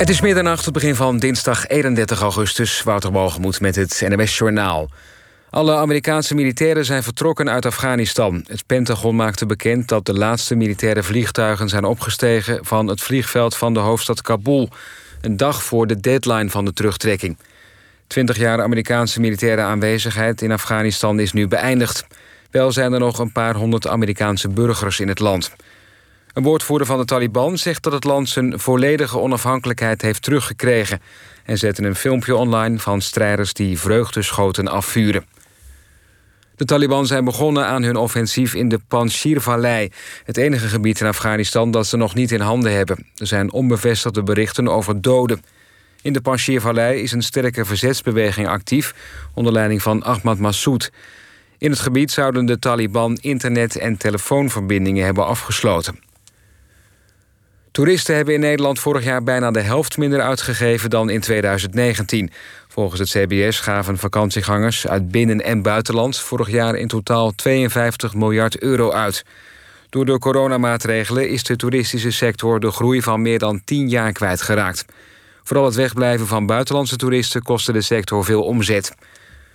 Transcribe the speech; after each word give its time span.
Het 0.00 0.08
is 0.08 0.20
middernacht, 0.20 0.64
het 0.64 0.74
begin 0.74 0.94
van 0.94 1.18
dinsdag 1.18 1.66
31 1.66 2.20
augustus. 2.20 2.82
Wouter 2.82 3.12
Mogemoed 3.12 3.60
met 3.60 3.76
het 3.76 4.02
NMS 4.08 4.38
Journaal. 4.38 4.88
Alle 5.50 5.76
Amerikaanse 5.76 6.34
militairen 6.34 6.84
zijn 6.84 7.02
vertrokken 7.02 7.50
uit 7.50 7.66
Afghanistan. 7.66 8.44
Het 8.46 8.66
Pentagon 8.66 9.16
maakte 9.16 9.46
bekend 9.46 9.88
dat 9.88 10.06
de 10.06 10.14
laatste 10.14 10.54
militaire 10.54 11.02
vliegtuigen 11.02 11.68
zijn 11.68 11.84
opgestegen 11.84 12.64
van 12.64 12.86
het 12.86 13.00
vliegveld 13.00 13.56
van 13.56 13.74
de 13.74 13.80
hoofdstad 13.80 14.22
Kabul. 14.22 14.68
Een 15.20 15.36
dag 15.36 15.62
voor 15.62 15.86
de 15.86 16.00
deadline 16.00 16.50
van 16.50 16.64
de 16.64 16.72
terugtrekking. 16.72 17.36
Twintig 18.06 18.36
jaar 18.36 18.62
Amerikaanse 18.62 19.20
militaire 19.20 19.62
aanwezigheid 19.62 20.42
in 20.42 20.52
Afghanistan 20.52 21.20
is 21.20 21.32
nu 21.32 21.48
beëindigd. 21.48 22.06
Wel 22.50 22.72
zijn 22.72 22.92
er 22.92 23.00
nog 23.00 23.18
een 23.18 23.32
paar 23.32 23.54
honderd 23.54 23.86
Amerikaanse 23.86 24.48
burgers 24.48 25.00
in 25.00 25.08
het 25.08 25.18
land. 25.18 25.50
Een 26.32 26.42
woordvoerder 26.42 26.86
van 26.86 26.98
de 26.98 27.04
Taliban 27.04 27.58
zegt 27.58 27.82
dat 27.82 27.92
het 27.92 28.04
land 28.04 28.28
zijn 28.28 28.58
volledige 28.58 29.18
onafhankelijkheid 29.18 30.02
heeft 30.02 30.22
teruggekregen 30.22 31.00
en 31.44 31.58
zette 31.58 31.82
een 31.82 31.94
filmpje 31.94 32.36
online 32.36 32.78
van 32.78 33.00
strijders 33.00 33.52
die 33.52 33.78
vreugdeschoten 33.78 34.68
afvuren. 34.68 35.24
De 36.56 36.64
Taliban 36.64 37.06
zijn 37.06 37.24
begonnen 37.24 37.66
aan 37.66 37.82
hun 37.82 37.96
offensief 37.96 38.54
in 38.54 38.68
de 38.68 38.80
Panjshir-vallei... 38.88 39.90
het 40.24 40.36
enige 40.36 40.68
gebied 40.68 41.00
in 41.00 41.06
Afghanistan 41.06 41.70
dat 41.70 41.86
ze 41.86 41.96
nog 41.96 42.14
niet 42.14 42.30
in 42.30 42.40
handen 42.40 42.72
hebben. 42.72 43.06
Er 43.16 43.26
zijn 43.26 43.52
onbevestigde 43.52 44.22
berichten 44.22 44.68
over 44.68 45.00
doden. 45.00 45.42
In 46.02 46.12
de 46.12 46.20
Panjshir-vallei 46.20 47.02
is 47.02 47.12
een 47.12 47.22
sterke 47.22 47.64
verzetsbeweging 47.64 48.48
actief... 48.48 48.94
onder 49.34 49.52
leiding 49.52 49.82
van 49.82 50.02
Ahmad 50.02 50.38
Massoud. 50.38 50.90
In 51.58 51.70
het 51.70 51.80
gebied 51.80 52.10
zouden 52.10 52.46
de 52.46 52.58
Taliban 52.58 53.18
internet- 53.20 53.76
en 53.76 53.96
telefoonverbindingen 53.96 55.04
hebben 55.04 55.26
afgesloten. 55.26 56.09
Toeristen 57.72 58.14
hebben 58.14 58.34
in 58.34 58.40
Nederland 58.40 58.78
vorig 58.78 59.04
jaar 59.04 59.22
bijna 59.22 59.50
de 59.50 59.60
helft 59.60 59.96
minder 59.96 60.20
uitgegeven 60.20 60.90
dan 60.90 61.10
in 61.10 61.20
2019. 61.20 62.30
Volgens 62.68 63.00
het 63.00 63.08
CBS 63.08 63.60
gaven 63.60 63.98
vakantiegangers 63.98 64.86
uit 64.86 65.10
binnen- 65.10 65.44
en 65.44 65.62
buitenland 65.62 66.18
vorig 66.18 66.50
jaar 66.50 66.74
in 66.74 66.88
totaal 66.88 67.32
52 67.34 68.14
miljard 68.14 68.58
euro 68.58 68.90
uit. 68.92 69.24
Door 69.88 70.04
de 70.04 70.18
coronamaatregelen 70.18 71.28
is 71.28 71.42
de 71.42 71.56
toeristische 71.56 72.10
sector 72.10 72.60
de 72.60 72.70
groei 72.70 73.02
van 73.02 73.22
meer 73.22 73.38
dan 73.38 73.60
10 73.64 73.88
jaar 73.88 74.12
kwijtgeraakt. 74.12 74.84
Vooral 75.42 75.64
het 75.64 75.74
wegblijven 75.74 76.26
van 76.26 76.46
buitenlandse 76.46 76.96
toeristen 76.96 77.42
kostte 77.42 77.72
de 77.72 77.82
sector 77.82 78.24
veel 78.24 78.42
omzet. 78.42 78.94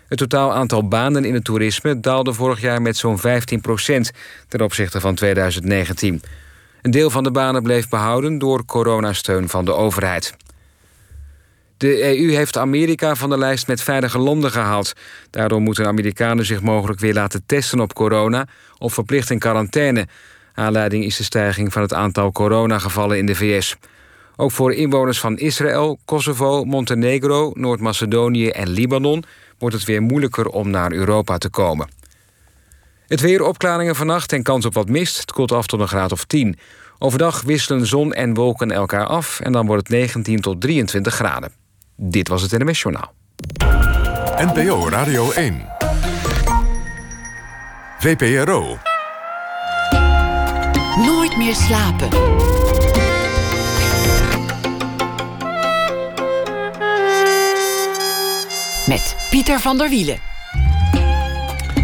Het 0.08 0.18
totaal 0.18 0.54
aantal 0.54 0.88
banen 0.88 1.26
in 1.26 1.34
het 1.34 1.44
toerisme 1.44 2.00
daalde 2.00 2.34
vorig 2.34 2.62
jaar 2.62 2.82
met 2.82 2.98
zo'n 2.98 3.20
15 3.20 3.62
procent 3.62 4.12
ten 4.48 4.62
opzichte 4.62 5.00
van 5.00 5.16
2019. 5.16 6.22
Een 6.86 6.92
deel 6.92 7.10
van 7.10 7.24
de 7.24 7.32
banen 7.32 7.64
bleef 7.64 7.90
behouden 7.90 8.38
door 8.38 8.66
coronasteun 8.66 9.50
van 9.50 9.66
de 9.66 9.74
overheid. 9.74 10.36
De 11.78 12.18
EU 12.18 12.32
heeft 12.32 12.58
Amerika 12.58 13.16
van 13.16 13.30
de 13.30 13.38
lijst 13.38 13.68
met 13.68 13.82
veilige 13.82 14.18
landen 14.20 14.52
gehaald. 14.52 14.94
Daardoor 15.30 15.62
moeten 15.62 15.86
Amerikanen 15.86 16.46
zich 16.46 16.62
mogelijk 16.62 17.00
weer 17.00 17.14
laten 17.14 17.44
testen 17.46 17.80
op 17.80 17.94
corona 17.94 18.48
of 18.78 18.94
verplicht 18.94 19.30
in 19.30 19.40
quarantaine. 19.40 20.08
Aanleiding 20.54 21.04
is 21.04 21.18
de 21.18 21.24
stijging 21.24 21.74
van 21.74 21.82
het 21.82 21.94
aantal 21.94 22.32
coronagevallen 22.32 23.18
in 23.18 23.26
de 23.26 23.36
VS. 23.36 23.76
Ook 24.36 24.52
voor 24.52 24.74
inwoners 24.74 25.20
van 25.20 25.38
Israël, 25.38 26.00
Kosovo, 26.06 26.64
Montenegro, 26.64 27.52
Noord-Macedonië 27.54 28.50
en 28.50 28.70
Libanon 28.70 29.24
wordt 29.58 29.76
het 29.76 29.86
weer 29.86 30.02
moeilijker 30.02 30.48
om 30.48 30.70
naar 30.70 30.92
Europa 30.92 31.38
te 31.38 31.50
komen. 31.50 31.88
Het 33.08 33.22
weer 33.22 33.42
opklaringen 33.42 33.96
vannacht 33.96 34.34
en 34.34 34.44
kans 34.44 34.66
op 34.66 34.74
wat 34.74 34.90
mist. 34.90 35.18
Het 35.18 35.32
koelt 35.32 35.52
af 35.52 35.68
tot 35.68 35.80
een 35.80 35.88
graad 35.88 36.12
of 36.12 36.26
10. 36.26 36.58
Overdag 37.00 37.42
wisselen 37.42 37.86
zon 37.86 38.14
en 38.14 38.34
wolken 38.34 38.72
elkaar 38.72 39.06
af 39.06 39.40
en 39.40 39.52
dan 39.52 39.66
wordt 39.66 39.88
het 39.88 39.98
19 39.98 40.42
tot 40.42 40.62
23 40.62 41.14
graden. 41.14 41.52
Dit 41.96 42.28
was 42.28 42.42
het 42.42 42.52
NMS 42.52 42.82
Journaal. 42.82 43.14
NPO 44.38 44.90
Radio 44.90 45.32
1. 45.32 45.66
VPRO. 48.00 48.78
Nooit 50.98 51.38
meer 51.38 51.56
slapen. 51.56 52.10
Met 58.88 59.16
Pieter 59.30 59.60
van 59.60 59.78
der 59.78 59.90
Wielen. 59.90 60.35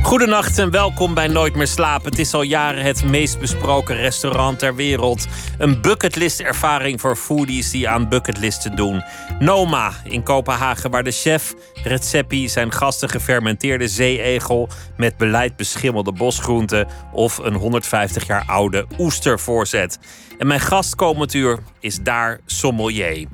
Goedenacht 0.04 0.58
en 0.58 0.72
welkom 0.72 1.14
bij 1.14 1.28
Nooit 1.28 1.56
meer 1.56 1.68
slapen. 1.68 2.10
Het 2.10 2.20
is 2.20 2.34
al 2.34 2.42
jaren 2.42 2.84
het 2.84 3.04
meest 3.04 3.40
besproken 3.40 3.96
restaurant 3.96 4.60
ter 4.60 4.76
wereld. 4.76 5.28
Een 5.58 5.82
bucketlist-ervaring 5.82 7.02
voor 7.02 7.16
foodies 7.16 7.72
die 7.72 7.90
aan 7.90 8.10
bucketlisten 8.10 8.76
doen. 8.76 9.04
Noma 9.40 9.92
in 10.04 10.24
Kopenhagen, 10.24 10.92
waar 10.92 11.04
de 11.04 11.12
chef 11.12 11.54
Recepi 11.84 12.50
zijn 12.50 12.72
gasten 12.72 13.10
gefermenteerde 13.10 13.88
zeeegel 13.88 14.70
met 14.98 15.18
beleid 15.18 15.56
beschimmelde 15.56 16.12
bosgroenten 16.12 16.88
of 17.12 17.38
een 17.38 17.56
150 17.56 18.28
jaar 18.28 18.44
oude 18.46 18.86
oester 18.98 19.40
voorzet. 19.40 20.00
En 20.38 20.48
mijn 20.48 20.60
gast 20.60 20.96
komend 20.96 21.34
uur 21.34 21.60
is 21.80 22.00
daar 22.00 22.40
sommelier. 22.46 23.28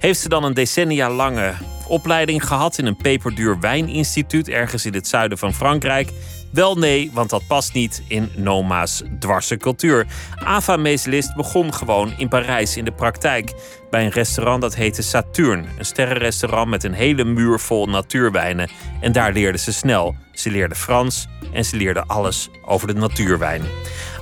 Heeft 0.00 0.20
ze 0.20 0.28
dan 0.28 0.44
een 0.44 0.54
decennia 0.54 1.10
lange 1.10 1.52
opleiding 1.86 2.46
gehad 2.46 2.78
in 2.78 2.86
een 2.86 2.96
peperduur 2.96 3.60
wijninstituut 3.60 4.48
ergens 4.48 4.86
in 4.86 4.94
het 4.94 5.08
zuiden 5.08 5.38
van 5.38 5.54
Frankrijk? 5.54 6.10
Wel 6.52 6.74
nee, 6.74 7.10
want 7.12 7.30
dat 7.30 7.46
past 7.46 7.72
niet 7.72 8.02
in 8.06 8.30
Noma's 8.36 9.02
dwarse 9.18 9.56
cultuur. 9.56 10.06
Ava 10.34 10.76
Meeslist 10.76 11.34
begon 11.34 11.74
gewoon 11.74 12.12
in 12.16 12.28
Parijs 12.28 12.76
in 12.76 12.84
de 12.84 12.92
praktijk. 12.92 13.52
Bij 13.90 14.04
een 14.04 14.10
restaurant 14.10 14.60
dat 14.60 14.74
heette 14.74 15.02
Saturn. 15.02 15.68
Een 15.78 15.84
sterrenrestaurant 15.84 16.70
met 16.70 16.84
een 16.84 16.92
hele 16.92 17.24
muur 17.24 17.60
vol 17.60 17.86
natuurwijnen. 17.86 18.68
En 19.00 19.12
daar 19.12 19.32
leerde 19.32 19.58
ze 19.58 19.72
snel. 19.72 20.14
Ze 20.32 20.50
leerde 20.50 20.74
Frans 20.74 21.26
en 21.52 21.64
ze 21.64 21.76
leerde 21.76 22.04
alles 22.06 22.48
over 22.64 22.86
de 22.86 22.92
natuurwijn. 22.92 23.62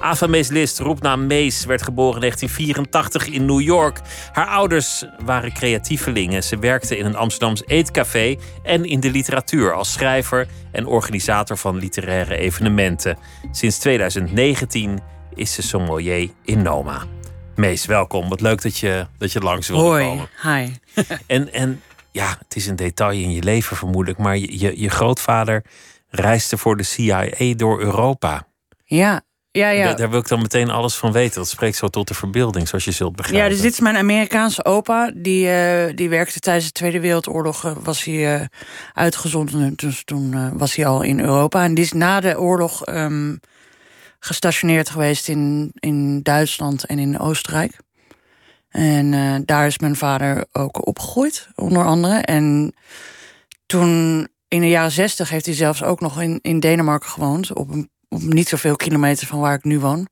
Ava 0.00 0.26
Mees 0.26 0.48
List, 0.48 0.78
roepnaam 0.78 1.26
Mees, 1.26 1.64
werd 1.64 1.82
geboren 1.82 2.14
in 2.14 2.20
1984 2.20 3.26
in 3.26 3.44
New 3.44 3.60
York. 3.60 4.00
Haar 4.32 4.46
ouders 4.46 5.04
waren 5.24 5.52
creatievelingen. 5.52 6.42
Ze 6.42 6.58
werkte 6.58 6.98
in 6.98 7.04
een 7.04 7.16
Amsterdams 7.16 7.62
eetcafé 7.66 8.36
en 8.62 8.84
in 8.84 9.00
de 9.00 9.10
literatuur 9.10 9.74
als 9.74 9.92
schrijver 9.92 10.46
en 10.72 10.86
organisator 10.86 11.56
van 11.56 11.76
literaire 11.76 12.36
evenementen. 12.36 13.18
Sinds 13.50 13.78
2019 13.78 15.00
is 15.34 15.54
ze 15.54 15.62
sommelier 15.62 16.30
in 16.44 16.62
Noma. 16.62 17.17
Mees, 17.58 17.86
welkom. 17.86 18.28
Wat 18.28 18.41
leuk 18.41 18.62
dat 18.62 18.78
je, 18.78 19.06
dat 19.19 19.32
je 19.32 19.41
langs 19.41 19.69
wilde 19.69 19.82
Hoi, 19.82 20.04
komen. 20.04 20.28
hi. 20.42 20.72
En, 21.26 21.52
en 21.52 21.82
ja, 22.10 22.36
het 22.38 22.56
is 22.56 22.66
een 22.66 22.76
detail 22.76 23.20
in 23.20 23.30
je 23.30 23.42
leven 23.42 23.76
vermoedelijk, 23.76 24.19
maar 24.19 24.36
je, 24.36 24.58
je, 24.58 24.80
je 24.80 24.88
grootvader 24.91 25.64
reisde 26.08 26.58
voor 26.58 26.76
de 26.76 26.82
CIA 26.82 27.54
door 27.56 27.80
Europa. 27.80 28.47
Ja, 28.84 29.20
ja, 29.50 29.68
ja. 29.68 29.84
Daar, 29.84 29.97
daar 29.97 30.10
wil 30.10 30.18
ik 30.20 30.28
dan 30.28 30.41
meteen 30.41 30.70
alles 30.70 30.94
van 30.94 31.12
weten. 31.12 31.34
Dat 31.34 31.48
spreekt 31.48 31.76
zo 31.76 31.88
tot 31.88 32.08
de 32.08 32.14
verbeelding, 32.14 32.68
zoals 32.68 32.84
je 32.84 32.91
zult 32.91 33.16
begrijpen. 33.16 33.44
Ja, 33.44 33.52
dus 33.52 33.60
dit 33.62 33.72
is 33.72 33.80
mijn 33.80 33.97
Amerikaanse 33.97 34.64
opa. 34.64 35.12
Die, 35.14 35.50
eh, 35.50 35.97
die 35.97 36.08
werkte 36.08 36.41
tijdens 36.41 36.66
de 36.66 36.72
Tweede 36.72 37.00
Wereldoorlog. 37.00 37.64
eh, 37.64 37.72
was 37.82 38.04
hij 38.04 38.34
eh, 38.34 38.47
uitgezonden. 38.92 39.72
Dus 39.76 40.04
toen 40.04 40.58
was 40.58 40.74
hij 40.74 40.86
al 40.86 41.02
in 41.02 41.20
Europa. 41.20 41.64
En 41.64 41.74
die 41.74 41.84
is 41.84 41.92
na 41.92 42.20
de 42.20 42.41
oorlog 42.41 42.84
ehm, 42.84 43.34
gestationeerd 44.18 44.90
geweest 44.90 45.28
in, 45.28 45.72
in 45.74 46.22
Duitsland 46.22 46.84
en 46.84 46.98
in 46.98 47.18
Oostenrijk. 47.18 47.76
En 48.68 49.14
eh, 49.14 49.34
daar 49.44 49.66
is 49.66 49.78
mijn 49.78 49.96
vader 49.96 50.46
ook 50.52 50.86
opgegroeid, 50.86 51.48
onder 51.54 51.84
andere. 51.84 52.18
En 52.18 52.74
toen 53.66 54.26
in 54.48 54.60
de 54.60 54.68
jaren 54.68 54.90
zestig 54.90 55.30
heeft 55.30 55.46
hij 55.46 55.54
zelfs 55.54 55.82
ook 55.82 56.00
nog 56.00 56.20
in, 56.20 56.38
in 56.42 56.60
Denemarken 56.60 57.08
gewoond. 57.08 57.52
Op, 57.52 57.70
een, 57.70 57.90
op 58.08 58.22
niet 58.22 58.48
zoveel 58.48 58.76
kilometer 58.76 59.26
van 59.26 59.40
waar 59.40 59.54
ik 59.54 59.64
nu 59.64 59.80
woon. 59.80 60.08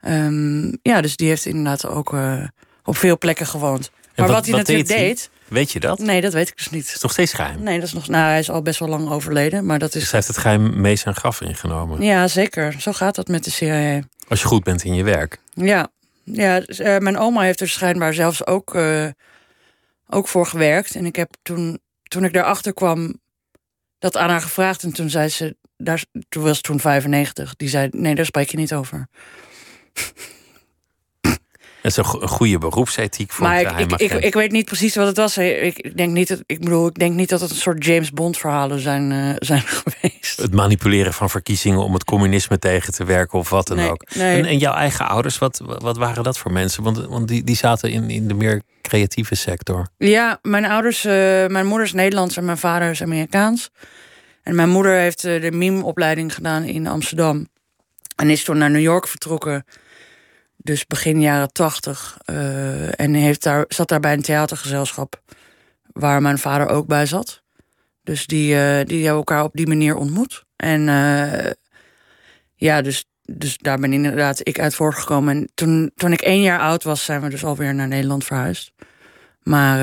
Ehm, 0.00 0.72
ja, 0.82 1.00
dus 1.00 1.16
die 1.16 1.28
heeft 1.28 1.46
inderdaad 1.46 1.86
ook 1.86 2.12
eh, 2.12 2.44
op 2.84 2.96
veel 2.96 3.18
plekken 3.18 3.46
gewoond. 3.46 3.90
Maar 4.16 4.28
wat, 4.28 4.46
hij 4.46 4.56
natuurlijk 4.56 4.88
deed? 4.88 5.30
Weet 5.48 5.72
je 5.72 5.80
dat? 5.80 5.98
nee, 5.98 6.20
dat 6.20 6.32
weet 6.32 6.48
ik 6.48 6.56
dus 6.56 6.70
niet. 6.70 6.84
is 6.94 7.00
nog 7.00 7.12
steeds 7.12 7.32
geheim. 7.32 7.62
Nee, 7.62 7.78
dat 7.78 7.86
is 7.86 7.92
nog. 7.92 8.08
Nou, 8.08 8.24
hij 8.24 8.38
is 8.38 8.50
al 8.50 8.62
best 8.62 8.78
wel 8.78 8.88
lang 8.88 9.10
overleden, 9.10 9.66
maar 9.66 9.78
dat 9.78 9.92
Dus 9.92 10.02
is. 10.02 10.10
hij 10.10 10.16
heeft 10.20 10.32
het 10.32 10.42
geheim 10.42 10.80
mee 10.80 10.96
zijn 10.96 11.14
graf 11.14 11.40
ingenomen. 11.40 12.02
Ja, 12.02 12.28
zeker. 12.28 12.80
Zo 12.80 12.92
gaat 12.92 13.14
dat 13.14 13.28
met 13.28 13.44
de 13.44 13.50
CIA. 13.50 14.00
Als 14.28 14.40
je 14.40 14.46
goed 14.46 14.64
bent 14.64 14.84
in 14.84 14.94
je 14.94 15.04
werk. 15.04 15.38
Ja, 15.54 15.88
ja 16.24 16.60
dus, 16.60 16.78
eh, 16.78 16.98
mijn 16.98 17.18
oma 17.18 17.40
heeft 17.42 17.60
er 17.60 17.68
schijnbaar 17.68 18.14
zelfs 18.14 18.46
ook, 18.46 18.74
eh, 18.74 19.06
ook 20.08 20.28
voor 20.28 20.46
gewerkt. 20.46 20.94
En 20.94 21.06
ik 21.06 21.16
heb 21.16 21.30
toen, 21.42 21.78
toen 22.02 22.24
ik 22.24 22.32
daarachter 22.32 22.74
kwam, 22.74 23.14
dat 23.98 24.16
aan 24.16 24.30
haar 24.30 24.40
gevraagd. 24.42 24.82
En 24.82 24.92
toen 24.92 25.10
zei 25.10 25.28
ze, 25.28 25.56
daar, 25.76 26.04
toen 26.28 26.42
was 26.42 26.60
toen 26.60 26.80
95, 26.80 27.56
die 27.56 27.68
zei: 27.68 27.88
Nee, 27.90 28.14
daar 28.14 28.24
spreek 28.24 28.50
je 28.50 28.56
niet 28.56 28.74
over. 28.74 29.06
Is 31.86 31.96
een, 31.96 32.04
goede 32.04 32.58
beroepsethiek 32.58 33.32
voor 33.32 33.46
maar 33.46 33.60
ik, 33.60 33.90
ik, 34.00 34.12
ik, 34.12 34.34
weet 34.34 34.50
niet 34.50 34.64
precies 34.64 34.94
wat 34.94 35.06
het 35.06 35.16
was. 35.16 35.38
Ik, 35.38 35.96
denk 35.96 36.12
niet 36.12 36.28
dat, 36.28 36.42
ik 36.46 36.60
bedoel, 36.60 36.86
ik 36.86 36.98
denk 36.98 37.14
niet 37.14 37.28
dat 37.28 37.40
het 37.40 37.50
een 37.50 37.56
soort 37.56 37.84
James 37.84 38.10
Bond 38.10 38.38
verhalen 38.38 38.80
zijn, 38.80 39.10
uh, 39.10 39.34
zijn 39.38 39.62
geweest. 39.82 40.40
Het 40.40 40.54
manipuleren 40.54 41.12
van 41.12 41.30
verkiezingen 41.30 41.78
om 41.78 41.92
het 41.92 42.04
communisme 42.04 42.58
tegen 42.58 42.92
te 42.92 43.04
werken 43.04 43.38
of 43.38 43.50
wat 43.50 43.66
dan 43.66 43.80
ook. 43.80 44.02
En, 44.02 44.44
en, 44.44 44.58
jouw 44.58 44.74
eigen 44.74 45.08
ouders, 45.08 45.38
wat, 45.38 45.60
wat 45.64 45.96
waren 45.96 46.22
dat 46.22 46.38
voor 46.38 46.52
mensen? 46.52 46.82
Want, 46.82 47.06
want 47.06 47.28
die, 47.28 47.44
die 47.44 47.56
zaten 47.56 47.90
in, 47.90 48.10
in 48.10 48.28
de 48.28 48.34
meer 48.34 48.62
creatieve 48.82 49.34
sector. 49.34 49.86
Ja, 49.98 50.38
mijn 50.42 50.64
ouders, 50.64 51.04
uh, 51.04 51.12
mijn 51.46 51.66
moeder 51.66 51.86
is 51.86 51.92
Nederlands 51.92 52.36
en 52.36 52.44
mijn 52.44 52.58
vader 52.58 52.90
is 52.90 53.02
Amerikaans. 53.02 53.70
En 54.42 54.54
mijn 54.54 54.68
moeder 54.68 54.98
heeft 54.98 55.24
uh, 55.24 55.40
de 55.40 55.52
meme-opleiding 55.52 56.34
gedaan 56.34 56.62
in 56.62 56.86
Amsterdam. 56.86 57.48
En 58.16 58.30
is 58.30 58.44
toen 58.44 58.58
naar 58.58 58.70
New 58.70 58.82
York 58.82 59.08
vertrokken 59.08 59.64
dus 60.66 60.86
begin 60.86 61.20
jaren 61.20 61.52
tachtig. 61.52 62.18
Uh, 62.30 63.00
en 63.00 63.14
heeft 63.14 63.42
daar, 63.42 63.64
zat 63.68 63.88
daar 63.88 64.00
bij 64.00 64.12
een 64.12 64.22
theatergezelschap 64.22 65.22
waar 65.92 66.22
mijn 66.22 66.38
vader 66.38 66.68
ook 66.68 66.86
bij 66.86 67.06
zat. 67.06 67.42
Dus 68.02 68.26
die, 68.26 68.54
uh, 68.54 68.84
die 68.84 69.00
hebben 69.00 69.16
elkaar 69.16 69.44
op 69.44 69.52
die 69.54 69.66
manier 69.66 69.96
ontmoet. 69.96 70.44
En 70.56 70.80
uh, 70.88 71.50
ja, 72.54 72.82
dus, 72.82 73.04
dus 73.22 73.58
daar 73.58 73.78
ben 73.78 73.92
inderdaad 73.92 74.40
ik 74.42 74.58
uit 74.58 74.74
voortgekomen. 74.74 75.36
En 75.36 75.50
toen, 75.54 75.90
toen 75.94 76.12
ik 76.12 76.20
één 76.20 76.42
jaar 76.42 76.60
oud 76.60 76.82
was, 76.82 77.04
zijn 77.04 77.20
we 77.20 77.28
dus 77.28 77.44
alweer 77.44 77.74
naar 77.74 77.88
Nederland 77.88 78.24
verhuisd. 78.24 78.72
Maar 79.42 79.78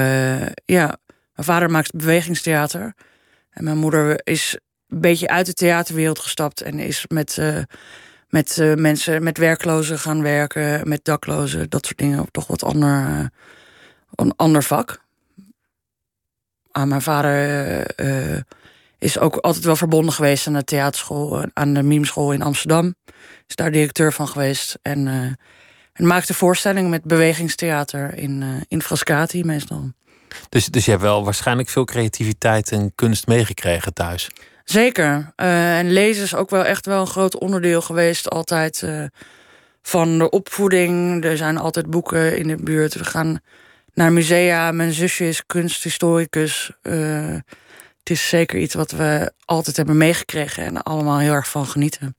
ja, 0.66 0.98
mijn 1.34 1.48
vader 1.48 1.70
maakt 1.72 1.96
bewegingstheater. 1.96 2.94
En 3.50 3.64
mijn 3.64 3.78
moeder 3.78 4.20
is 4.24 4.58
een 4.88 5.02
beetje 5.02 5.28
uit 5.28 5.46
de 5.46 5.54
theaterwereld 5.54 6.20
gestapt 6.20 6.62
en 6.62 6.80
is 6.80 7.06
met 7.08 7.38
met 8.34 8.58
uh, 8.58 8.74
mensen, 8.74 9.24
met 9.24 9.38
werklozen 9.38 10.00
gaan 10.00 10.22
werken, 10.22 10.90
met 10.90 11.06
daklozen, 11.06 11.70
dat 11.70 11.86
soort 11.86 11.98
dingen. 11.98 12.26
Toch 12.32 12.48
wat 12.48 12.64
ander, 12.64 13.10
uh, 13.10 13.26
een 14.16 14.34
ander 14.36 14.64
vak. 14.64 15.02
Ah, 16.72 16.88
mijn 16.88 17.02
vader 17.02 18.02
uh, 18.02 18.40
is 18.98 19.20
ook 19.20 19.36
altijd 19.36 19.64
wel 19.64 19.76
verbonden 19.76 20.14
geweest 20.14 20.48
aan 20.48 20.54
de 20.54 20.64
theaterschool, 20.64 21.46
aan 21.54 21.74
de 21.74 21.84
mimeschool 21.84 22.32
in 22.32 22.42
Amsterdam. 22.42 22.96
Is 23.48 23.56
daar 23.56 23.72
directeur 23.72 24.14
van 24.14 24.28
geweest. 24.28 24.80
En, 24.82 25.08
en 25.94 26.08
maakte 26.08 26.34
voorstellingen 26.34 26.90
met 26.90 27.04
bewegingstheater 27.04 28.18
in, 28.18 28.64
in 28.68 28.82
Frascati 28.82 29.44
meestal. 29.44 29.92
Dus, 30.50 30.66
dus 30.66 30.86
je 30.86 30.92
hebt 30.92 31.04
wel 31.04 31.24
waarschijnlijk 31.24 31.70
veel 31.70 31.86
creativiteit 31.86 32.72
en 32.72 32.92
kunst 32.96 33.28
meegekregen 33.28 33.94
thuis. 33.94 34.30
Zeker. 34.64 35.34
Uh, 35.38 35.78
en 35.78 35.92
lezen 35.92 36.24
is 36.24 36.36
ook 36.36 36.50
wel 36.50 36.66
echt 36.66 36.86
wel 36.86 37.02
een 37.02 37.08
groot 37.08 37.40
onderdeel 37.40 37.82
geweest, 37.82 38.30
altijd 38.30 38.82
uh, 38.82 39.04
van 39.82 40.18
de 40.18 40.30
opvoeding. 40.30 41.24
Er 41.24 41.38
zijn 41.38 41.58
altijd 41.58 41.90
boeken 41.90 42.38
in 42.38 42.48
de 42.48 42.56
buurt. 42.56 42.94
We 42.94 43.04
gaan 43.04 43.40
naar 43.94 44.12
musea. 44.12 44.72
Mijn 44.72 44.92
zusje 44.92 45.28
is 45.28 45.46
kunsthistoricus. 45.46 46.72
Uh, 46.84 47.36
het 48.00 48.10
is 48.10 48.30
zeker 48.30 48.60
iets 48.60 48.74
wat 48.74 48.92
we 48.92 49.32
altijd 49.46 49.78
hebben 49.78 49.98
meegekregen 49.98 50.64
en 50.64 50.84
allemaal 50.84 51.20
heel 51.20 51.34
erg 51.34 51.50
van 51.50 51.66
genieten. 51.66 52.16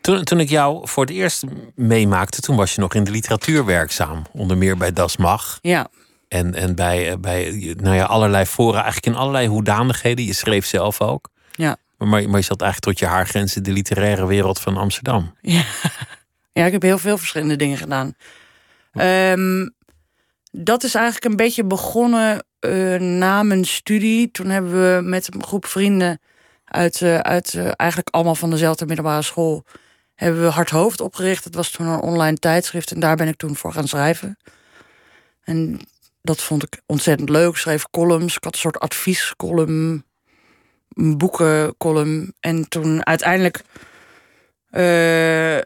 Toen, 0.00 0.24
toen 0.24 0.40
ik 0.40 0.48
jou 0.48 0.88
voor 0.88 1.04
het 1.04 1.14
eerst 1.14 1.44
meemaakte, 1.74 2.40
toen 2.40 2.56
was 2.56 2.74
je 2.74 2.80
nog 2.80 2.94
in 2.94 3.04
de 3.04 3.10
literatuur 3.10 3.64
werkzaam. 3.64 4.22
Onder 4.32 4.56
meer 4.56 4.76
bij 4.76 4.92
Das 4.92 5.16
Mag. 5.16 5.58
Ja. 5.62 5.88
En, 6.28 6.54
en 6.54 6.74
bij, 6.74 7.20
bij 7.20 7.74
nou 7.80 7.96
ja, 7.96 8.04
allerlei 8.04 8.44
fora, 8.44 8.82
eigenlijk 8.82 9.06
in 9.06 9.14
allerlei 9.14 9.48
hoedanigheden. 9.48 10.24
Je 10.24 10.32
schreef 10.32 10.66
zelf 10.66 11.00
ook. 11.00 11.28
Ja. 11.56 11.76
Maar, 11.98 12.08
maar 12.08 12.38
je 12.38 12.44
zat 12.44 12.60
eigenlijk 12.62 12.80
tot 12.80 12.98
je 12.98 13.14
haargrenzen 13.14 13.62
de 13.62 13.72
literaire 13.72 14.26
wereld 14.26 14.60
van 14.60 14.76
Amsterdam. 14.76 15.34
Ja, 15.40 15.64
ja 16.52 16.66
ik 16.66 16.72
heb 16.72 16.82
heel 16.82 16.98
veel 16.98 17.18
verschillende 17.18 17.56
dingen 17.56 17.76
gedaan. 17.76 18.14
Um, 18.92 19.74
dat 20.50 20.84
is 20.84 20.94
eigenlijk 20.94 21.24
een 21.24 21.36
beetje 21.36 21.64
begonnen 21.64 22.44
uh, 22.60 23.00
na 23.00 23.42
mijn 23.42 23.64
studie. 23.64 24.30
Toen 24.30 24.48
hebben 24.48 24.72
we 24.72 25.00
met 25.02 25.34
een 25.34 25.44
groep 25.44 25.66
vrienden 25.66 26.20
uit, 26.64 27.00
uh, 27.00 27.18
uit 27.18 27.52
uh, 27.52 27.70
eigenlijk 27.76 28.10
allemaal 28.10 28.34
van 28.34 28.50
dezelfde 28.50 28.86
middelbare 28.86 29.22
school... 29.22 29.64
hebben 30.14 30.42
we 30.42 30.48
Hard 30.48 30.70
Hoofd 30.70 31.00
opgericht. 31.00 31.44
Dat 31.44 31.54
was 31.54 31.70
toen 31.70 31.86
een 31.86 32.00
online 32.00 32.36
tijdschrift 32.36 32.92
en 32.92 33.00
daar 33.00 33.16
ben 33.16 33.28
ik 33.28 33.36
toen 33.36 33.56
voor 33.56 33.72
gaan 33.72 33.88
schrijven. 33.88 34.38
En 35.42 35.80
dat 36.22 36.42
vond 36.42 36.62
ik 36.62 36.80
ontzettend 36.86 37.28
leuk. 37.28 37.50
Ik 37.50 37.56
schreef 37.56 37.90
columns. 37.90 38.36
Ik 38.36 38.44
had 38.44 38.52
een 38.52 38.58
soort 38.58 38.78
adviescolumn 38.80 40.04
boekencolumn. 40.96 42.34
En 42.40 42.68
toen 42.68 43.06
uiteindelijk. 43.06 43.62
Uh, 44.70 45.56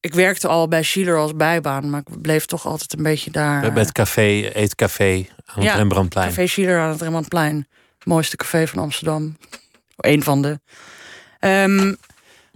ik 0.00 0.14
werkte 0.14 0.48
al 0.48 0.68
bij 0.68 0.82
Schiller 0.82 1.16
als 1.16 1.36
bijbaan, 1.36 1.90
maar 1.90 2.02
ik 2.06 2.20
bleef 2.20 2.46
toch 2.46 2.66
altijd 2.66 2.92
een 2.92 3.02
beetje 3.02 3.30
daar. 3.30 3.72
Bij 3.72 3.82
het 3.82 3.92
café, 3.92 4.50
eetcafé 4.54 5.26
aan 5.44 5.64
het 5.64 5.74
Rembrandtplein. 5.74 6.28
Café 6.28 6.46
Schiller 6.46 6.80
aan 6.80 6.90
het 6.90 7.00
Rembrandtplein. 7.00 7.66
Het 7.98 8.06
mooiste 8.06 8.36
café 8.36 8.66
van 8.66 8.82
Amsterdam. 8.82 9.36
Eén 9.96 10.22
van 10.22 10.42
de. 10.42 10.60
Um, 11.40 11.96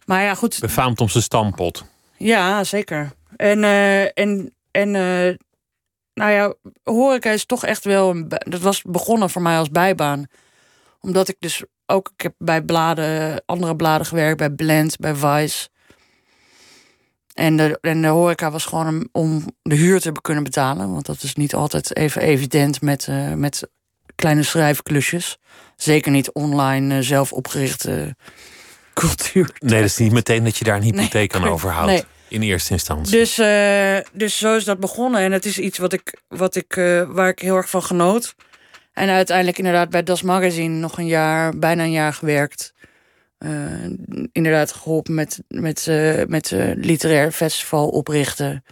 maar 0.04 0.22
ja, 0.22 0.34
goed. 0.34 0.60
Befaamd 0.60 1.00
om 1.00 1.08
zijn 1.08 1.22
stampot. 1.22 1.84
Ja, 2.16 2.64
zeker. 2.64 3.12
En, 3.36 3.58
uh, 3.58 4.18
en, 4.18 4.54
en 4.70 4.88
uh, 4.94 5.34
nou 6.14 6.30
ja, 6.30 6.54
horeca 6.82 7.30
is 7.30 7.44
toch 7.46 7.64
echt 7.64 7.84
wel. 7.84 8.10
Een, 8.10 8.28
dat 8.28 8.60
was 8.60 8.82
begonnen 8.82 9.30
voor 9.30 9.42
mij 9.42 9.56
als 9.56 9.70
bijbaan. 9.70 10.26
Omdat 11.02 11.28
ik 11.28 11.36
dus 11.38 11.64
ook, 11.86 12.10
ik 12.16 12.22
heb 12.22 12.34
bij 12.38 12.62
bladen, 12.62 13.42
andere 13.46 13.76
bladen 13.76 14.06
gewerkt, 14.06 14.38
bij 14.38 14.50
Blend, 14.50 14.96
bij 14.96 15.14
Vice. 15.14 15.68
En 17.34 17.56
de, 17.56 17.78
en 17.80 18.02
de 18.02 18.08
horeca 18.08 18.50
was 18.50 18.64
gewoon 18.64 19.08
om 19.12 19.44
de 19.62 19.74
huur 19.74 20.00
te 20.00 20.12
kunnen 20.20 20.44
betalen. 20.44 20.92
Want 20.92 21.06
dat 21.06 21.22
is 21.22 21.34
niet 21.34 21.54
altijd 21.54 21.96
even 21.96 22.22
evident 22.22 22.80
met, 22.80 23.06
uh, 23.10 23.32
met 23.32 23.68
kleine 24.14 24.42
schrijfklusjes. 24.42 25.38
Zeker 25.76 26.10
niet 26.10 26.32
online 26.32 26.96
uh, 26.96 27.02
zelf 27.02 27.32
opgerichte 27.32 28.16
cultuur. 28.94 29.50
Nee, 29.58 29.80
dat 29.80 29.90
is 29.90 29.96
niet 29.96 30.12
meteen 30.12 30.44
dat 30.44 30.56
je 30.56 30.64
daar 30.64 30.76
een 30.76 30.82
hypotheek 30.82 31.32
nee, 31.32 31.42
aan 31.42 31.48
overhoudt. 31.48 31.92
Nee. 31.92 32.04
In 32.28 32.42
eerste 32.42 32.72
instantie. 32.72 33.18
Dus, 33.18 33.38
uh, 33.38 33.98
dus 34.12 34.38
zo 34.38 34.56
is 34.56 34.64
dat 34.64 34.80
begonnen. 34.80 35.20
En 35.20 35.32
het 35.32 35.44
is 35.44 35.58
iets 35.58 35.78
wat 35.78 35.92
ik, 35.92 36.20
wat 36.28 36.54
ik, 36.54 36.74
waar 37.08 37.28
ik 37.28 37.38
heel 37.38 37.56
erg 37.56 37.70
van 37.70 37.82
genoot. 37.82 38.34
En 38.92 39.08
uiteindelijk 39.08 39.58
inderdaad 39.58 39.90
bij 39.90 40.02
Das 40.02 40.22
Magazine 40.22 40.78
nog 40.78 40.98
een 40.98 41.06
jaar, 41.06 41.58
bijna 41.58 41.82
een 41.82 41.90
jaar 41.90 42.14
gewerkt. 42.14 42.74
Uh, 43.38 43.84
inderdaad 44.32 44.72
geholpen 44.72 45.14
met, 45.14 45.42
met, 45.48 45.86
uh, 45.86 46.22
met 46.26 46.50
uh, 46.50 46.72
literair 46.74 47.32
festival 47.32 47.88
oprichten. 47.88 48.64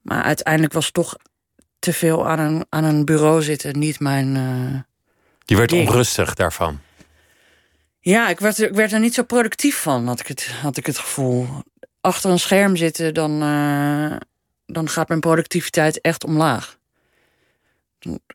Maar 0.00 0.22
uiteindelijk 0.22 0.72
was 0.72 0.90
toch 0.90 1.16
te 1.78 1.92
veel 1.92 2.28
aan 2.28 2.38
een, 2.38 2.66
aan 2.68 2.84
een 2.84 3.04
bureau 3.04 3.42
zitten 3.42 3.78
niet 3.78 4.00
mijn. 4.00 4.34
Je 5.44 5.56
werd 5.56 5.72
onrustig 5.72 6.34
daarvan. 6.34 6.80
Ja, 8.00 8.28
ik 8.28 8.40
werd, 8.40 8.58
ik 8.58 8.74
werd 8.74 8.92
er 8.92 9.00
niet 9.00 9.14
zo 9.14 9.22
productief 9.22 9.76
van, 9.76 10.06
had 10.06 10.20
ik 10.20 10.26
het, 10.26 10.46
had 10.46 10.76
ik 10.76 10.86
het 10.86 10.98
gevoel. 10.98 11.46
Achter 12.00 12.30
een 12.30 12.38
scherm 12.38 12.76
zitten, 12.76 13.14
dan, 13.14 13.38
dan 14.66 14.88
gaat 14.88 15.08
mijn 15.08 15.20
productiviteit 15.20 16.00
echt 16.00 16.24
omlaag 16.24 16.78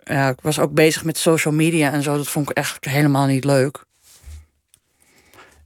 ja, 0.04 0.30
ik 0.30 0.42
was 0.42 0.60
ook 0.60 0.74
bezig 0.74 1.04
met 1.04 1.18
social 1.18 1.54
media 1.54 1.92
en 1.92 2.04
zo. 2.04 2.18
Dat 2.18 2.28
vond 2.28 2.50
ik 2.50 2.57
echt 2.57 2.86
helemaal 2.86 3.26
niet 3.26 3.44
leuk. 3.44 3.86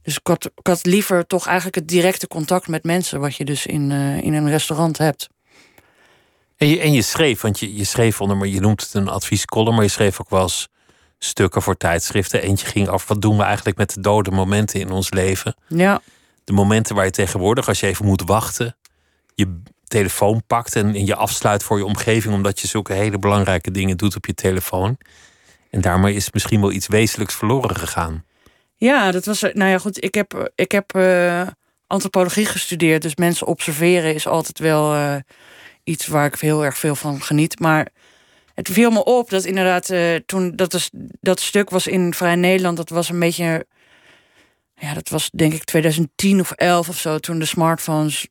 Dus 0.02 0.16
ik 0.16 0.26
had, 0.26 0.44
ik 0.44 0.66
had 0.66 0.86
liever 0.86 1.26
toch 1.26 1.46
eigenlijk 1.46 1.76
het 1.76 1.88
directe 1.88 2.28
contact 2.28 2.68
met 2.68 2.84
mensen, 2.84 3.20
wat 3.20 3.36
je 3.36 3.44
dus 3.44 3.66
in, 3.66 3.90
uh, 3.90 4.22
in 4.22 4.32
een 4.32 4.48
restaurant 4.48 4.98
hebt. 4.98 5.28
En 6.56 6.68
je, 6.68 6.80
en 6.80 6.92
je 6.92 7.02
schreef, 7.02 7.40
want 7.40 7.58
je, 7.58 7.76
je 7.76 7.84
schreef 7.84 8.20
onder, 8.20 8.36
maar 8.36 8.46
je 8.46 8.60
noemt 8.60 8.80
het 8.80 8.94
een 8.94 9.08
adviescolumn, 9.08 9.74
maar 9.74 9.84
je 9.84 9.90
schreef 9.90 10.20
ook 10.20 10.30
wel 10.30 10.42
eens 10.42 10.68
stukken 11.18 11.62
voor 11.62 11.76
tijdschriften. 11.76 12.42
Eentje 12.42 12.66
ging 12.66 12.88
af, 12.88 13.08
wat 13.08 13.22
doen 13.22 13.36
we 13.36 13.42
eigenlijk 13.42 13.76
met 13.76 13.94
de 13.94 14.00
dode 14.00 14.30
momenten 14.30 14.80
in 14.80 14.90
ons 14.90 15.10
leven? 15.10 15.54
Ja. 15.68 16.00
De 16.44 16.52
momenten 16.52 16.94
waar 16.94 17.04
je 17.04 17.10
tegenwoordig, 17.10 17.68
als 17.68 17.80
je 17.80 17.86
even 17.86 18.06
moet 18.06 18.22
wachten, 18.22 18.76
je 19.34 19.60
telefoon 19.92 20.42
pakt 20.46 20.76
en 20.76 21.06
je 21.06 21.14
afsluit 21.14 21.62
voor 21.62 21.78
je 21.78 21.84
omgeving, 21.84 22.34
omdat 22.34 22.60
je 22.60 22.66
zulke 22.66 22.92
hele 22.92 23.18
belangrijke 23.18 23.70
dingen 23.70 23.96
doet 23.96 24.16
op 24.16 24.26
je 24.26 24.34
telefoon. 24.34 24.98
En 25.70 25.80
daarmee 25.80 26.14
is 26.14 26.32
misschien 26.32 26.60
wel 26.60 26.72
iets 26.72 26.86
wezenlijks 26.86 27.34
verloren 27.34 27.76
gegaan. 27.76 28.24
Ja, 28.76 29.10
dat 29.10 29.24
was. 29.24 29.40
Nou 29.40 29.70
ja, 29.70 29.78
goed. 29.78 30.04
Ik 30.04 30.14
heb, 30.14 30.50
ik 30.54 30.72
heb 30.72 30.96
uh, 30.96 31.46
antropologie 31.86 32.46
gestudeerd, 32.46 33.02
dus 33.02 33.16
mensen 33.16 33.46
observeren 33.46 34.14
is 34.14 34.26
altijd 34.26 34.58
wel 34.58 34.94
uh, 34.94 35.16
iets 35.84 36.06
waar 36.06 36.26
ik 36.26 36.40
heel 36.40 36.64
erg 36.64 36.78
veel 36.78 36.94
van 36.94 37.22
geniet. 37.22 37.60
Maar 37.60 37.88
het 38.54 38.68
viel 38.68 38.90
me 38.90 39.04
op 39.04 39.30
dat 39.30 39.44
inderdaad 39.44 39.90
uh, 39.90 40.16
toen 40.26 40.56
dat, 40.56 40.74
is, 40.74 40.90
dat 41.20 41.40
stuk 41.40 41.70
was 41.70 41.86
in 41.86 42.14
Vrij 42.14 42.36
Nederland, 42.36 42.76
dat 42.76 42.88
was 42.88 43.08
een 43.08 43.18
beetje 43.18 43.66
ja, 44.82 44.94
dat 44.94 45.08
was 45.08 45.30
denk 45.30 45.52
ik 45.52 45.64
2010 45.64 46.40
of 46.40 46.50
11 46.50 46.88
of 46.88 46.98
zo, 46.98 47.18
toen 47.18 47.38
de 47.38 47.44
smartphones 47.44 48.28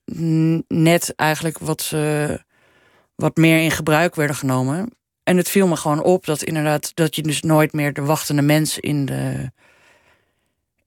net 0.68 1.16
eigenlijk 1.16 1.58
wat, 1.60 1.92
uh, 1.94 2.34
wat 3.16 3.36
meer 3.36 3.62
in 3.62 3.72
gebruik 3.72 4.16
werden 4.16 4.36
genomen. 4.36 4.96
En 5.24 5.38
het 5.38 5.50
viel 5.50 5.68
me 5.68 5.76
gewoon 5.76 6.04
op 6.04 6.26
dat 6.26 6.44
inderdaad, 6.44 6.92
dat 6.94 7.16
je 7.16 7.22
dus 7.22 7.42
nooit 7.42 7.74
meer 7.74 7.94
de 7.94 8.02
wachtende 8.02 8.42
mens 8.42 8.80
in 8.80 9.06
de, 9.06 9.52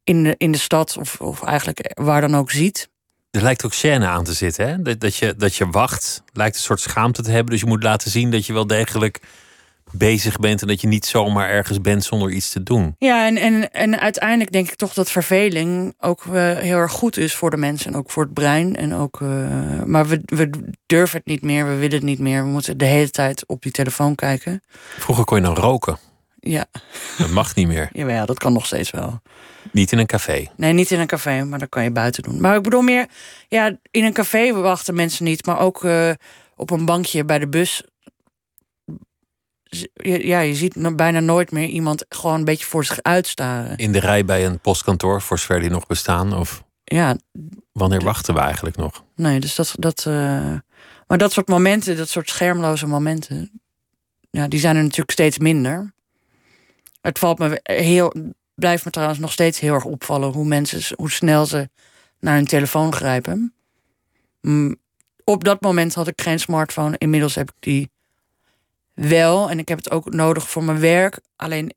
in 0.04 0.22
de, 0.22 0.34
in 0.38 0.52
de 0.52 0.58
stad 0.58 0.96
of, 0.98 1.20
of 1.20 1.42
eigenlijk 1.42 1.92
waar 1.94 2.20
dan 2.20 2.36
ook 2.36 2.50
ziet. 2.50 2.88
Er 3.30 3.42
lijkt 3.42 3.64
ook 3.64 3.74
chaîne 3.74 4.04
aan 4.04 4.24
te 4.24 4.32
zitten, 4.32 4.68
hè? 4.68 4.82
Dat, 4.82 5.00
dat, 5.00 5.16
je, 5.16 5.34
dat 5.36 5.54
je 5.54 5.66
wacht, 5.66 6.22
lijkt 6.32 6.56
een 6.56 6.62
soort 6.62 6.80
schaamte 6.80 7.22
te 7.22 7.30
hebben. 7.30 7.52
Dus 7.52 7.60
je 7.60 7.66
moet 7.66 7.82
laten 7.82 8.10
zien 8.10 8.30
dat 8.30 8.46
je 8.46 8.52
wel 8.52 8.66
degelijk 8.66 9.20
bezig 9.96 10.36
bent 10.36 10.62
en 10.62 10.68
dat 10.68 10.80
je 10.80 10.86
niet 10.86 11.06
zomaar 11.06 11.48
ergens 11.48 11.80
bent 11.80 12.04
zonder 12.04 12.30
iets 12.30 12.50
te 12.50 12.62
doen. 12.62 12.94
Ja, 12.98 13.26
en, 13.26 13.36
en, 13.36 13.70
en 13.72 14.00
uiteindelijk 14.00 14.52
denk 14.52 14.68
ik 14.68 14.76
toch 14.76 14.92
dat 14.94 15.10
verveling 15.10 15.94
ook 16.00 16.24
uh, 16.24 16.32
heel 16.58 16.76
erg 16.76 16.92
goed 16.92 17.16
is 17.16 17.34
voor 17.34 17.50
de 17.50 17.56
mensen 17.56 17.92
en 17.92 17.98
ook 17.98 18.10
voor 18.10 18.22
het 18.22 18.34
brein. 18.34 18.76
En 18.76 18.94
ook, 18.94 19.20
uh, 19.20 19.82
maar 19.84 20.06
we, 20.06 20.20
we 20.24 20.50
durven 20.86 21.18
het 21.18 21.26
niet 21.26 21.42
meer, 21.42 21.66
we 21.66 21.74
willen 21.74 21.96
het 21.96 22.02
niet 22.02 22.18
meer. 22.18 22.42
We 22.42 22.48
moeten 22.48 22.78
de 22.78 22.84
hele 22.84 23.10
tijd 23.10 23.46
op 23.46 23.62
die 23.62 23.72
telefoon 23.72 24.14
kijken. 24.14 24.62
Vroeger 24.98 25.24
kon 25.24 25.36
je 25.36 25.44
dan 25.44 25.54
roken. 25.54 25.98
Ja. 26.40 26.64
Dat 27.18 27.30
mag 27.30 27.54
niet 27.54 27.66
meer. 27.66 27.88
ja, 28.12 28.24
dat 28.24 28.38
kan 28.38 28.52
nog 28.52 28.66
steeds 28.66 28.90
wel. 28.90 29.20
Niet 29.72 29.92
in 29.92 29.98
een 29.98 30.06
café. 30.06 30.46
Nee, 30.56 30.72
niet 30.72 30.90
in 30.90 31.00
een 31.00 31.06
café, 31.06 31.44
maar 31.44 31.58
dat 31.58 31.68
kan 31.68 31.82
je 31.82 31.90
buiten 31.90 32.22
doen. 32.22 32.40
Maar 32.40 32.56
ik 32.56 32.62
bedoel 32.62 32.82
meer, 32.82 33.06
ja, 33.48 33.76
in 33.90 34.04
een 34.04 34.12
café 34.12 34.52
wachten 34.52 34.94
mensen 34.94 35.24
niet, 35.24 35.46
maar 35.46 35.58
ook 35.58 35.82
uh, 35.82 36.10
op 36.56 36.70
een 36.70 36.84
bankje 36.84 37.24
bij 37.24 37.38
de 37.38 37.48
bus 37.48 37.82
ja, 40.02 40.40
je 40.40 40.54
ziet 40.54 40.96
bijna 40.96 41.20
nooit 41.20 41.50
meer 41.50 41.68
iemand 41.68 42.04
gewoon 42.08 42.38
een 42.38 42.44
beetje 42.44 42.66
voor 42.66 42.84
zich 42.84 43.02
uitstaren. 43.02 43.76
In 43.76 43.92
de 43.92 44.00
rij 44.00 44.24
bij 44.24 44.46
een 44.46 44.60
postkantoor, 44.60 45.22
voor 45.22 45.38
zover 45.38 45.60
die 45.60 45.70
nog 45.70 45.86
bestaan? 45.86 46.34
Of 46.34 46.64
ja. 46.84 47.16
Wanneer 47.72 48.00
wachten 48.00 48.34
we 48.34 48.40
eigenlijk 48.40 48.76
nog? 48.76 49.04
Nee, 49.16 49.40
dus 49.40 49.54
dat. 49.54 49.74
dat 49.78 50.04
uh, 50.08 50.14
maar 51.06 51.18
dat 51.18 51.32
soort 51.32 51.48
momenten, 51.48 51.96
dat 51.96 52.08
soort 52.08 52.28
schermloze 52.28 52.86
momenten, 52.86 53.60
ja, 54.30 54.48
die 54.48 54.60
zijn 54.60 54.76
er 54.76 54.82
natuurlijk 54.82 55.10
steeds 55.10 55.38
minder. 55.38 55.92
Het 57.00 57.18
valt 57.18 57.38
me 57.38 57.60
heel. 57.62 58.14
Blijft 58.54 58.84
me 58.84 58.90
trouwens 58.90 59.20
nog 59.20 59.32
steeds 59.32 59.60
heel 59.60 59.74
erg 59.74 59.84
opvallen 59.84 60.32
hoe 60.32 60.44
mensen, 60.44 60.96
hoe 60.96 61.10
snel 61.10 61.46
ze 61.46 61.68
naar 62.20 62.34
hun 62.34 62.46
telefoon 62.46 62.92
grijpen. 62.92 63.54
Op 65.24 65.44
dat 65.44 65.60
moment 65.60 65.94
had 65.94 66.06
ik 66.06 66.20
geen 66.20 66.40
smartphone. 66.40 66.98
Inmiddels 66.98 67.34
heb 67.34 67.48
ik 67.48 67.56
die 67.58 67.90
wel. 68.94 69.50
En 69.50 69.58
ik 69.58 69.68
heb 69.68 69.78
het 69.78 69.90
ook 69.90 70.12
nodig 70.12 70.50
voor 70.50 70.64
mijn 70.64 70.80
werk. 70.80 71.20
Alleen, 71.36 71.68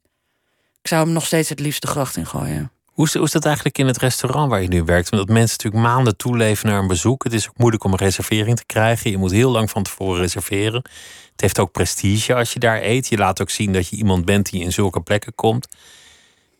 ik 0.82 0.88
zou 0.88 1.04
hem 1.04 1.14
nog 1.14 1.26
steeds 1.26 1.50
het 1.50 1.60
liefst 1.60 1.82
de 1.82 1.88
gracht 1.88 2.18
in 2.18 2.26
gooien. 2.26 2.72
Hoe 2.86 3.06
is, 3.06 3.14
hoe 3.14 3.26
is 3.26 3.32
dat 3.32 3.46
eigenlijk 3.46 3.78
in 3.78 3.88
het 3.88 3.98
restaurant 3.98 4.50
waar 4.50 4.62
je 4.62 4.68
nu 4.68 4.84
werkt? 4.84 5.12
Omdat 5.12 5.28
mensen 5.28 5.58
natuurlijk 5.58 5.84
maanden 5.84 6.18
toeleven 6.18 6.70
naar 6.70 6.80
een 6.80 6.88
bezoek. 6.88 7.24
Het 7.24 7.34
is 7.34 7.50
ook 7.50 7.58
moeilijk 7.58 7.84
om 7.84 7.92
een 7.92 7.98
reservering 7.98 8.58
te 8.58 8.66
krijgen. 8.66 9.12
Je 9.12 9.18
moet 9.18 9.32
heel 9.32 9.52
lang 9.52 9.70
van 9.70 9.84
tevoren 9.84 10.22
reserveren. 10.22 10.82
Het 11.32 11.42
heeft 11.42 11.60
ook 11.60 11.72
prestige 11.72 12.36
als 12.36 12.54
je 12.54 12.60
daar 12.60 12.82
eet. 12.82 13.08
Je 13.08 13.18
laat 13.18 13.42
ook 13.42 13.50
zien 13.50 13.74
dat 13.74 13.88
je 13.88 13.96
iemand 13.96 14.26
bent 14.26 14.50
die 14.52 14.62
in 14.62 14.72
zulke 14.72 15.02
plekken 15.02 15.36
komt. 15.36 15.68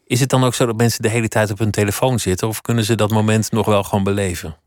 Is 0.06 0.20
het 0.20 0.30
dan 0.30 0.44
ook 0.44 0.54
zo 0.54 0.66
dat 0.66 0.78
mensen 0.78 1.02
de 1.02 1.10
hele 1.10 1.28
tijd 1.28 1.52
op 1.52 1.60
hun 1.60 1.72
telefoon 1.72 2.20
zitten? 2.20 2.48
Of 2.48 2.62
kunnen 2.62 2.84
ze 2.84 2.96
dat 2.96 3.12
moment 3.12 3.52
nog 3.52 3.66
wel 3.66 3.84
gewoon 3.84 4.04
beleven? 4.04 4.58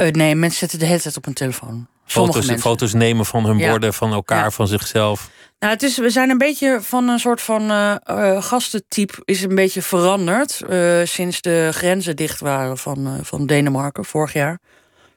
Uh, 0.00 0.10
nee, 0.10 0.34
mensen 0.34 0.58
zitten 0.58 0.78
de 0.78 0.86
hele 0.86 1.00
tijd 1.00 1.16
op 1.16 1.24
hun 1.24 1.34
telefoon. 1.34 1.86
Foto's, 2.10 2.50
foto's, 2.60 2.92
nemen 2.92 3.26
van 3.26 3.46
hun 3.46 3.58
ja. 3.58 3.70
borden, 3.70 3.94
van 3.94 4.12
elkaar, 4.12 4.52
van 4.52 4.68
zichzelf. 4.68 5.30
Nou, 5.58 5.72
het 5.72 5.82
is, 5.82 5.98
we 5.98 6.10
zijn 6.10 6.30
een 6.30 6.38
beetje 6.38 6.78
van 6.80 7.08
een 7.08 7.18
soort 7.18 7.40
van 7.40 7.70
uh, 7.70 7.94
uh, 8.10 8.42
gastentype 8.42 9.14
is 9.24 9.42
een 9.42 9.54
beetje 9.54 9.82
veranderd 9.82 10.60
uh, 10.70 11.00
sinds 11.04 11.40
de 11.40 11.68
grenzen 11.72 12.16
dicht 12.16 12.40
waren 12.40 12.78
van, 12.78 13.18
van 13.22 13.46
Denemarken 13.46 14.04
vorig 14.04 14.32
jaar. 14.32 14.58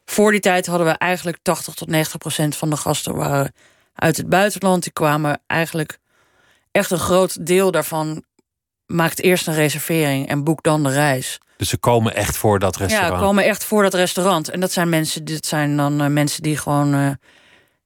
Voor 0.05 0.31
die 0.31 0.39
tijd 0.39 0.65
hadden 0.65 0.87
we 0.87 0.93
eigenlijk 0.93 1.37
80 1.41 1.73
tot 1.73 1.87
90 1.87 2.17
procent 2.17 2.55
van 2.55 2.69
de 2.69 2.77
gasten 2.77 3.15
waren 3.15 3.53
uit 3.95 4.17
het 4.17 4.29
buitenland. 4.29 4.83
Die 4.83 4.93
kwamen 4.93 5.41
eigenlijk 5.47 5.97
echt 6.71 6.91
een 6.91 6.99
groot 6.99 7.45
deel 7.45 7.71
daarvan 7.71 8.23
maakt 8.85 9.21
eerst 9.21 9.47
een 9.47 9.53
reservering 9.53 10.27
en 10.27 10.43
boekt 10.43 10.63
dan 10.63 10.83
de 10.83 10.89
reis. 10.89 11.39
Dus 11.57 11.69
ze 11.69 11.77
komen 11.77 12.15
echt 12.15 12.37
voor 12.37 12.59
dat 12.59 12.75
restaurant? 12.75 13.13
Ja, 13.13 13.19
komen 13.19 13.43
echt 13.43 13.63
voor 13.63 13.83
dat 13.83 13.93
restaurant. 13.93 14.49
En 14.49 14.59
dat 14.59 14.71
zijn 14.71 14.89
mensen, 14.89 15.25
dit 15.25 15.45
zijn 15.45 15.77
dan 15.77 16.01
uh, 16.01 16.07
mensen 16.07 16.43
die 16.43 16.57
gewoon 16.57 16.95
uh, 16.95 17.09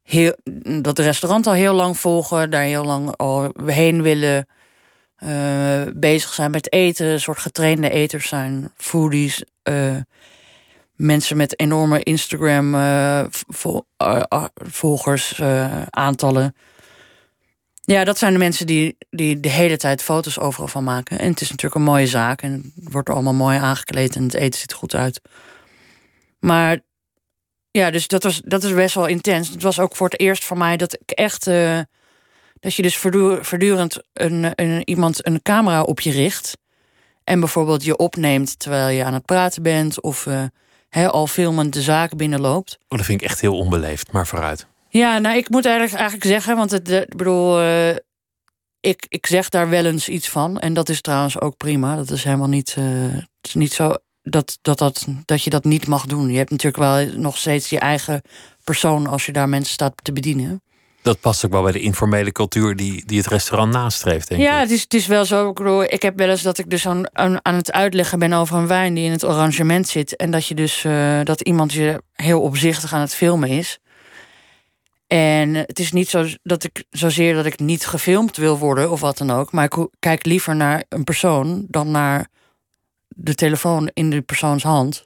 heel, 0.03 0.35
dat 0.81 0.99
restaurant 0.99 1.47
al 1.47 1.53
heel 1.53 1.73
lang 1.73 1.97
volgen, 1.97 2.49
daar 2.49 2.61
heel 2.61 2.85
lang 2.85 3.15
al 3.15 3.51
heen 3.65 4.01
willen, 4.01 4.47
uh, 5.23 5.81
bezig 5.95 6.33
zijn 6.33 6.51
met 6.51 6.71
eten, 6.71 7.07
een 7.07 7.19
soort 7.19 7.39
getrainde 7.39 7.89
eters 7.89 8.27
zijn, 8.27 8.71
foodies, 8.75 9.43
mensen 10.95 11.37
met 11.37 11.59
enorme 11.59 12.03
Instagram 12.03 12.75
vol, 13.47 13.85
volgers, 14.53 15.41
aantallen. 15.89 16.55
Ja, 17.93 18.03
dat 18.03 18.17
zijn 18.17 18.33
de 18.33 18.39
mensen 18.39 18.65
die, 18.65 18.97
die 19.09 19.39
de 19.39 19.49
hele 19.49 19.77
tijd 19.77 20.01
foto's 20.01 20.39
overal 20.39 20.67
van 20.67 20.83
maken. 20.83 21.19
En 21.19 21.29
het 21.29 21.41
is 21.41 21.49
natuurlijk 21.49 21.75
een 21.75 21.91
mooie 21.91 22.07
zaak. 22.07 22.41
En 22.41 22.73
het 22.75 22.93
wordt 22.93 23.09
allemaal 23.09 23.33
mooi 23.33 23.57
aangekleed 23.57 24.15
en 24.15 24.23
het 24.23 24.33
eten 24.33 24.59
ziet 24.59 24.73
goed 24.73 24.95
uit. 24.95 25.21
Maar 26.39 26.79
ja, 27.71 27.91
dus 27.91 28.07
dat, 28.07 28.23
was, 28.23 28.41
dat 28.45 28.63
is 28.63 28.73
best 28.73 28.95
wel 28.95 29.05
intens. 29.05 29.49
Het 29.49 29.61
was 29.61 29.79
ook 29.79 29.95
voor 29.95 30.09
het 30.09 30.19
eerst 30.19 30.43
voor 30.43 30.57
mij 30.57 30.77
dat 30.77 30.93
ik 30.93 31.11
echt. 31.11 31.47
Uh, 31.47 31.79
dat 32.59 32.75
je 32.75 32.81
dus 32.81 32.97
voortdurend 32.97 34.01
een, 34.13 34.51
een, 34.55 34.89
iemand 34.89 35.25
een 35.25 35.41
camera 35.41 35.81
op 35.81 35.99
je 35.99 36.11
richt. 36.11 36.57
En 37.23 37.39
bijvoorbeeld 37.39 37.83
je 37.83 37.97
opneemt 37.97 38.59
terwijl 38.59 38.97
je 38.97 39.03
aan 39.03 39.13
het 39.13 39.25
praten 39.25 39.63
bent. 39.63 40.01
Of 40.01 40.25
uh, 40.25 41.07
al 41.07 41.27
filmend 41.27 41.73
de 41.73 41.81
zaak 41.81 42.15
binnenloopt. 42.15 42.77
Oh, 42.87 42.97
dat 42.97 43.05
vind 43.05 43.21
ik 43.21 43.27
echt 43.27 43.41
heel 43.41 43.57
onbeleefd, 43.57 44.11
maar 44.11 44.27
vooruit. 44.27 44.67
Ja, 44.89 45.17
nou, 45.17 45.37
ik 45.37 45.49
moet 45.49 45.65
eigenlijk, 45.65 45.95
eigenlijk 45.95 46.25
zeggen, 46.25 46.55
want 46.55 46.71
het, 46.71 46.89
ik 46.89 47.15
bedoel, 47.15 47.61
uh, 47.61 47.89
ik, 48.79 49.05
ik 49.09 49.25
zeg 49.25 49.49
daar 49.49 49.69
wel 49.69 49.85
eens 49.85 50.09
iets 50.09 50.29
van. 50.29 50.59
En 50.59 50.73
dat 50.73 50.89
is 50.89 51.01
trouwens 51.01 51.41
ook 51.41 51.57
prima. 51.57 51.95
Dat 51.95 52.09
is 52.09 52.23
helemaal 52.23 52.47
niet, 52.47 52.75
uh, 52.79 52.85
het 53.13 53.47
is 53.47 53.53
niet 53.53 53.73
zo 53.73 53.95
dat, 54.29 54.57
dat, 54.61 54.77
dat, 54.77 55.07
dat 55.25 55.43
je 55.43 55.49
dat 55.49 55.63
niet 55.63 55.87
mag 55.87 56.05
doen. 56.05 56.29
Je 56.29 56.37
hebt 56.37 56.51
natuurlijk 56.51 56.83
wel 56.83 57.19
nog 57.19 57.37
steeds 57.37 57.69
je 57.69 57.79
eigen 57.79 58.21
persoon 58.63 59.07
als 59.07 59.25
je 59.25 59.31
daar 59.31 59.49
mensen 59.49 59.73
staat 59.73 59.93
te 60.01 60.13
bedienen. 60.13 60.61
Dat 61.01 61.19
past 61.19 61.45
ook 61.45 61.51
wel 61.51 61.63
bij 61.63 61.71
de 61.71 61.79
informele 61.79 62.31
cultuur 62.31 62.75
die, 62.75 63.05
die 63.05 63.17
het 63.17 63.27
restaurant 63.27 63.73
nastreeft, 63.73 64.27
denk 64.27 64.41
ja, 64.41 64.55
ik. 64.55 64.61
het 64.61 64.71
is, 64.71 64.81
het 64.81 64.93
is 64.93 65.07
wel 65.07 65.25
zo. 65.25 65.49
Ik, 65.49 65.55
bedoel, 65.55 65.83
ik 65.83 66.01
heb 66.01 66.17
wel 66.17 66.29
eens 66.29 66.41
dat 66.41 66.57
ik 66.57 66.69
dus 66.69 66.87
aan, 66.87 67.15
aan, 67.15 67.45
aan, 67.45 67.55
het 67.55 67.71
uitleggen 67.71 68.19
ben 68.19 68.33
over 68.33 68.57
een 68.57 68.67
wijn 68.67 68.93
die 68.93 69.05
in 69.05 69.11
het 69.11 69.23
arrangement 69.23 69.87
zit. 69.87 70.15
En 70.15 70.31
dat 70.31 70.47
je 70.47 70.55
dus 70.55 70.83
uh, 70.83 71.19
dat 71.23 71.41
iemand 71.41 71.73
je 71.73 72.01
heel 72.13 72.41
opzichtig 72.41 72.93
aan 72.93 73.01
het 73.01 73.13
filmen 73.13 73.49
is. 73.49 73.79
En 75.07 75.53
het 75.53 75.79
is 75.79 75.91
niet 75.91 76.09
zo 76.09 76.27
dat 76.43 76.63
ik 76.63 76.83
zozeer 76.89 77.33
dat 77.33 77.45
ik 77.45 77.59
niet 77.59 77.85
gefilmd 77.85 78.37
wil 78.37 78.57
worden 78.57 78.91
of 78.91 78.99
wat 78.99 79.17
dan 79.17 79.31
ook. 79.31 79.51
Maar 79.51 79.63
ik 79.63 79.87
kijk 79.99 80.25
liever 80.25 80.55
naar 80.55 80.83
een 80.89 81.03
persoon 81.03 81.65
dan 81.67 81.91
naar 81.91 82.27
de 83.07 83.35
telefoon 83.35 83.89
in 83.93 84.09
de 84.09 84.21
persoons 84.21 84.63
hand. 84.63 85.05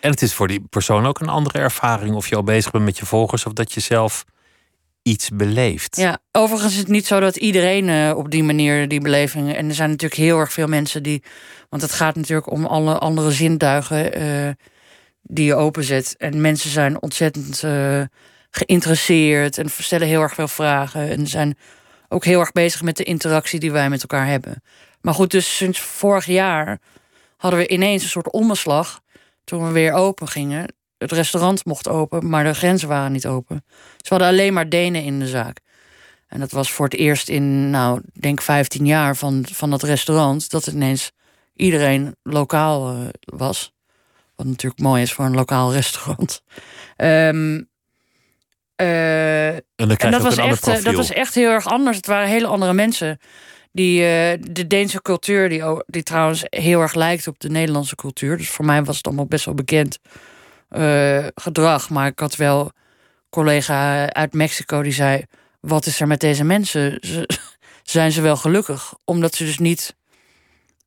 En 0.00 0.10
het 0.10 0.22
is 0.22 0.34
voor 0.34 0.48
die 0.48 0.60
persoon 0.70 1.06
ook 1.06 1.20
een 1.20 1.28
andere 1.28 1.58
ervaring 1.58 2.14
of 2.14 2.28
je 2.28 2.36
al 2.36 2.42
bezig 2.42 2.70
bent 2.70 2.84
met 2.84 2.98
je 2.98 3.06
volgers 3.06 3.46
of 3.46 3.52
dat 3.52 3.72
je 3.72 3.80
zelf 3.80 4.24
iets 5.02 5.28
beleeft. 5.28 5.96
Ja, 5.96 6.18
overigens 6.32 6.72
is 6.72 6.78
het 6.78 6.88
niet 6.88 7.06
zo 7.06 7.20
dat 7.20 7.36
iedereen 7.36 7.88
uh, 7.88 8.16
op 8.16 8.30
die 8.30 8.42
manier 8.42 8.88
die 8.88 9.00
beleving. 9.00 9.54
En 9.54 9.68
er 9.68 9.74
zijn 9.74 9.90
natuurlijk 9.90 10.20
heel 10.20 10.38
erg 10.38 10.52
veel 10.52 10.66
mensen 10.66 11.02
die. 11.02 11.22
Want 11.68 11.82
het 11.82 11.92
gaat 11.92 12.16
natuurlijk 12.16 12.50
om 12.50 12.66
alle 12.66 12.98
andere 12.98 13.32
zintuigen 13.32 14.22
uh, 14.22 14.50
die 15.22 15.44
je 15.44 15.54
openzet. 15.54 16.14
En 16.18 16.40
mensen 16.40 16.70
zijn 16.70 17.02
ontzettend. 17.02 17.62
Uh, 17.62 18.02
geïnteresseerd 18.58 19.58
en 19.58 19.70
stellen 19.70 20.06
heel 20.06 20.22
erg 20.22 20.34
veel 20.34 20.48
vragen. 20.48 21.08
En 21.08 21.26
zijn 21.26 21.58
ook 22.08 22.24
heel 22.24 22.40
erg 22.40 22.52
bezig 22.52 22.82
met 22.82 22.96
de 22.96 23.04
interactie 23.04 23.60
die 23.60 23.72
wij 23.72 23.88
met 23.88 24.00
elkaar 24.00 24.26
hebben. 24.26 24.62
Maar 25.00 25.14
goed, 25.14 25.30
dus 25.30 25.56
sinds 25.56 25.80
vorig 25.80 26.26
jaar 26.26 26.80
hadden 27.36 27.60
we 27.60 27.68
ineens 27.68 28.02
een 28.02 28.08
soort 28.08 28.32
omslag. 28.32 29.00
Toen 29.44 29.66
we 29.66 29.72
weer 29.72 29.92
open 29.92 30.28
gingen. 30.28 30.74
Het 30.98 31.12
restaurant 31.12 31.64
mocht 31.64 31.88
open, 31.88 32.28
maar 32.28 32.44
de 32.44 32.54
grenzen 32.54 32.88
waren 32.88 33.12
niet 33.12 33.26
open. 33.26 33.64
Ze 33.96 34.08
hadden 34.08 34.28
alleen 34.28 34.52
maar 34.52 34.68
Denen 34.68 35.02
in 35.02 35.18
de 35.18 35.26
zaak. 35.26 35.60
En 36.26 36.40
dat 36.40 36.50
was 36.50 36.72
voor 36.72 36.84
het 36.84 36.94
eerst 36.94 37.28
in, 37.28 37.70
nou, 37.70 38.00
denk 38.12 38.40
15 38.40 38.86
jaar 38.86 39.16
van, 39.16 39.44
van 39.52 39.70
dat 39.70 39.82
restaurant... 39.82 40.50
dat 40.50 40.64
het 40.64 40.74
ineens 40.74 41.12
iedereen 41.54 42.16
lokaal 42.22 42.92
uh, 42.92 43.08
was. 43.20 43.72
Wat 44.34 44.46
natuurlijk 44.46 44.80
mooi 44.80 45.02
is 45.02 45.12
voor 45.12 45.24
een 45.24 45.34
lokaal 45.34 45.72
restaurant. 45.72 46.42
Um, 46.96 47.68
uh, 48.80 49.48
en, 49.48 49.64
en 49.76 50.10
dat, 50.10 50.22
was 50.22 50.36
echt, 50.36 50.68
eh, 50.68 50.82
dat 50.82 50.94
was 50.94 51.10
echt 51.10 51.34
heel 51.34 51.50
erg 51.50 51.66
anders. 51.66 51.96
Het 51.96 52.06
waren 52.06 52.28
hele 52.28 52.46
andere 52.46 52.72
mensen. 52.72 53.18
Die, 53.72 54.00
uh, 54.00 54.06
de 54.50 54.66
Deense 54.66 55.02
cultuur, 55.02 55.48
die, 55.48 55.62
die 55.86 56.02
trouwens 56.02 56.42
heel 56.48 56.80
erg 56.80 56.94
lijkt 56.94 57.26
op 57.26 57.38
de 57.38 57.50
Nederlandse 57.50 57.94
cultuur. 57.94 58.36
Dus 58.36 58.48
voor 58.48 58.64
mij 58.64 58.84
was 58.84 58.96
het 58.96 59.06
allemaal 59.06 59.26
best 59.26 59.44
wel 59.44 59.54
bekend 59.54 59.98
uh, 60.70 61.26
gedrag. 61.34 61.90
Maar 61.90 62.06
ik 62.06 62.18
had 62.18 62.36
wel 62.36 62.60
een 62.60 62.72
collega 63.30 64.12
uit 64.12 64.32
Mexico 64.32 64.82
die 64.82 64.92
zei: 64.92 65.24
Wat 65.60 65.86
is 65.86 66.00
er 66.00 66.06
met 66.06 66.20
deze 66.20 66.44
mensen? 66.44 66.98
Ze, 67.00 67.28
zijn 67.82 68.12
ze 68.12 68.20
wel 68.20 68.36
gelukkig? 68.36 68.94
Omdat 69.04 69.34
ze 69.34 69.44
dus 69.44 69.58
niet 69.58 69.96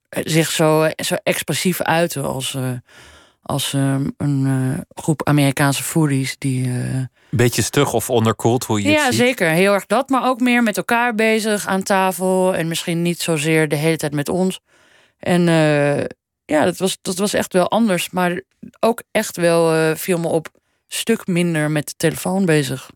zich 0.10 0.52
zo, 0.52 0.90
zo 0.96 1.16
expressief 1.24 1.82
uiten 1.82 2.24
als, 2.24 2.58
als 3.52 3.74
een 4.18 4.86
groep 4.94 5.28
Amerikaanse 5.28 5.84
foodies 5.84 6.36
die 6.38 6.72
Beetje 7.34 7.62
stug 7.62 7.94
of 7.94 8.10
onderkoeld, 8.10 8.64
hoe 8.64 8.82
je 8.82 8.90
ja, 8.90 9.04
het 9.04 9.14
ziet? 9.14 9.24
zeker. 9.24 9.50
Heel 9.50 9.74
erg 9.74 9.86
dat. 9.86 10.10
Maar 10.10 10.28
ook 10.28 10.40
meer 10.40 10.64
met 10.64 10.78
elkaar 10.78 11.16
bezig 11.16 11.68
aan 11.68 11.84
tafel. 11.84 12.56
En 12.56 12.68
misschien 12.68 13.02
niet 13.02 13.22
zozeer 13.22 13.68
de 13.68 13.76
hele 13.76 13.98
tijd 13.98 14.14
met 14.14 14.30
ons. 14.30 14.60
En 15.20 15.48
uh, 15.48 15.98
ja, 16.46 16.66
dat 16.66 16.78
was, 16.78 16.98
dat 17.02 17.18
was 17.18 17.34
echt 17.34 17.54
wel 17.54 17.70
anders. 17.70 18.10
Maar 18.10 18.42
ook 18.80 19.04
echt 19.12 19.38
wel 19.38 19.76
uh, 19.76 19.96
viel 19.96 20.20
me 20.20 20.28
op 20.28 20.48
stuk 20.88 21.28
minder 21.28 21.72
met 21.72 21.88
de 21.88 21.94
telefoon 21.98 22.46
bezig. 22.46 22.90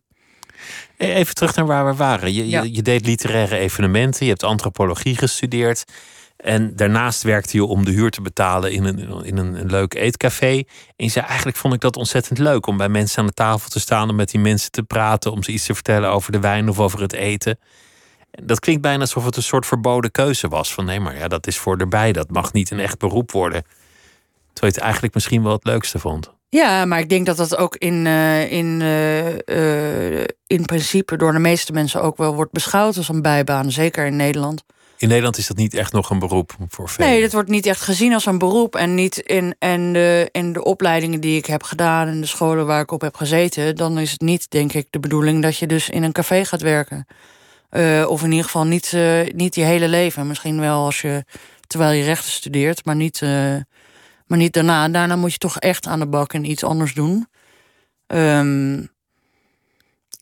E-, 0.96 1.12
even 1.12 1.34
terug 1.34 1.56
naar 1.56 1.66
waar 1.66 1.86
we 1.86 1.94
waren. 1.94 2.32
Je, 2.32 2.48
je, 2.48 2.74
je, 2.74 2.82
deed 2.82 3.06
literaire 3.06 3.56
evenementen, 3.56 4.24
je 4.24 4.30
hebt 4.30 4.42
antropologie 4.42 5.16
gestudeerd. 5.16 5.84
En 6.36 6.76
daarnaast 6.76 7.22
werkte 7.22 7.56
je 7.56 7.64
om 7.64 7.84
de 7.84 7.90
huur 7.90 8.10
te 8.10 8.22
betalen 8.22 8.72
in 8.72 8.84
een, 8.84 9.24
in 9.24 9.36
een, 9.36 9.54
een 9.54 9.70
leuk 9.70 9.94
eetcafé. 9.94 10.52
En 10.96 11.04
je 11.04 11.08
zei, 11.08 11.26
eigenlijk 11.26 11.56
vond 11.56 11.74
ik 11.74 11.80
dat 11.80 11.96
ontzettend 11.96 12.38
leuk 12.38 12.66
om 12.66 12.76
bij 12.76 12.88
mensen 12.88 13.18
aan 13.18 13.26
de 13.26 13.32
tafel 13.32 13.68
te 13.70 13.80
staan, 13.80 14.10
om 14.10 14.16
met 14.16 14.30
die 14.30 14.40
mensen 14.40 14.70
te 14.70 14.82
praten, 14.82 15.32
om 15.32 15.42
ze 15.42 15.52
iets 15.52 15.66
te 15.66 15.74
vertellen 15.74 16.10
over 16.10 16.32
de 16.32 16.40
wijn 16.40 16.68
of 16.68 16.80
over 16.80 17.00
het 17.00 17.12
eten. 17.12 17.58
Dat 18.30 18.60
klinkt 18.60 18.82
bijna 18.82 19.00
alsof 19.00 19.24
het 19.24 19.36
een 19.36 19.42
soort 19.42 19.66
verboden 19.66 20.10
keuze 20.10 20.48
was. 20.48 20.74
Van 20.74 20.84
nee, 20.84 21.00
maar 21.00 21.16
ja, 21.16 21.28
dat 21.28 21.46
is 21.46 21.58
voor 21.58 21.76
erbij. 21.76 22.12
Dat 22.12 22.30
mag 22.30 22.52
niet 22.52 22.70
een 22.70 22.80
echt 22.80 22.98
beroep 22.98 23.32
worden. 23.32 23.62
Terwijl 24.52 24.72
je 24.72 24.78
het 24.78 24.78
eigenlijk 24.78 25.14
misschien 25.14 25.42
wel 25.42 25.52
het 25.52 25.64
leukste 25.64 25.98
vond. 25.98 26.34
Ja, 26.48 26.84
maar 26.84 26.98
ik 26.98 27.08
denk 27.08 27.26
dat 27.26 27.36
dat 27.36 27.56
ook 27.56 27.76
in, 27.76 28.04
uh, 28.04 28.52
in, 28.52 28.80
uh, 28.80 30.20
in 30.46 30.64
principe 30.66 31.16
door 31.16 31.32
de 31.32 31.38
meeste 31.38 31.72
mensen 31.72 32.02
ook 32.02 32.16
wel 32.16 32.34
wordt 32.34 32.52
beschouwd 32.52 32.96
als 32.96 33.08
een 33.08 33.22
bijbaan. 33.22 33.70
Zeker 33.70 34.06
in 34.06 34.16
Nederland. 34.16 34.64
In 34.98 35.08
Nederland 35.08 35.38
is 35.38 35.46
dat 35.46 35.56
niet 35.56 35.74
echt 35.74 35.92
nog 35.92 36.10
een 36.10 36.18
beroep 36.18 36.56
voor 36.68 36.88
veel. 36.88 37.06
Nee, 37.06 37.20
dat 37.20 37.32
wordt 37.32 37.48
niet 37.48 37.66
echt 37.66 37.80
gezien 37.80 38.14
als 38.14 38.26
een 38.26 38.38
beroep. 38.38 38.76
En 38.76 38.94
niet 38.94 39.18
in, 39.18 39.54
en 39.58 39.92
de, 39.92 40.28
in 40.32 40.52
de 40.52 40.64
opleidingen 40.64 41.20
die 41.20 41.36
ik 41.36 41.46
heb 41.46 41.62
gedaan 41.62 42.08
en 42.08 42.20
de 42.20 42.26
scholen 42.26 42.66
waar 42.66 42.80
ik 42.80 42.90
op 42.90 43.00
heb 43.00 43.16
gezeten, 43.16 43.76
dan 43.76 43.98
is 43.98 44.10
het 44.10 44.20
niet, 44.20 44.50
denk 44.50 44.72
ik, 44.72 44.86
de 44.90 45.00
bedoeling 45.00 45.42
dat 45.42 45.56
je 45.56 45.66
dus 45.66 45.88
in 45.88 46.02
een 46.02 46.12
café 46.12 46.44
gaat 46.44 46.62
werken. 46.62 47.06
Uh, 47.70 48.06
of 48.08 48.22
in 48.22 48.30
ieder 48.30 48.44
geval 48.44 48.64
niet, 48.64 48.92
uh, 48.92 49.20
niet 49.34 49.54
je 49.54 49.62
hele 49.62 49.88
leven. 49.88 50.26
Misschien 50.26 50.60
wel 50.60 50.84
als 50.84 51.00
je 51.00 51.24
terwijl 51.66 51.92
je 51.92 52.04
rechten 52.04 52.32
studeert, 52.32 52.84
maar 52.84 52.96
niet, 52.96 53.20
uh, 53.20 53.30
maar 54.26 54.38
niet 54.38 54.52
daarna. 54.52 54.88
Daarna 54.88 55.16
moet 55.16 55.32
je 55.32 55.38
toch 55.38 55.58
echt 55.58 55.86
aan 55.86 55.98
de 55.98 56.08
bak 56.08 56.32
en 56.32 56.50
iets 56.50 56.64
anders 56.64 56.94
doen. 56.94 57.26
Um, 58.06 58.90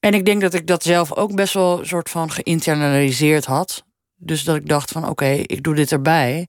en 0.00 0.14
ik 0.14 0.24
denk 0.24 0.40
dat 0.40 0.54
ik 0.54 0.66
dat 0.66 0.82
zelf 0.82 1.16
ook 1.16 1.34
best 1.34 1.54
wel 1.54 1.78
een 1.78 1.86
soort 1.86 2.10
van 2.10 2.30
geïnternaliseerd 2.30 3.44
had. 3.44 3.84
Dus 4.24 4.44
dat 4.44 4.56
ik 4.56 4.68
dacht 4.68 4.90
van 4.90 5.02
oké, 5.02 5.10
okay, 5.10 5.38
ik 5.38 5.62
doe 5.62 5.74
dit 5.74 5.92
erbij. 5.92 6.48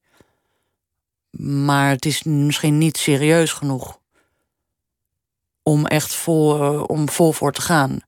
Maar 1.38 1.90
het 1.90 2.06
is 2.06 2.24
misschien 2.24 2.78
niet 2.78 2.98
serieus 2.98 3.54
genoeg 3.54 4.00
om 5.64 5.86
echt 5.86 6.16
vol, 6.16 6.80
om 6.84 7.10
vol 7.10 7.32
voor 7.32 7.52
te 7.52 7.62
gaan. 7.62 8.00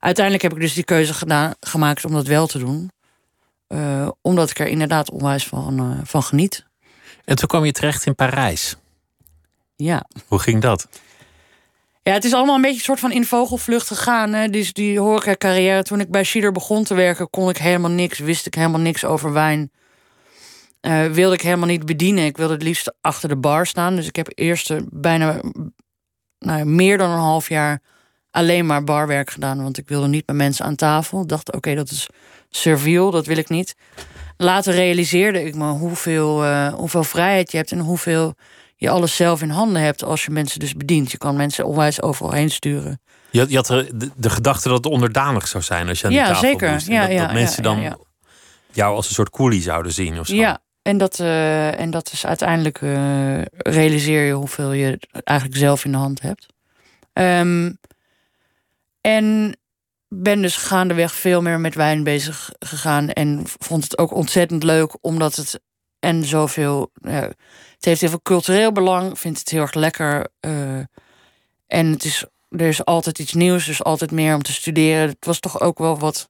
Uiteindelijk 0.00 0.44
heb 0.44 0.52
ik 0.52 0.60
dus 0.60 0.74
die 0.74 0.84
keuze 0.84 1.14
gedaan, 1.14 1.54
gemaakt 1.60 2.04
om 2.04 2.12
dat 2.12 2.26
wel 2.26 2.46
te 2.46 2.58
doen. 2.58 2.90
Uh, 3.68 4.08
omdat 4.20 4.50
ik 4.50 4.58
er 4.58 4.66
inderdaad 4.66 5.10
onwijs 5.10 5.46
van, 5.46 5.80
uh, 5.80 5.98
van 6.04 6.22
geniet. 6.22 6.66
En 7.24 7.36
toen 7.36 7.48
kwam 7.48 7.64
je 7.64 7.72
terecht 7.72 8.06
in 8.06 8.14
Parijs. 8.14 8.76
Ja. 9.76 10.04
Hoe 10.26 10.38
ging 10.38 10.62
dat? 10.62 10.88
Ja, 12.02 12.12
het 12.12 12.24
is 12.24 12.34
allemaal 12.34 12.54
een 12.54 12.60
beetje 12.60 12.76
een 12.76 12.84
soort 12.84 13.00
van 13.00 13.12
in 13.12 13.24
vogelvlucht 13.24 13.86
gegaan. 13.86 14.32
Hè. 14.32 14.48
Dus 14.48 14.72
die 14.72 14.98
horeca-carrière, 14.98 15.82
toen 15.82 16.00
ik 16.00 16.10
bij 16.10 16.24
Schieder 16.24 16.52
begon 16.52 16.84
te 16.84 16.94
werken... 16.94 17.30
kon 17.30 17.48
ik 17.48 17.56
helemaal 17.56 17.90
niks, 17.90 18.18
wist 18.18 18.46
ik 18.46 18.54
helemaal 18.54 18.80
niks 18.80 19.04
over 19.04 19.32
wijn. 19.32 19.70
Uh, 20.80 21.06
wilde 21.06 21.34
ik 21.34 21.40
helemaal 21.40 21.68
niet 21.68 21.86
bedienen. 21.86 22.24
Ik 22.24 22.36
wilde 22.36 22.52
het 22.52 22.62
liefst 22.62 22.94
achter 23.00 23.28
de 23.28 23.36
bar 23.36 23.66
staan. 23.66 23.96
Dus 23.96 24.06
ik 24.06 24.16
heb 24.16 24.28
eerst 24.34 24.72
bijna 24.90 25.40
nou, 26.38 26.64
meer 26.64 26.98
dan 26.98 27.10
een 27.10 27.18
half 27.18 27.48
jaar 27.48 27.82
alleen 28.30 28.66
maar 28.66 28.84
barwerk 28.84 29.30
gedaan. 29.30 29.62
Want 29.62 29.78
ik 29.78 29.88
wilde 29.88 30.08
niet 30.08 30.26
met 30.26 30.36
mensen 30.36 30.64
aan 30.64 30.74
tafel. 30.74 31.22
Ik 31.22 31.28
dacht, 31.28 31.52
oké, 31.52 31.74
dat 31.74 31.90
is 31.90 32.08
serviel, 32.50 33.10
dat 33.10 33.26
wil 33.26 33.36
ik 33.36 33.48
niet. 33.48 33.74
Later 34.36 34.74
realiseerde 34.74 35.44
ik 35.44 35.54
me 35.54 35.70
hoeveel, 35.70 36.44
uh, 36.44 36.74
hoeveel 36.74 37.04
vrijheid 37.04 37.50
je 37.50 37.56
hebt... 37.56 37.72
en 37.72 37.78
hoeveel 37.78 38.34
je 38.80 38.90
alles 38.90 39.16
zelf 39.16 39.42
in 39.42 39.50
handen 39.50 39.82
hebt 39.82 40.04
als 40.04 40.24
je 40.24 40.30
mensen 40.30 40.60
dus 40.60 40.74
bedient. 40.74 41.10
Je 41.10 41.18
kan 41.18 41.36
mensen 41.36 41.66
onwijs 41.66 42.02
overal 42.02 42.32
heen 42.32 42.50
sturen. 42.50 43.00
Je 43.30 43.38
had, 43.38 43.50
je 43.50 43.56
had 43.56 43.66
de, 43.66 44.10
de, 44.16 44.30
gedachte 44.30 44.68
dat 44.68 44.76
het 44.76 44.92
onderdanig 44.92 45.48
zou 45.48 45.62
zijn 45.62 45.88
als 45.88 46.00
je 46.00 46.06
aan 46.06 46.12
die 46.12 46.20
tafel 46.20 46.48
zeker. 46.48 46.72
moest. 46.72 46.86
Ja, 46.86 47.00
dat, 47.00 47.10
ja, 47.10 47.24
dat 47.24 47.32
mensen 47.32 47.62
dan 47.62 47.96
jou 48.72 48.94
als 48.94 49.08
een 49.08 49.14
soort 49.14 49.30
coolie 49.30 49.62
zouden 49.62 49.92
zien 49.92 50.18
of 50.18 50.26
zo. 50.26 50.34
Ja, 50.34 50.58
en 50.82 50.98
dat, 50.98 51.18
uh, 51.18 51.80
en 51.80 51.90
dat 51.90 52.12
is 52.12 52.26
uiteindelijk 52.26 52.80
uh, 52.80 53.42
realiseer 53.48 54.24
je 54.24 54.32
hoeveel 54.32 54.72
je 54.72 54.98
eigenlijk 55.24 55.58
zelf 55.58 55.84
in 55.84 55.92
de 55.92 55.98
hand 55.98 56.20
hebt. 56.20 56.46
Um, 57.12 57.78
en 59.00 59.56
ben 60.08 60.42
dus 60.42 60.56
gaandeweg 60.56 61.14
veel 61.14 61.42
meer 61.42 61.60
met 61.60 61.74
wijn 61.74 62.04
bezig 62.04 62.50
gegaan. 62.58 63.10
En 63.10 63.42
vond 63.44 63.82
het 63.82 63.98
ook 63.98 64.14
ontzettend 64.14 64.62
leuk, 64.62 64.96
omdat 65.00 65.36
het 65.36 65.60
en 66.00 66.24
zoveel. 66.24 66.92
Uh, 67.00 67.24
het 67.80 67.88
heeft 67.88 68.00
heel 68.00 68.10
veel 68.10 68.22
cultureel 68.22 68.72
belang. 68.72 69.18
Vind 69.18 69.38
het 69.38 69.48
heel 69.48 69.60
erg 69.60 69.74
lekker. 69.74 70.26
Uh, 70.40 70.78
en 71.66 71.86
het 71.86 72.04
is, 72.04 72.24
er 72.48 72.66
is 72.66 72.84
altijd 72.84 73.18
iets 73.18 73.32
nieuws, 73.32 73.66
dus 73.66 73.82
altijd 73.84 74.10
meer 74.10 74.34
om 74.34 74.42
te 74.42 74.52
studeren. 74.52 75.08
Het 75.08 75.26
was 75.26 75.40
toch 75.40 75.60
ook 75.60 75.78
wel 75.78 75.98
wat. 75.98 76.28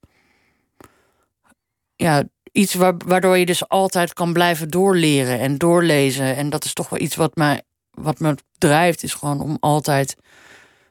Ja, 1.97 2.25
iets 2.53 2.75
waardoor 2.75 3.39
je 3.39 3.47
dus 3.47 3.69
altijd 3.69 4.13
kan 4.13 4.33
blijven 4.33 4.69
doorleren 4.69 5.39
en 5.39 5.59
doorlezen. 5.59 6.37
En 6.37 6.51
dat 6.51 6.65
is 6.65 6.73
toch 6.73 6.89
wel 6.89 7.01
iets 7.01 7.17
wat 7.17 7.37
mij, 7.37 7.63
wat 7.91 8.19
me 8.19 8.35
drijft, 8.59 9.03
is 9.03 9.15
gewoon 9.15 9.41
om 9.41 9.57
altijd 9.61 10.17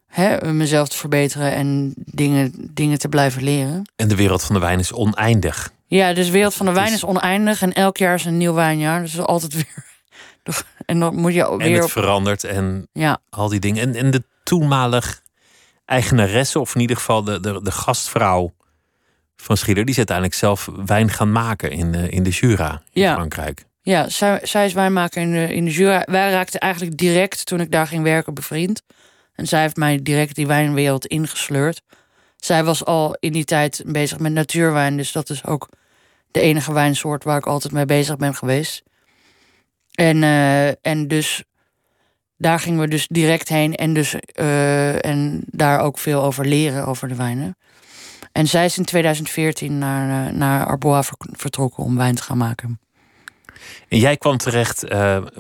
hè, 0.07 0.53
mezelf 0.53 0.89
te 0.89 0.97
verbeteren 0.97 1.53
en 1.53 1.93
dingen, 1.95 2.53
dingen 2.73 2.99
te 2.99 3.09
blijven 3.09 3.43
leren. 3.43 3.91
En 3.95 4.07
de 4.07 4.15
wereld 4.15 4.43
van 4.43 4.55
de 4.55 4.61
wijn 4.61 4.79
is 4.79 4.93
oneindig. 4.93 5.71
Ja, 5.85 6.13
dus 6.13 6.25
de 6.25 6.31
wereld 6.31 6.53
van 6.53 6.65
de 6.65 6.71
wijn 6.71 6.93
is 6.93 7.03
oneindig 7.03 7.61
en 7.61 7.73
elk 7.73 7.97
jaar 7.97 8.13
is 8.13 8.25
een 8.25 8.37
nieuw 8.37 8.53
wijnjaar. 8.53 9.01
Dus 9.01 9.19
altijd 9.19 9.53
weer. 9.63 9.88
En 10.85 10.99
dan 10.99 11.15
moet 11.15 11.33
je 11.33 11.57
weer. 11.57 11.67
En 11.67 11.73
het 11.73 11.91
verandert 11.91 12.43
en 12.43 12.87
ja. 12.93 13.19
al 13.29 13.49
die 13.49 13.59
dingen. 13.59 13.81
En, 13.81 13.95
en 13.95 14.11
de 14.11 14.23
toenmalig 14.43 15.21
eigenaresse, 15.85 16.59
of 16.59 16.75
in 16.75 16.81
ieder 16.81 16.95
geval 16.95 17.23
de, 17.23 17.39
de, 17.39 17.61
de 17.63 17.71
gastvrouw 17.71 18.53
van 19.35 19.57
Schiller, 19.57 19.81
die 19.81 19.91
is 19.91 19.97
uiteindelijk 19.97 20.37
zelf 20.37 20.69
wijn 20.85 21.09
gaan 21.09 21.31
maken 21.31 21.71
in, 21.71 21.93
uh, 21.93 22.11
in 22.11 22.23
de 22.23 22.29
Jura 22.29 22.81
in 22.91 23.01
ja. 23.01 23.13
Frankrijk. 23.13 23.65
Ja, 23.81 24.09
zij, 24.09 24.39
zij 24.43 24.65
is 24.65 24.73
wijnmaker 24.73 25.21
in 25.21 25.31
de, 25.31 25.53
in 25.53 25.65
de 25.65 25.71
Jura. 25.71 26.03
Wij 26.05 26.31
raakten 26.31 26.59
eigenlijk 26.59 26.97
direct 26.97 27.45
toen 27.45 27.59
ik 27.59 27.71
daar 27.71 27.87
ging 27.87 28.03
werken 28.03 28.33
bevriend. 28.33 28.83
En 29.33 29.47
zij 29.47 29.61
heeft 29.61 29.75
mij 29.75 29.99
direct 30.01 30.35
die 30.35 30.47
wijnwereld 30.47 31.05
ingesleurd. 31.05 31.81
Zij 32.37 32.63
was 32.63 32.85
al 32.85 33.17
in 33.19 33.31
die 33.31 33.45
tijd 33.45 33.83
bezig 33.85 34.19
met 34.19 34.31
natuurwijn. 34.31 34.97
Dus 34.97 35.11
dat 35.11 35.29
is 35.29 35.45
ook 35.45 35.69
de 36.31 36.39
enige 36.39 36.73
wijnsoort 36.73 37.23
waar 37.23 37.37
ik 37.37 37.45
altijd 37.45 37.73
mee 37.73 37.85
bezig 37.85 38.17
ben 38.17 38.35
geweest. 38.35 38.83
En, 39.99 40.21
uh, 40.21 40.67
en 40.67 41.07
dus 41.07 41.43
daar 42.37 42.59
gingen 42.59 42.79
we 42.79 42.87
dus 42.87 43.07
direct 43.07 43.49
heen. 43.49 43.75
En, 43.75 43.93
dus, 43.93 44.15
uh, 44.39 45.05
en 45.05 45.43
daar 45.45 45.79
ook 45.79 45.97
veel 45.97 46.23
over 46.23 46.45
leren, 46.45 46.85
over 46.85 47.07
de 47.07 47.15
wijnen. 47.15 47.57
En 48.31 48.47
zij 48.47 48.65
is 48.65 48.77
in 48.77 48.85
2014 48.85 49.77
naar, 49.77 50.27
uh, 50.27 50.33
naar 50.33 50.65
Arbois 50.65 51.09
vertrokken 51.17 51.83
om 51.83 51.97
wijn 51.97 52.15
te 52.15 52.23
gaan 52.23 52.37
maken. 52.37 52.79
En 53.87 53.97
jij 53.97 54.17
kwam 54.17 54.37
terecht 54.37 54.85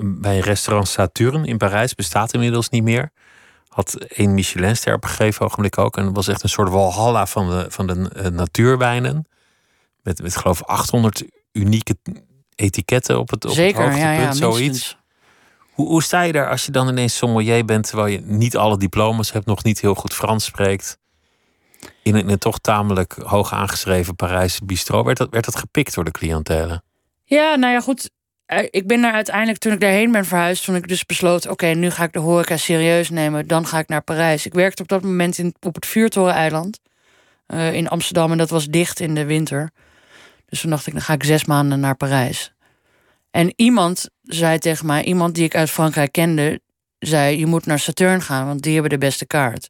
bij 0.01 0.39
restaurant 0.39 0.87
Saturn 0.87 1.45
in 1.45 1.57
Parijs. 1.57 1.95
Bestaat 1.95 2.33
inmiddels 2.33 2.69
niet 2.69 2.83
meer 2.83 3.11
had 3.67 3.93
één 3.93 4.33
Michelinster 4.33 4.93
op 4.93 5.03
een 5.03 5.09
gegeven 5.09 5.45
ogenblik 5.45 5.77
ook. 5.77 5.97
En 5.97 6.05
het 6.05 6.15
was 6.15 6.27
echt 6.27 6.43
een 6.43 6.49
soort 6.49 6.69
walhalla 6.69 7.25
van 7.25 7.49
de, 7.49 7.65
van 7.69 7.87
de 7.87 8.11
uh, 8.17 8.25
natuurwijnen. 8.25 9.27
Met, 10.01 10.21
met 10.21 10.35
geloof 10.35 10.59
ik 10.59 10.65
800 10.65 11.23
unieke 11.51 11.95
etiketten 12.59 13.19
op 13.19 13.29
het, 13.29 13.45
op 13.45 13.51
Zeker, 13.51 13.81
het 13.81 13.89
hoogtepunt, 13.89 14.17
ja, 14.17 14.23
ja, 14.23 14.31
zoiets. 14.31 14.97
Hoe, 15.71 15.87
hoe 15.87 16.03
sta 16.03 16.21
je 16.21 16.31
daar 16.31 16.49
als 16.49 16.65
je 16.65 16.71
dan 16.71 16.87
ineens 16.87 17.17
sommelier 17.17 17.65
bent... 17.65 17.87
terwijl 17.87 18.07
je 18.07 18.21
niet 18.23 18.57
alle 18.57 18.77
diploma's 18.77 19.31
hebt, 19.31 19.45
nog 19.45 19.63
niet 19.63 19.81
heel 19.81 19.95
goed 19.95 20.13
Frans 20.13 20.45
spreekt... 20.45 20.97
in 22.03 22.15
een, 22.15 22.21
in 22.21 22.29
een 22.29 22.37
toch 22.37 22.59
tamelijk 22.59 23.13
hoog 23.23 23.53
aangeschreven 23.53 24.15
Parijse 24.15 24.65
bistro... 24.65 25.03
werd 25.03 25.17
dat, 25.17 25.29
werd 25.29 25.45
dat 25.45 25.55
gepikt 25.55 25.95
door 25.95 26.03
de 26.03 26.11
cliëntelen? 26.11 26.83
Ja, 27.23 27.55
nou 27.55 27.73
ja, 27.73 27.79
goed. 27.79 28.09
Eh, 28.45 28.67
ik 28.69 28.87
ben 28.87 29.01
daar 29.01 29.13
uiteindelijk, 29.13 29.57
toen 29.57 29.73
ik 29.73 29.79
daarheen 29.79 30.11
ben 30.11 30.25
verhuisd, 30.25 30.63
toen 30.63 30.75
ik 30.75 30.87
dus 30.87 31.05
besloot: 31.05 31.47
oké, 31.47 31.67
nu 31.67 31.89
ga 31.89 32.03
ik 32.03 32.13
de 32.13 32.19
horeca 32.19 32.57
serieus 32.57 33.09
nemen, 33.09 33.47
dan 33.47 33.65
ga 33.67 33.79
ik 33.79 33.87
naar 33.87 34.01
Parijs. 34.01 34.45
Ik 34.45 34.53
werkte 34.53 34.81
op 34.81 34.87
dat 34.87 35.01
moment 35.01 35.37
in, 35.37 35.55
op 35.59 35.75
het 35.75 35.85
Vuurtoreneiland 35.85 36.79
uh, 37.47 37.73
in 37.73 37.87
Amsterdam 37.87 38.31
en 38.31 38.37
dat 38.37 38.49
was 38.49 38.65
dicht 38.65 38.99
in 38.99 39.15
de 39.15 39.25
winter. 39.25 39.71
Dus 40.49 40.61
toen 40.61 40.69
dacht 40.69 40.87
ik: 40.87 40.93
dan 40.93 41.01
ga 41.01 41.13
ik 41.13 41.23
zes 41.23 41.45
maanden 41.45 41.79
naar 41.79 41.95
Parijs. 41.95 42.53
En 43.31 43.53
iemand 43.55 44.09
zei 44.21 44.59
tegen 44.59 44.85
mij, 44.85 45.03
iemand 45.03 45.35
die 45.35 45.43
ik 45.43 45.55
uit 45.55 45.69
Frankrijk 45.69 46.11
kende, 46.11 46.61
zei: 46.99 47.37
Je 47.37 47.45
moet 47.45 47.65
naar 47.65 47.79
Saturn 47.79 48.21
gaan, 48.21 48.45
want 48.45 48.61
die 48.61 48.73
hebben 48.73 48.91
de 48.91 48.97
beste 48.97 49.25
kaart. 49.25 49.69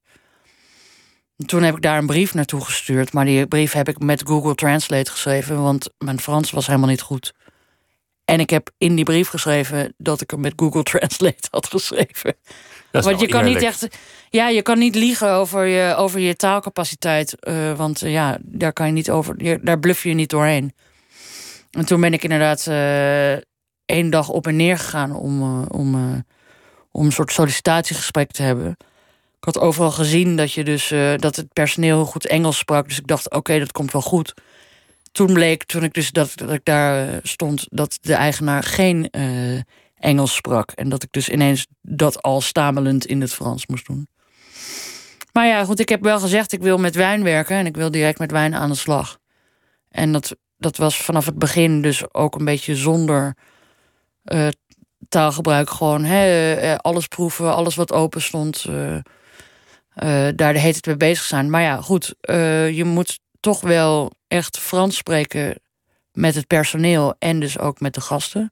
En 1.37 1.45
toen 1.45 1.63
heb 1.63 1.75
ik 1.75 1.81
daar 1.81 1.97
een 1.97 2.05
brief 2.05 2.33
naartoe 2.33 2.65
gestuurd, 2.65 3.13
maar 3.13 3.25
die 3.25 3.47
brief 3.47 3.71
heb 3.71 3.89
ik 3.89 3.99
met 3.99 4.23
Google 4.27 4.55
Translate 4.55 5.11
geschreven, 5.11 5.61
want 5.61 5.89
mijn 5.97 6.19
Frans 6.19 6.51
was 6.51 6.67
helemaal 6.67 6.89
niet 6.89 7.01
goed. 7.01 7.33
En 8.25 8.39
ik 8.39 8.49
heb 8.49 8.69
in 8.77 8.95
die 8.95 9.05
brief 9.05 9.27
geschreven 9.27 9.93
dat 9.97 10.21
ik 10.21 10.31
hem 10.31 10.39
met 10.39 10.53
Google 10.55 10.83
Translate 10.91 11.47
had 11.51 11.67
geschreven. 11.67 12.35
Want 12.91 13.19
je 13.19 13.27
kan 13.27 13.45
niet 13.45 13.61
echt. 13.61 13.87
Ja, 14.29 14.49
je 14.49 14.61
kan 14.61 14.79
niet 14.79 14.95
liegen 14.95 15.31
over 15.31 15.65
je, 15.65 15.95
over 15.95 16.19
je 16.19 16.35
taalcapaciteit. 16.35 17.35
Uh, 17.39 17.73
want 17.77 18.03
uh, 18.03 18.11
ja, 18.11 18.37
daar 18.41 18.73
kan 18.73 18.85
je 18.85 18.91
niet 18.91 19.09
over. 19.09 19.43
Je, 19.43 19.59
daar 19.61 19.79
bluff 19.79 20.03
je 20.03 20.13
niet 20.13 20.29
doorheen. 20.29 20.73
En 21.71 21.85
toen 21.85 22.01
ben 22.01 22.13
ik 22.13 22.23
inderdaad 22.23 22.65
uh, 22.69 23.31
één 23.85 24.09
dag 24.09 24.29
op 24.29 24.47
en 24.47 24.55
neer 24.55 24.77
gegaan 24.77 25.15
om, 25.15 25.41
eh, 25.41 25.79
om, 25.79 25.95
eh, 25.95 26.19
om 26.91 27.05
een 27.05 27.11
soort 27.11 27.31
sollicitatiegesprek 27.31 28.31
te 28.31 28.43
hebben. 28.43 28.77
Ik 29.39 29.45
had 29.45 29.59
overal 29.59 29.91
gezien 29.91 30.35
dat, 30.35 30.53
je 30.53 30.63
dus, 30.63 30.91
eh, 30.91 31.13
dat 31.15 31.35
het 31.35 31.53
personeel 31.53 31.95
heel 31.95 32.05
goed 32.05 32.25
Engels 32.25 32.57
sprak. 32.57 32.87
Dus 32.87 32.97
ik 32.97 33.07
dacht, 33.07 33.31
oké, 33.31 33.59
dat 33.59 33.71
komt 33.71 33.91
wel 33.91 34.01
goed. 34.01 34.33
Toen 35.11 35.33
bleek, 35.33 35.63
toen 35.63 35.83
ik 35.83 35.93
dus 35.93 36.11
dat, 36.11 36.31
dat 36.35 36.51
ik 36.51 36.61
daar 36.63 37.07
eh, 37.07 37.17
stond, 37.23 37.67
dat 37.69 37.97
de 38.01 38.13
eigenaar 38.13 38.63
geen 38.63 39.09
eh, 39.09 39.59
Engels 39.99 40.35
sprak. 40.35 40.71
En 40.71 40.89
dat 40.89 41.03
ik 41.03 41.11
dus 41.11 41.29
ineens 41.29 41.67
dat 41.81 42.21
al 42.21 42.41
stamelend 42.41 43.05
in 43.05 43.21
het 43.21 43.33
Frans 43.33 43.67
moest 43.67 43.85
doen. 43.85 44.07
Maar 45.33 45.47
ja, 45.47 45.65
goed, 45.65 45.79
ik 45.79 45.89
heb 45.89 46.01
wel 46.01 46.19
gezegd, 46.19 46.51
ik 46.51 46.61
wil 46.61 46.77
met 46.77 46.95
wijn 46.95 47.23
werken 47.23 47.55
en 47.57 47.65
ik 47.65 47.75
wil 47.75 47.91
direct 47.91 48.19
met 48.19 48.31
wijn 48.31 48.55
aan 48.55 48.69
de 48.69 48.75
slag. 48.75 49.17
En 49.89 50.11
dat, 50.11 50.35
dat 50.57 50.77
was 50.77 50.97
vanaf 50.97 51.25
het 51.25 51.39
begin 51.39 51.81
dus 51.81 52.13
ook 52.13 52.35
een 52.35 52.45
beetje 52.45 52.75
zonder 52.75 53.35
eh, 54.23 54.47
taalgebruik. 55.09 55.69
Gewoon 55.69 56.03
hè, 56.03 56.53
eh, 56.53 56.75
alles 56.75 57.07
proeven, 57.07 57.55
alles 57.55 57.75
wat 57.75 57.93
open 57.93 58.21
stond. 58.21 58.65
eh, 58.65 60.27
daar 60.35 60.53
de 60.53 60.59
hele 60.59 60.71
tijd 60.71 60.85
mee 60.85 60.97
bezig 60.97 61.23
zijn. 61.25 61.49
Maar 61.49 61.61
ja, 61.61 61.81
goed, 61.81 62.15
je 62.75 62.83
moet 62.85 63.19
toch 63.39 63.61
wel 63.61 64.11
echt 64.27 64.59
Frans 64.59 64.95
spreken 64.95 65.61
met 66.11 66.35
het 66.35 66.47
personeel 66.47 67.15
en 67.19 67.39
dus 67.39 67.59
ook 67.59 67.79
met 67.79 67.93
de 67.93 68.01
gasten. 68.01 68.49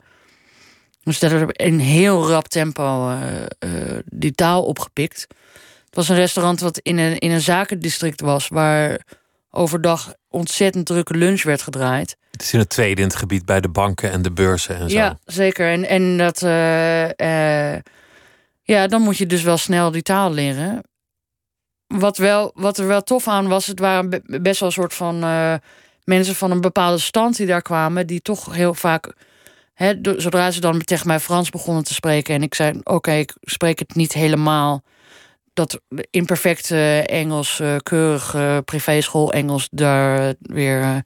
Dus 1.07 1.19
dat 1.19 1.51
in 1.51 1.79
heel 1.79 2.29
rap 2.29 2.47
tempo 2.47 3.09
eh, 3.09 3.43
eh, 3.59 3.99
die 4.05 4.31
taal 4.31 4.63
opgepikt. 4.63 5.27
Het 5.85 5.95
was 5.95 6.09
een 6.09 6.15
restaurant 6.15 6.59
wat 6.59 6.77
in 6.77 6.97
een, 6.97 7.17
in 7.17 7.31
een 7.31 7.41
zakendistrict 7.41 8.21
was, 8.21 8.47
waar 8.47 9.01
overdag 9.51 10.13
ontzettend 10.29 10.85
drukke 10.85 11.13
lunch 11.13 11.43
werd 11.43 11.61
gedraaid. 11.61 12.17
Het 12.31 12.41
is 12.41 12.53
in 12.53 12.59
het 12.59 12.69
tweede 12.69 13.01
in 13.01 13.07
het 13.07 13.15
gebied 13.15 13.45
bij 13.45 13.61
de 13.61 13.69
banken 13.69 14.11
en 14.11 14.21
de 14.21 14.31
beurzen 14.31 14.77
en 14.77 14.89
zo. 14.89 14.97
Ja, 14.97 15.17
zeker. 15.25 15.71
En, 15.71 15.85
en 15.87 16.17
dat, 16.17 16.41
eh, 16.41 17.75
ja, 18.61 18.87
dan 18.87 19.01
moet 19.01 19.17
je 19.17 19.25
dus 19.25 19.43
wel 19.43 19.57
snel 19.57 19.91
die 19.91 20.01
taal 20.01 20.31
leren. 20.31 20.81
Wat, 21.87 22.17
wel, 22.17 22.51
wat 22.53 22.77
er 22.77 22.87
wel 22.87 23.01
tof 23.01 23.27
aan 23.27 23.47
was, 23.47 23.65
het 23.67 23.79
waren 23.79 24.09
be- 24.09 24.39
best 24.41 24.59
wel 24.59 24.69
een 24.69 24.75
soort 24.75 24.93
van 24.93 25.19
mensen 26.03 26.35
van 26.35 26.51
een 26.51 26.61
bepaalde 26.61 26.97
stand 26.97 27.37
die 27.37 27.47
daar 27.47 27.61
kwamen, 27.61 28.07
die 28.07 28.21
toch 28.21 28.53
heel 28.53 28.73
vaak, 28.73 29.13
zodra 30.17 30.51
ze 30.51 30.59
dan 30.59 30.79
tegen 30.79 31.07
mij 31.07 31.19
Frans 31.19 31.49
begonnen 31.49 31.83
te 31.83 31.93
spreken, 31.93 32.35
en 32.35 32.43
ik 32.43 32.55
zei: 32.55 32.79
Oké, 32.83 33.11
ik 33.11 33.35
spreek 33.41 33.79
het 33.79 33.95
niet 33.95 34.13
helemaal. 34.13 34.83
Dat 35.53 35.81
imperfect 36.09 36.71
eh, 36.71 37.09
Engels, 37.09 37.59
eh, 37.59 37.75
keurig 37.83 38.33
eh, 38.33 38.57
privéschool 38.65 39.31
Engels, 39.31 39.67
daar 39.71 40.33
weer 40.39 40.81
eh, 40.81 40.97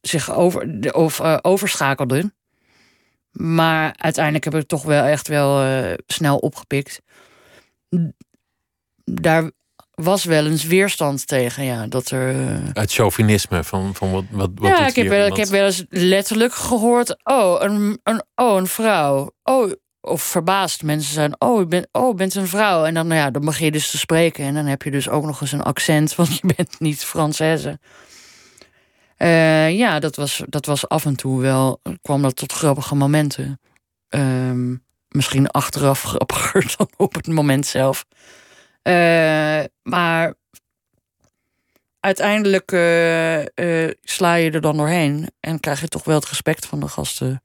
zich 0.00 0.34
over, 0.34 0.92
of, 0.94 1.20
eh, 1.20 1.38
overschakelde. 1.42 2.32
Maar 3.32 3.94
uiteindelijk 3.98 4.44
heb 4.44 4.54
ik 4.54 4.66
toch 4.66 4.82
wel 4.82 5.04
echt 5.04 5.28
wel 5.28 5.66
snel 6.06 6.38
opgepikt. 6.38 7.00
Daar 9.04 9.50
was 10.02 10.24
wel 10.24 10.46
eens 10.46 10.64
weerstand 10.64 11.26
tegen, 11.26 11.64
ja. 11.64 11.86
Dat 11.86 12.10
er. 12.10 12.46
eh, 12.48 12.56
Het 12.72 12.92
chauvinisme 12.92 13.64
van, 13.64 13.94
van 13.94 14.10
wat, 14.12 14.24
wat, 14.30 14.50
wat 14.54 14.68
ja, 14.70 14.86
ik 14.86 14.94
heb, 14.94 15.08
wel, 15.08 15.26
ik 15.26 15.36
heb 15.36 15.48
wel 15.48 15.64
eens 15.64 15.84
letterlijk 15.88 16.54
gehoord. 16.54 17.16
Oh, 17.24 17.56
een, 17.58 18.00
een, 18.02 18.22
oh, 18.34 18.56
een 18.56 18.66
vrouw. 18.66 19.30
Oh, 19.42 19.72
of 20.00 20.22
verbaasd. 20.22 20.82
Mensen 20.82 21.12
zijn. 21.12 21.40
Oh, 21.40 21.60
je 21.60 21.66
bent, 21.66 21.88
oh, 21.92 22.14
bent 22.16 22.34
een 22.34 22.46
vrouw. 22.48 22.84
En 22.84 22.94
dan, 22.94 23.06
nou 23.06 23.20
ja, 23.20 23.30
dan 23.30 23.44
begin 23.44 23.64
je 23.64 23.72
dus 23.72 23.90
te 23.90 23.98
spreken. 23.98 24.44
En 24.44 24.54
dan 24.54 24.66
heb 24.66 24.82
je 24.82 24.90
dus 24.90 25.08
ook 25.08 25.24
nog 25.24 25.40
eens 25.40 25.52
een 25.52 25.62
accent, 25.62 26.14
want 26.16 26.36
je 26.36 26.52
bent 26.56 26.80
niet 26.80 27.06
Française. 27.06 27.78
Eh, 29.16 29.76
ja, 29.78 29.98
dat 29.98 30.16
was, 30.16 30.42
dat 30.48 30.66
was 30.66 30.88
af 30.88 31.04
en 31.04 31.16
toe 31.16 31.40
wel. 31.40 31.80
kwam 32.02 32.22
dat 32.22 32.36
tot 32.36 32.52
grappige 32.52 32.94
momenten. 32.94 33.60
Ehm, 34.08 34.74
misschien 35.08 35.48
achteraf 35.50 36.02
grappiger 36.10 36.74
dan 36.76 36.88
op 36.96 37.14
het 37.14 37.26
moment 37.26 37.66
zelf. 37.66 38.04
Eh, 38.82 39.64
maar 39.82 40.34
uiteindelijk 42.00 42.72
eh, 42.72 43.88
sla 44.02 44.34
je 44.34 44.50
er 44.50 44.60
dan 44.60 44.76
doorheen. 44.76 45.30
En 45.40 45.60
krijg 45.60 45.80
je 45.80 45.88
toch 45.88 46.04
wel 46.04 46.14
het 46.18 46.28
respect 46.28 46.66
van 46.66 46.80
de 46.80 46.88
gasten. 46.88 47.42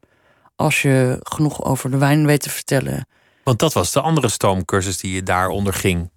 Als 0.55 0.81
je 0.81 1.19
genoeg 1.23 1.63
over 1.63 1.91
de 1.91 1.97
wijn 1.97 2.25
weet 2.25 2.41
te 2.41 2.49
vertellen. 2.49 3.07
Want 3.43 3.59
dat 3.59 3.73
was 3.73 3.91
de 3.91 4.01
andere 4.01 4.27
stoomcursus 4.29 4.97
die 4.97 5.13
je 5.15 5.23
daar 5.23 5.47
onderging. 5.49 6.11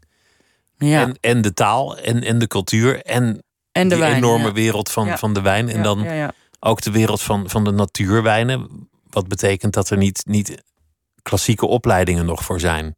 Ja, 0.79 1.03
En, 1.03 1.17
en 1.21 1.41
de 1.43 1.53
taal 1.53 1.99
en, 1.99 2.23
en 2.23 2.39
de 2.39 2.47
cultuur 2.47 3.03
en, 3.03 3.43
en 3.73 3.89
de 3.89 3.95
die 3.95 4.05
wijn. 4.05 4.17
enorme 4.17 4.47
ja. 4.47 4.53
wereld 4.53 4.91
van, 4.91 5.07
Ja. 5.07 5.19
van 5.19 5.33
de 5.35 5.41
wijn. 5.41 5.69
En 5.69 5.77
Ja, 5.77 5.83
dan 5.83 6.33
ook 6.61 6.81
de 6.83 6.91
wereld 6.91 7.23
van, 7.23 7.51
van 7.51 7.65
de 7.65 7.71
natuurwijnen. 7.71 8.89
Wat 9.11 9.29
betekent 9.29 9.73
dat 9.73 9.91
er 9.91 9.97
niet, 9.97 10.23
niet 10.27 10.63
klassieke 11.23 11.67
opleidingen 11.67 12.27
nog 12.27 12.45
voor 12.45 12.61
zijn. 12.61 12.97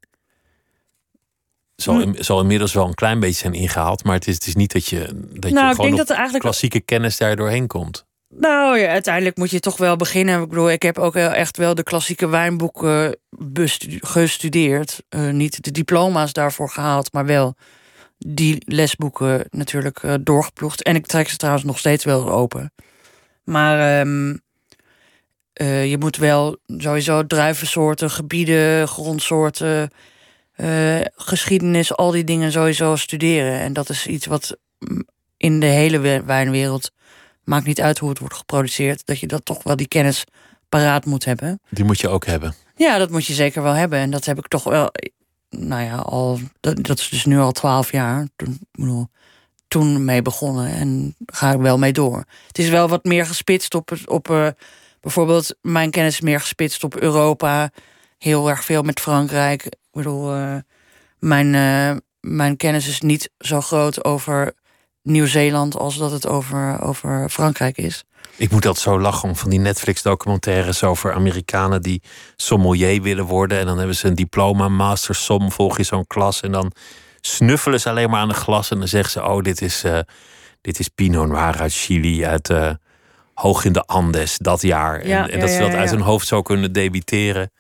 Zal, 1.82 1.94
Hm. 1.94 2.00
in- 2.00 2.24
zal 2.24 2.40
inmiddels 2.40 2.72
wel 2.72 2.86
een 2.86 2.94
klein 2.94 3.20
beetje 3.20 3.34
zijn 3.40 3.54
ingehaald. 3.54 4.04
Maar 4.04 4.14
het 4.14 4.26
is, 4.26 4.34
het 4.34 4.46
is 4.46 4.54
niet 4.54 4.72
dat 4.72 4.86
je, 4.86 4.98
dat 5.32 5.48
je 5.50 5.54
Nou, 5.54 5.68
ik 5.68 5.74
gewoon 5.74 5.76
denk 5.90 5.92
op 6.00 6.06
dat 6.06 6.10
eigenlijk 6.16 6.44
klassieke 6.44 6.80
kennis 6.80 7.16
daar 7.16 7.36
doorheen 7.36 7.66
komt. 7.66 8.04
Nou 8.28 8.78
ja, 8.78 8.88
uiteindelijk 8.88 9.36
moet 9.36 9.50
je 9.50 9.60
toch 9.60 9.76
wel 9.76 9.96
beginnen. 9.96 10.42
Ik 10.42 10.48
bedoel, 10.48 10.70
ik 10.70 10.82
heb 10.82 10.98
ook 10.98 11.14
echt 11.14 11.56
wel 11.56 11.74
de 11.74 11.82
klassieke 11.82 12.28
wijnboeken 12.28 13.16
gestudeerd. 14.00 15.02
Eh, 15.08 15.28
niet 15.30 15.64
de 15.64 15.70
diploma's 15.70 16.32
daarvoor 16.32 16.70
gehaald, 16.70 17.12
maar 17.12 17.26
wel 17.26 17.54
die 18.18 18.62
lesboeken 18.66 19.44
natuurlijk 19.50 20.02
eh, 20.02 20.14
doorgeploegd. 20.20 20.82
En 20.82 20.96
ik 20.96 21.06
trek 21.06 21.28
ze 21.28 21.36
trouwens 21.36 21.64
nog 21.64 21.78
steeds 21.78 22.04
wel 22.04 22.30
open. 22.30 22.72
Maar 23.44 24.00
ehm, 24.00 24.36
eh, 25.52 25.90
je 25.90 25.98
moet 25.98 26.16
wel 26.16 26.56
sowieso 26.76 27.26
druivensoorten, 27.26 28.10
gebieden, 28.10 28.88
grondsoorten, 28.88 29.90
eh, 30.62 31.06
geschiedenis, 31.16 31.96
al 31.96 32.10
die 32.10 32.24
dingen 32.24 32.52
sowieso 32.52 32.96
studeren. 32.96 33.58
En 33.60 33.72
dat 33.72 33.88
is 33.88 34.06
iets 34.06 34.26
wat 34.26 34.56
in 35.36 35.60
de 35.60 35.66
hele 35.66 35.98
we- 35.98 36.22
wijnwereld 36.24 36.90
maakt 37.44 37.66
niet 37.66 37.80
uit 37.80 37.98
hoe 37.98 38.08
het 38.08 38.18
wordt 38.18 38.34
geproduceerd, 38.36 39.06
dat 39.06 39.18
je 39.20 39.26
dat 39.26 39.44
toch 39.44 39.62
wel 39.62 39.76
die 39.76 39.88
kennis 39.88 40.24
paraat 40.68 41.04
moet 41.04 41.24
hebben. 41.24 41.60
Die 41.68 41.84
moet 41.84 42.00
je 42.00 42.08
ook 42.08 42.26
hebben. 42.26 42.54
Ja, 42.76 42.98
dat 42.98 43.10
moet 43.10 43.26
je 43.26 43.34
zeker 43.34 43.62
wel 43.62 43.72
hebben. 43.72 43.98
En 43.98 44.10
dat 44.10 44.24
heb 44.24 44.38
ik 44.38 44.48
toch 44.48 44.64
wel, 44.64 44.90
nou 45.50 45.82
ja, 45.82 45.96
al, 45.96 46.38
dat, 46.60 46.84
dat 46.84 46.98
is 46.98 47.08
dus 47.08 47.24
nu 47.24 47.38
al 47.38 47.52
twaalf 47.52 47.92
jaar. 47.92 48.26
Toen, 48.36 48.58
bedoel, 48.72 49.06
toen 49.68 50.04
mee 50.04 50.22
begonnen 50.22 50.68
en 50.72 51.14
ga 51.26 51.52
ik 51.52 51.60
wel 51.60 51.78
mee 51.78 51.92
door. 51.92 52.24
Het 52.46 52.58
is 52.58 52.68
wel 52.68 52.88
wat 52.88 53.04
meer 53.04 53.26
gespitst 53.26 53.74
op, 53.74 53.92
op 54.04 54.30
eh, 54.30 54.48
bijvoorbeeld 55.00 55.54
mijn 55.60 55.90
kennis 55.90 56.14
is 56.14 56.20
meer 56.20 56.40
gespitst 56.40 56.84
op 56.84 56.96
Europa. 56.96 57.70
Heel 58.18 58.48
erg 58.50 58.64
veel 58.64 58.82
met 58.82 59.00
Frankrijk. 59.00 59.68
Ik 59.92 59.98
bedoel, 59.98 60.34
eh, 60.34 60.56
mijn, 61.18 61.54
eh, 61.54 61.96
mijn 62.20 62.56
kennis 62.56 62.88
is 62.88 63.00
niet 63.00 63.30
zo 63.38 63.60
groot 63.60 64.04
over 64.04 64.54
Nieuw-Zeeland 65.02 65.76
als 65.76 65.96
dat 65.96 66.10
het 66.10 66.26
over, 66.26 66.80
over 66.80 67.28
Frankrijk 67.28 67.76
is. 67.76 68.04
Ik 68.36 68.50
moet 68.50 68.66
altijd 68.66 68.84
zo 68.84 69.00
lachen 69.00 69.28
om 69.28 69.36
van 69.36 69.50
die 69.50 69.58
Netflix-documentaires 69.58 70.84
over 70.84 71.12
Amerikanen 71.12 71.82
die 71.82 72.02
sommelier 72.36 73.02
willen 73.02 73.24
worden. 73.24 73.58
En 73.58 73.66
dan 73.66 73.78
hebben 73.78 73.96
ze 73.96 74.06
een 74.06 74.14
diploma, 74.14 74.68
master 74.68 75.14
som, 75.14 75.52
volg 75.52 75.76
je 75.76 75.82
zo'n 75.82 76.06
klas. 76.06 76.40
En 76.40 76.52
dan 76.52 76.72
snuffelen 77.20 77.80
ze 77.80 77.88
alleen 77.88 78.10
maar 78.10 78.20
aan 78.20 78.28
de 78.28 78.34
glas. 78.34 78.70
En 78.70 78.78
dan 78.78 78.88
zeggen 78.88 79.10
ze: 79.10 79.24
Oh, 79.24 79.42
dit 79.42 79.62
is, 79.62 79.84
eh, 79.84 79.98
dit 80.60 80.78
is 80.78 80.88
Pinot 80.88 81.28
Noir 81.28 81.60
uit 81.60 81.74
Chili, 81.74 82.26
uit 82.26 82.50
hoog 83.34 83.64
in 83.64 83.72
de 83.72 83.84
Andes 83.84 84.38
dat 84.38 84.62
jaar. 84.62 85.06
Ja, 85.06 85.22
en, 85.22 85.30
en 85.30 85.34
ja, 85.34 85.40
dat 85.40 85.50
ze 85.50 85.58
dat 85.58 85.74
uit 85.74 85.90
hun 85.90 86.00
hoofd 86.00 86.26
zo 86.26 86.42
kunnen 86.42 86.72
debiteren. 86.72 87.50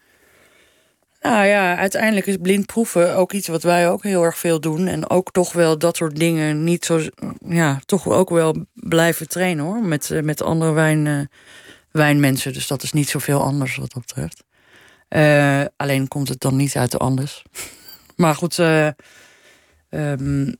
Nou 1.22 1.46
ja, 1.46 1.76
uiteindelijk 1.76 2.26
is 2.26 2.36
blind 2.36 2.66
proeven 2.66 3.16
ook 3.16 3.32
iets 3.32 3.48
wat 3.48 3.62
wij 3.62 3.88
ook 3.88 4.02
heel 4.02 4.22
erg 4.22 4.38
veel 4.38 4.60
doen. 4.60 4.86
En 4.86 5.10
ook 5.10 5.30
toch 5.30 5.52
wel 5.52 5.78
dat 5.78 5.96
soort 5.96 6.16
dingen 6.16 6.64
niet 6.64 6.84
zo. 6.84 7.00
Ja, 7.48 7.80
toch 7.86 8.08
ook 8.08 8.30
wel 8.30 8.66
blijven 8.72 9.28
trainen 9.28 9.64
hoor. 9.64 9.82
Met, 9.82 10.10
eh, 10.10 10.22
met 10.22 10.42
andere 10.42 10.72
wijn, 10.72 11.06
eh, 11.06 11.20
wijnmensen. 11.90 12.52
Dus 12.52 12.66
dat 12.66 12.82
is 12.82 12.92
niet 12.92 13.08
zoveel 13.08 13.42
anders 13.42 13.76
wat 13.76 13.92
dat 13.92 14.06
betreft. 14.06 14.44
Eh, 15.08 15.64
alleen 15.76 16.08
komt 16.08 16.28
het 16.28 16.40
dan 16.40 16.56
niet 16.56 16.76
uit 16.76 16.90
de 16.90 16.98
Andes. 16.98 17.42
maar 18.16 18.34
goed. 18.34 18.58
eh, 18.58 18.88
ehm, 19.88 20.52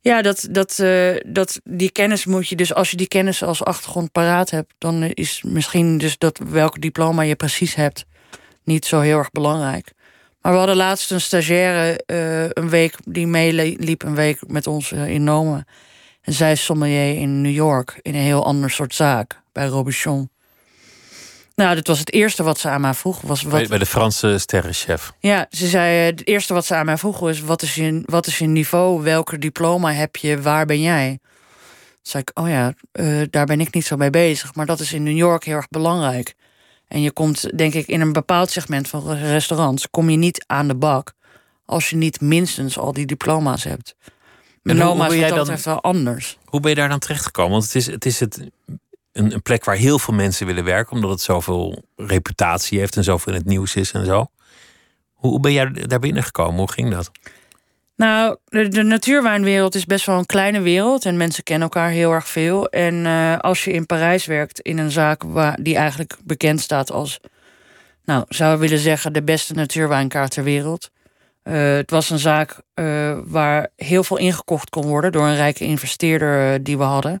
ja, 0.00 0.22
dat, 0.22 0.48
dat, 0.50 0.82
dat, 1.26 1.60
die 1.64 1.90
kennis 1.90 2.26
moet 2.26 2.48
je 2.48 2.56
dus, 2.56 2.74
als 2.74 2.90
je 2.90 2.96
die 2.96 3.08
kennis 3.08 3.42
als 3.42 3.64
achtergrond 3.64 4.12
paraat 4.12 4.50
hebt, 4.50 4.74
dan 4.78 5.02
is 5.02 5.42
misschien 5.46 5.98
dus 5.98 6.18
dat 6.18 6.40
welke 6.48 6.78
diploma 6.78 7.22
je 7.22 7.36
precies 7.36 7.74
hebt 7.74 8.04
niet 8.64 8.84
zo 8.86 9.00
heel 9.00 9.18
erg 9.18 9.30
belangrijk. 9.30 9.92
Maar 10.40 10.52
we 10.52 10.58
hadden 10.58 10.76
laatst 10.76 11.10
een 11.10 11.20
stagiaire 11.20 12.02
eh, 12.06 12.42
een 12.62 12.68
week 12.68 12.94
die 13.04 13.26
meeliep 13.26 14.02
een 14.02 14.14
week 14.14 14.38
met 14.46 14.66
ons 14.66 14.92
eh, 14.92 15.08
in 15.08 15.24
Nome. 15.24 15.66
En 16.22 16.32
zij 16.32 16.52
is 16.52 16.64
sommelier 16.64 17.18
in 17.18 17.40
New 17.40 17.52
York 17.52 17.98
in 18.02 18.14
een 18.14 18.20
heel 18.20 18.44
ander 18.44 18.70
soort 18.70 18.94
zaak 18.94 19.40
bij 19.52 19.66
Robichon. 19.66 20.30
Nou, 21.54 21.74
dit 21.74 21.86
was 21.86 21.98
het 21.98 22.12
eerste 22.12 22.42
wat 22.42 22.58
ze 22.58 22.68
aan 22.68 22.80
mij 22.80 22.94
vroeg. 22.94 23.20
Was 23.20 23.42
Bij, 23.42 23.60
wat, 23.60 23.68
bij 23.68 23.78
de 23.78 23.86
Franse 23.86 24.38
sterrenchef. 24.38 25.12
ja, 25.18 25.46
ze 25.50 25.66
zei: 25.66 25.98
eh, 26.00 26.06
het 26.16 26.26
eerste 26.26 26.54
wat 26.54 26.64
ze 26.66 26.74
aan 26.74 26.86
mij 26.86 26.98
vroeg 26.98 27.18
was: 27.18 27.40
wat 27.40 27.62
is, 27.62 27.74
je, 27.74 28.02
wat 28.04 28.26
is 28.26 28.38
je 28.38 28.46
niveau? 28.46 29.02
Welke 29.02 29.38
diploma 29.38 29.92
heb 29.92 30.16
je? 30.16 30.42
Waar 30.42 30.66
ben 30.66 30.80
jij? 30.80 31.18
Toen 31.20 32.00
zei 32.02 32.22
ik: 32.26 32.38
Oh 32.38 32.48
ja, 32.48 32.72
daar 33.30 33.46
ben 33.46 33.60
ik 33.60 33.74
niet 33.74 33.86
zo 33.86 33.96
mee 33.96 34.10
bezig. 34.10 34.54
Maar 34.54 34.66
dat 34.66 34.80
is 34.80 34.92
in 34.92 35.02
New 35.02 35.16
York 35.16 35.44
heel 35.44 35.56
erg 35.56 35.68
belangrijk. 35.68 36.34
En 36.92 37.00
je 37.00 37.12
komt, 37.12 37.58
denk 37.58 37.74
ik, 37.74 37.86
in 37.86 38.00
een 38.00 38.12
bepaald 38.12 38.50
segment 38.50 38.88
van 38.88 39.12
restaurants... 39.12 39.90
kom 39.90 40.10
je 40.10 40.16
niet 40.16 40.44
aan 40.46 40.68
de 40.68 40.74
bak 40.74 41.12
als 41.64 41.90
je 41.90 41.96
niet 41.96 42.20
minstens 42.20 42.78
al 42.78 42.92
die 42.92 43.06
diploma's 43.06 43.64
hebt. 43.64 43.94
Noma 44.62 45.06
ben 45.06 45.16
is 45.16 45.20
dat 45.20 45.28
dan- 45.28 45.38
betreft 45.38 45.64
wel 45.64 45.82
anders. 45.82 46.38
Hoe 46.44 46.60
ben 46.60 46.70
je 46.70 46.76
daar 46.76 46.88
dan 46.88 46.98
terechtgekomen? 46.98 47.52
Want 47.52 47.64
het 47.64 47.74
is, 47.74 47.86
het 47.86 48.06
is 48.06 48.20
het, 48.20 48.48
een, 49.12 49.32
een 49.32 49.42
plek 49.42 49.64
waar 49.64 49.76
heel 49.76 49.98
veel 49.98 50.14
mensen 50.14 50.46
willen 50.46 50.64
werken, 50.64 50.92
omdat 50.92 51.10
het 51.10 51.20
zoveel 51.20 51.84
reputatie 51.96 52.78
heeft 52.78 52.96
en 52.96 53.04
zoveel 53.04 53.32
in 53.32 53.38
het 53.38 53.48
nieuws 53.48 53.76
is 53.76 53.92
en 53.92 54.04
zo. 54.04 54.26
Hoe, 55.12 55.30
hoe 55.30 55.40
ben 55.40 55.52
jij 55.52 55.70
daar 55.70 55.98
binnen 55.98 56.22
gekomen? 56.22 56.58
Hoe 56.58 56.72
ging 56.72 56.90
dat? 56.90 57.10
Nou, 57.96 58.36
de, 58.44 58.82
natuurwijnwereld 58.82 59.74
is 59.74 59.84
best 59.84 60.06
wel 60.06 60.18
een 60.18 60.26
kleine 60.26 60.60
wereld 60.60 61.04
en 61.04 61.16
mensen 61.16 61.42
kennen 61.42 61.68
elkaar 61.68 61.90
heel 61.90 62.12
erg 62.12 62.28
veel. 62.28 62.68
En 62.68 63.06
eh, 63.06 63.38
als 63.38 63.64
je 63.64 63.72
in 63.72 63.86
Parijs 63.86 64.26
werkt 64.26 64.60
in 64.60 64.78
een 64.78 64.90
zaak 64.90 65.22
waar 65.22 65.58
die 65.62 65.76
eigenlijk 65.76 66.16
bekend 66.24 66.60
staat 66.60 66.90
als, 66.90 67.20
nou, 68.04 68.24
zou 68.28 68.58
willen 68.58 68.78
zeggen, 68.78 69.12
de 69.12 69.22
beste 69.22 69.54
natuurwijnkaart 69.54 70.30
ter 70.30 70.44
wereld. 70.44 70.90
Eh, 71.42 71.74
het 71.74 71.90
was 71.90 72.10
een 72.10 72.18
zaak 72.18 72.60
eh, 72.74 73.18
waar 73.24 73.68
heel 73.76 74.04
veel 74.04 74.18
ingekocht 74.18 74.70
kon 74.70 74.86
worden 74.86 75.12
door 75.12 75.26
een 75.26 75.36
rijke 75.36 75.64
investeerder 75.64 76.62
die 76.62 76.78
we 76.78 76.84
hadden. 76.84 77.20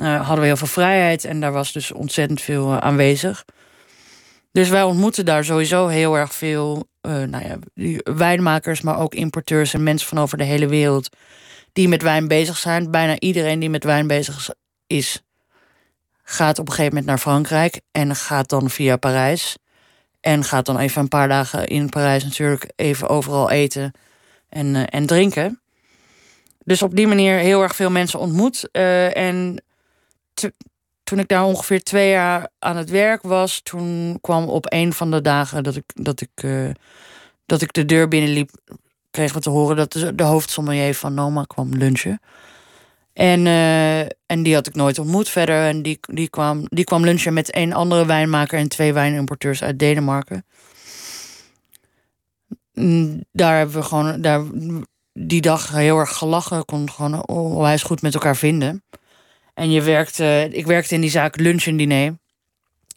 Hadden 0.00 0.40
we 0.40 0.46
heel 0.46 0.56
veel 0.56 0.66
vrijheid 0.66 1.24
en 1.24 1.40
daar 1.40 1.52
was 1.52 1.72
dus 1.72 1.92
ontzettend 1.92 2.40
veel 2.40 2.80
aanwezig. 2.80 3.44
Dus 4.52 4.68
wij 4.68 4.82
ontmoeten 4.82 5.24
daar 5.24 5.44
sowieso 5.44 5.86
heel 5.86 6.14
erg 6.16 6.34
veel 6.34 6.88
eh, 7.00 7.22
nou 7.22 7.44
ja, 7.44 7.58
wijnmakers, 8.14 8.80
maar 8.80 8.98
ook 8.98 9.14
importeurs 9.14 9.74
en 9.74 9.82
mensen 9.82 10.08
van 10.08 10.18
over 10.18 10.38
de 10.38 10.44
hele 10.44 10.66
wereld 10.66 11.08
die 11.72 11.88
met 11.88 12.02
wijn 12.02 12.28
bezig 12.28 12.56
zijn. 12.56 12.90
Bijna 12.90 13.18
iedereen 13.18 13.58
die 13.58 13.70
met 13.70 13.84
wijn 13.84 14.06
bezig 14.06 14.50
is, 14.86 15.22
gaat 16.22 16.58
op 16.58 16.66
een 16.66 16.72
gegeven 16.72 16.92
moment 16.92 17.06
naar 17.06 17.18
Frankrijk 17.18 17.80
en 17.90 18.16
gaat 18.16 18.48
dan 18.48 18.70
via 18.70 18.96
Parijs. 18.96 19.56
En 20.20 20.44
gaat 20.44 20.66
dan 20.66 20.78
even 20.78 21.02
een 21.02 21.08
paar 21.08 21.28
dagen 21.28 21.66
in 21.66 21.88
Parijs 21.88 22.24
natuurlijk 22.24 22.72
even 22.76 23.08
overal 23.08 23.50
eten 23.50 23.92
en, 24.48 24.76
eh, 24.76 24.82
en 24.86 25.06
drinken. 25.06 25.60
Dus 26.64 26.82
op 26.82 26.96
die 26.96 27.06
manier 27.06 27.38
heel 27.38 27.62
erg 27.62 27.76
veel 27.76 27.90
mensen 27.90 28.18
ontmoet. 28.18 28.68
Eh, 28.72 29.16
en 29.16 29.62
toen 31.10 31.18
ik 31.18 31.28
daar 31.28 31.44
ongeveer 31.44 31.82
twee 31.82 32.10
jaar 32.10 32.48
aan 32.58 32.76
het 32.76 32.90
werk 32.90 33.22
was, 33.22 33.60
toen 33.62 34.18
kwam 34.20 34.48
op 34.48 34.66
een 34.72 34.92
van 34.92 35.10
de 35.10 35.20
dagen 35.20 35.62
dat 35.62 35.76
ik, 35.76 35.84
dat 35.94 36.20
ik, 36.20 36.30
eh, 36.34 36.70
dat 37.46 37.62
ik 37.62 37.72
de 37.72 37.84
deur 37.84 38.08
binnenliep, 38.08 38.50
kregen 39.10 39.34
we 39.34 39.40
te 39.40 39.50
horen 39.50 39.76
dat 39.76 39.92
de, 39.92 40.14
de 40.14 40.22
hoofdsommelier 40.22 40.94
van 40.94 41.14
Noma 41.14 41.44
kwam 41.44 41.74
lunchen. 41.74 42.20
En, 43.12 43.46
eh, 43.46 44.00
en 44.00 44.42
die 44.42 44.54
had 44.54 44.66
ik 44.66 44.74
nooit 44.74 44.98
ontmoet 44.98 45.28
verder. 45.28 45.66
En 45.66 45.82
die, 45.82 45.98
die, 46.00 46.28
kwam, 46.28 46.64
die 46.68 46.84
kwam 46.84 47.04
lunchen 47.04 47.32
met 47.32 47.56
een 47.56 47.72
andere 47.72 48.06
wijnmaker 48.06 48.58
en 48.58 48.68
twee 48.68 48.92
wijnimporteurs 48.92 49.62
uit 49.62 49.78
Denemarken. 49.78 50.44
Mm, 52.72 53.24
Daar 53.32 53.56
hebben 53.56 53.74
we 53.74 53.82
gewoon 53.82 54.20
daar, 54.20 54.42
die 55.12 55.40
dag 55.40 55.70
heel 55.70 55.98
erg 55.98 56.16
gelachen. 56.16 56.64
Kon 56.64 56.90
gewoon 56.90 57.26
onwijs 57.26 57.82
goed 57.82 58.02
met 58.02 58.14
elkaar 58.14 58.36
vinden. 58.36 58.82
En 59.60 59.70
je 59.70 59.82
werkte, 59.82 60.48
ik 60.52 60.66
werkte 60.66 60.94
in 60.94 61.00
die 61.00 61.10
zaak 61.10 61.36
lunch 61.36 61.62
en 61.62 61.76
diner. 61.76 62.18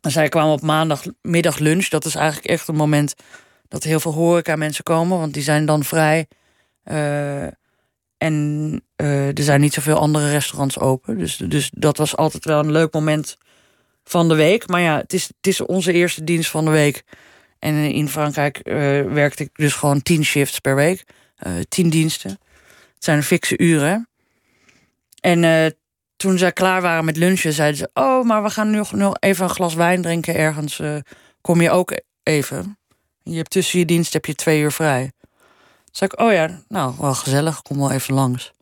En 0.02 0.12
zij 0.12 0.30
kwamen 0.30 0.54
op 0.54 0.62
maandagmiddag 0.62 1.58
lunch. 1.60 1.88
Dat 1.88 2.06
is 2.06 2.16
eigenlijk 2.16 2.48
echt 2.48 2.68
een 2.68 2.76
moment 2.76 3.14
dat 3.68 3.84
heel 3.84 4.00
veel 4.00 4.14
horeca 4.14 4.56
mensen 4.56 4.84
komen. 4.84 5.20
Want 5.20 5.34
die 5.34 5.44
zijn 5.44 5.66
dan 5.66 5.84
vrij. 5.84 6.28
Eh, 6.84 7.46
en 8.18 8.84
eh, 8.96 9.38
er 9.38 9.44
zijn 9.44 9.62
niet 9.62 9.74
zoveel 9.74 9.98
andere 9.98 10.30
restaurants 10.30 10.80
open. 10.80 11.18
Dus, 11.18 11.38
dus 11.38 11.72
dat 11.74 11.98
was 11.98 12.16
altijd 12.16 12.46
wel 12.46 12.60
een 12.60 12.72
leuk 12.72 12.94
moment 12.94 13.38
van 14.04 14.28
de 14.28 14.36
week. 14.36 14.68
Maar 14.68 14.82
ja, 14.82 14.98
het 14.98 15.14
is, 15.14 15.28
het 15.28 15.48
is 15.48 15.62
onze 15.62 15.94
eerste 15.94 16.24
dienst 16.24 16.50
van 16.50 16.66
de 16.66 16.72
week. 16.72 17.04
En 17.60 17.76
in 17.76 18.10
Frankrijk 18.10 18.58
eh, 18.58 18.74
werkte 19.02 19.44
ik 19.44 19.50
dus 19.54 19.74
gewoon 19.74 20.02
tien 20.02 20.26
shifts 20.26 20.60
per 20.60 20.76
week. 20.76 21.04
Tien 21.70 21.90
diensten. 21.90 22.30
Het 22.30 23.04
zijn 23.04 23.24
fikse 23.24 23.58
uren. 23.58 24.08
En 25.20 25.44
toen 26.24 26.38
zij 26.38 26.52
klaar 26.52 26.82
waren 26.82 27.06
met 27.06 27.18
lunchen, 27.18 27.54
zeiden 27.54 27.78
ze: 27.78 27.90
Oh, 27.94 28.26
maar 28.26 28.44
we 28.44 28.50
gaan 28.50 28.70
nu 28.70 28.82
nog, 28.92 29.16
even 29.20 29.44
een 29.44 29.50
glas 29.50 29.74
wijn 29.74 30.02
drinken 30.02 30.36
ergens. 30.36 30.80
eh, 30.80 30.96
kom 31.42 31.62
je 31.62 31.72
ook 31.72 32.00
even? 32.24 32.78
Je 33.24 33.36
hebt 33.36 33.50
tussen 33.50 33.80
je 33.80 33.86
dienst 33.86 34.14
heb 34.14 34.26
je 34.26 34.36
twee 34.36 34.62
uur 34.62 34.72
vrij. 34.72 35.12
Toen 35.20 35.92
zei 35.92 36.10
ik: 36.14 36.20
Oh 36.20 36.32
ja, 36.32 36.62
nou, 36.68 36.94
wel 37.00 37.14
gezellig, 37.14 37.62
kom 37.62 37.78
wel 37.78 37.92
even 37.92 38.14
langs. 38.14 38.54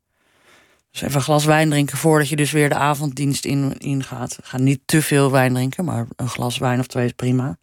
Dus 0.91 1.01
even 1.01 1.15
een 1.15 1.21
glas 1.21 1.45
wijn 1.45 1.69
drinken 1.69 1.97
voordat 1.97 2.29
je 2.29 2.35
dus 2.35 2.51
weer 2.51 2.69
de 2.69 2.75
avonddienst 2.75 3.45
in, 3.45 3.77
ingaat. 3.77 4.37
Ga 4.43 4.57
niet 4.57 4.81
te 4.85 5.01
veel 5.01 5.31
wijn 5.31 5.53
drinken, 5.53 5.85
maar 5.85 6.07
een 6.15 6.29
glas 6.29 6.57
wijn 6.57 6.79
of 6.79 6.87
twee 6.87 7.05
is 7.05 7.11
prima. 7.11 7.57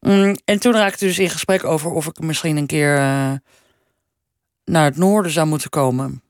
Mm, 0.00 0.36
en 0.44 0.60
toen 0.60 0.72
raakte 0.72 1.04
dus 1.04 1.18
in 1.18 1.30
gesprek 1.30 1.64
over 1.64 1.90
of 1.90 2.06
ik 2.06 2.18
misschien 2.20 2.56
een 2.56 2.66
keer 2.66 2.96
eh, 2.96 3.32
naar 4.64 4.84
het 4.84 4.96
noorden 4.96 5.32
zou 5.32 5.46
moeten 5.46 5.70
komen. 5.70 6.22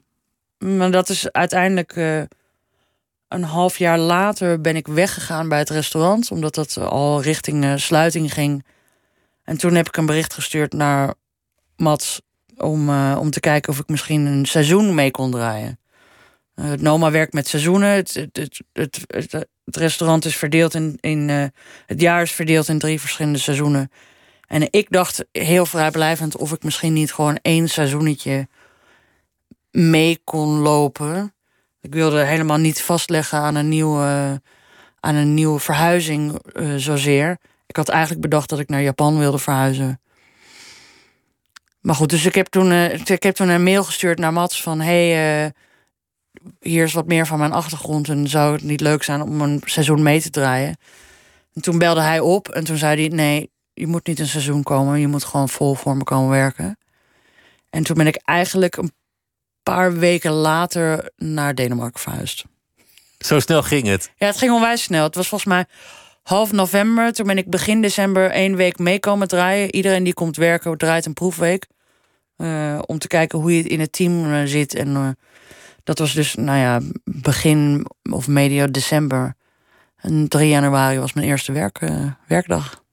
Maar 0.58 0.90
dat 0.90 1.08
is 1.08 1.32
uiteindelijk 1.32 1.96
eh, 1.96 2.22
een 3.28 3.42
half 3.42 3.78
jaar 3.78 3.98
later 3.98 4.60
ben 4.60 4.76
ik 4.76 4.86
weggegaan 4.86 5.48
bij 5.48 5.58
het 5.58 5.70
restaurant, 5.70 6.30
omdat 6.30 6.54
dat 6.54 6.76
al 6.76 7.22
richting 7.22 7.64
eh, 7.64 7.72
sluiting 7.76 8.32
ging. 8.32 8.64
En 9.44 9.56
toen 9.58 9.74
heb 9.74 9.86
ik 9.86 9.96
een 9.96 10.06
bericht 10.06 10.34
gestuurd 10.34 10.72
naar 10.72 11.14
Mats 11.76 12.20
om, 12.56 12.88
eh, 12.88 13.16
om 13.20 13.30
te 13.30 13.40
kijken 13.40 13.72
of 13.72 13.78
ik 13.78 13.88
misschien 13.88 14.26
een 14.26 14.46
seizoen 14.46 14.94
mee 14.94 15.10
kon 15.10 15.30
draaien. 15.30 15.78
Eh, 16.54 16.68
het 16.68 16.80
Noma 16.80 17.10
werkt 17.10 17.32
met 17.32 17.48
seizoenen. 17.48 17.88
Het, 17.88 18.28
het, 18.32 18.60
het, 19.06 19.76
restaurant 19.76 20.24
is 20.24 20.36
verdeeld 20.36 20.74
in. 20.74 20.98
in 21.00 21.28
het 21.86 22.00
jaar 22.00 22.22
is 22.22 22.32
verdeeld 22.32 22.68
in 22.68 22.78
drie 22.78 23.00
verschillende 23.00 23.38
seizoenen. 23.38 23.90
En 24.46 24.66
ik 24.70 24.90
dacht 24.90 25.24
heel 25.32 25.66
vrijblijvend 25.66 26.36
of 26.36 26.52
ik 26.52 26.62
misschien 26.62 26.92
niet 26.92 27.12
gewoon 27.12 27.38
één 27.42 27.68
seizoenetje 27.68 28.48
mee 29.70 30.20
kon 30.24 30.58
lopen. 30.58 31.35
Ik 31.86 31.94
wilde 31.94 32.24
helemaal 32.24 32.56
niet 32.56 32.82
vastleggen 32.82 33.38
aan 33.38 33.54
een 33.54 33.68
nieuwe, 33.68 34.40
aan 35.00 35.14
een 35.14 35.34
nieuwe 35.34 35.58
verhuizing 35.58 36.38
eh, 36.52 36.74
zozeer. 36.76 37.38
Ik 37.66 37.76
had 37.76 37.88
eigenlijk 37.88 38.20
bedacht 38.20 38.48
dat 38.48 38.58
ik 38.58 38.68
naar 38.68 38.82
Japan 38.82 39.18
wilde 39.18 39.38
verhuizen. 39.38 40.00
Maar 41.80 41.94
goed, 41.94 42.10
dus 42.10 42.24
ik 42.24 42.34
heb 42.34 42.46
toen, 42.46 42.70
eh, 42.70 43.08
ik 43.08 43.22
heb 43.22 43.34
toen 43.34 43.48
een 43.48 43.62
mail 43.62 43.84
gestuurd 43.84 44.18
naar 44.18 44.32
Mats 44.32 44.62
van... 44.62 44.80
hey, 44.80 45.44
eh, 45.44 45.50
hier 46.60 46.84
is 46.84 46.92
wat 46.92 47.06
meer 47.06 47.26
van 47.26 47.38
mijn 47.38 47.52
achtergrond... 47.52 48.08
en 48.08 48.28
zou 48.28 48.52
het 48.52 48.62
niet 48.62 48.80
leuk 48.80 49.02
zijn 49.02 49.22
om 49.22 49.40
een 49.40 49.62
seizoen 49.64 50.02
mee 50.02 50.20
te 50.20 50.30
draaien? 50.30 50.76
En 51.54 51.62
toen 51.62 51.78
belde 51.78 52.00
hij 52.00 52.20
op 52.20 52.48
en 52.48 52.64
toen 52.64 52.76
zei 52.76 53.00
hij... 53.00 53.16
nee, 53.16 53.50
je 53.74 53.86
moet 53.86 54.06
niet 54.06 54.18
een 54.18 54.26
seizoen 54.26 54.62
komen, 54.62 55.00
je 55.00 55.08
moet 55.08 55.24
gewoon 55.24 55.48
vol 55.48 55.74
voor 55.74 55.96
me 55.96 56.04
komen 56.04 56.30
werken. 56.30 56.78
En 57.70 57.82
toen 57.82 57.96
ben 57.96 58.06
ik 58.06 58.20
eigenlijk 58.24 58.76
een 58.76 58.92
paar 59.72 59.92
weken 59.98 60.30
later 60.32 61.10
naar 61.16 61.54
Denemarken 61.54 62.00
verhuisd. 62.00 62.44
Zo 63.18 63.40
snel 63.40 63.62
ging 63.62 63.86
het. 63.86 64.10
Ja, 64.16 64.26
het 64.26 64.36
ging 64.38 64.52
onwijs 64.52 64.82
snel. 64.82 65.04
Het 65.04 65.14
was 65.14 65.28
volgens 65.28 65.50
mij 65.50 65.64
half 66.22 66.52
november. 66.52 67.12
Toen 67.12 67.26
ben 67.26 67.38
ik 67.38 67.50
begin 67.50 67.82
december 67.82 68.30
één 68.30 68.56
week 68.56 68.78
mee 68.78 69.00
komen 69.00 69.28
draaien. 69.28 69.74
Iedereen 69.74 70.04
die 70.04 70.14
komt 70.14 70.36
werken 70.36 70.78
draait 70.78 71.06
een 71.06 71.12
proefweek. 71.12 71.66
eh, 72.36 72.78
om 72.86 72.98
te 72.98 73.06
kijken 73.06 73.38
hoe 73.38 73.56
je 73.56 73.62
in 73.62 73.80
het 73.80 73.92
team 73.92 74.32
eh, 74.32 74.42
zit. 74.44 74.74
En 74.74 74.96
eh, 74.96 75.08
dat 75.84 75.98
was 75.98 76.12
dus, 76.12 76.34
nou 76.34 76.58
ja, 76.58 76.80
begin 77.04 77.86
of 78.10 78.28
medio 78.28 78.70
december. 78.70 79.34
En 79.96 80.28
3 80.28 80.48
januari 80.48 80.98
was 80.98 81.12
mijn 81.12 81.26
eerste 81.26 81.52
werk, 81.52 81.80
werkdag. 82.26 82.84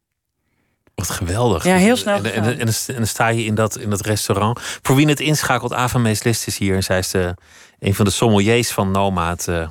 Wat 0.95 1.09
geweldig. 1.09 1.63
Ja, 1.63 1.75
heel 1.75 1.95
snel 1.95 2.15
En, 2.15 2.33
en, 2.33 2.43
en, 2.43 2.67
en 2.87 2.95
dan 2.95 3.07
sta 3.07 3.27
je 3.27 3.43
in 3.43 3.55
dat, 3.55 3.77
in 3.77 3.89
dat 3.89 4.01
restaurant. 4.01 4.59
Voor 4.61 4.95
wie 4.95 5.07
het 5.07 5.19
inschakelt, 5.19 5.73
Ava 5.73 5.97
Meeslist 5.97 6.47
is 6.47 6.57
hier. 6.57 6.75
En 6.75 6.83
zij 6.83 6.99
is 6.99 7.09
de, 7.09 7.35
een 7.79 7.95
van 7.95 8.05
de 8.05 8.11
sommeliers 8.11 8.71
van 8.71 8.91
Noma. 8.91 9.29
Het, 9.29 9.47
eh, 9.47 9.67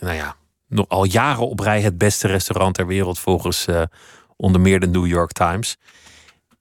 nou 0.00 0.14
ja, 0.14 0.36
nog 0.68 0.88
al 0.88 1.04
jaren 1.04 1.48
op 1.48 1.60
rij 1.60 1.80
het 1.80 1.98
beste 1.98 2.26
restaurant 2.26 2.74
ter 2.74 2.86
wereld 2.86 3.18
volgens 3.18 3.66
eh, 3.66 3.82
onder 4.36 4.60
meer 4.60 4.80
de 4.80 4.86
New 4.88 5.06
York 5.06 5.32
Times. 5.32 5.76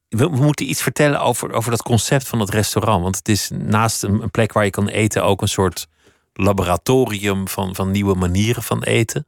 We, 0.09 0.29
we 0.29 0.43
moeten 0.43 0.69
iets 0.69 0.81
vertellen 0.81 1.21
over, 1.21 1.51
over 1.51 1.71
dat 1.71 1.81
concept 1.81 2.27
van 2.27 2.39
het 2.39 2.49
restaurant. 2.49 3.03
Want 3.03 3.15
het 3.15 3.29
is 3.29 3.49
naast 3.53 4.03
een, 4.03 4.21
een 4.21 4.31
plek 4.31 4.53
waar 4.53 4.63
je 4.63 4.69
kan 4.69 4.87
eten 4.87 5.23
ook 5.23 5.41
een 5.41 5.47
soort 5.47 5.87
laboratorium 6.33 7.47
van, 7.47 7.75
van 7.75 7.91
nieuwe 7.91 8.15
manieren 8.15 8.63
van 8.63 8.83
eten. 8.83 9.27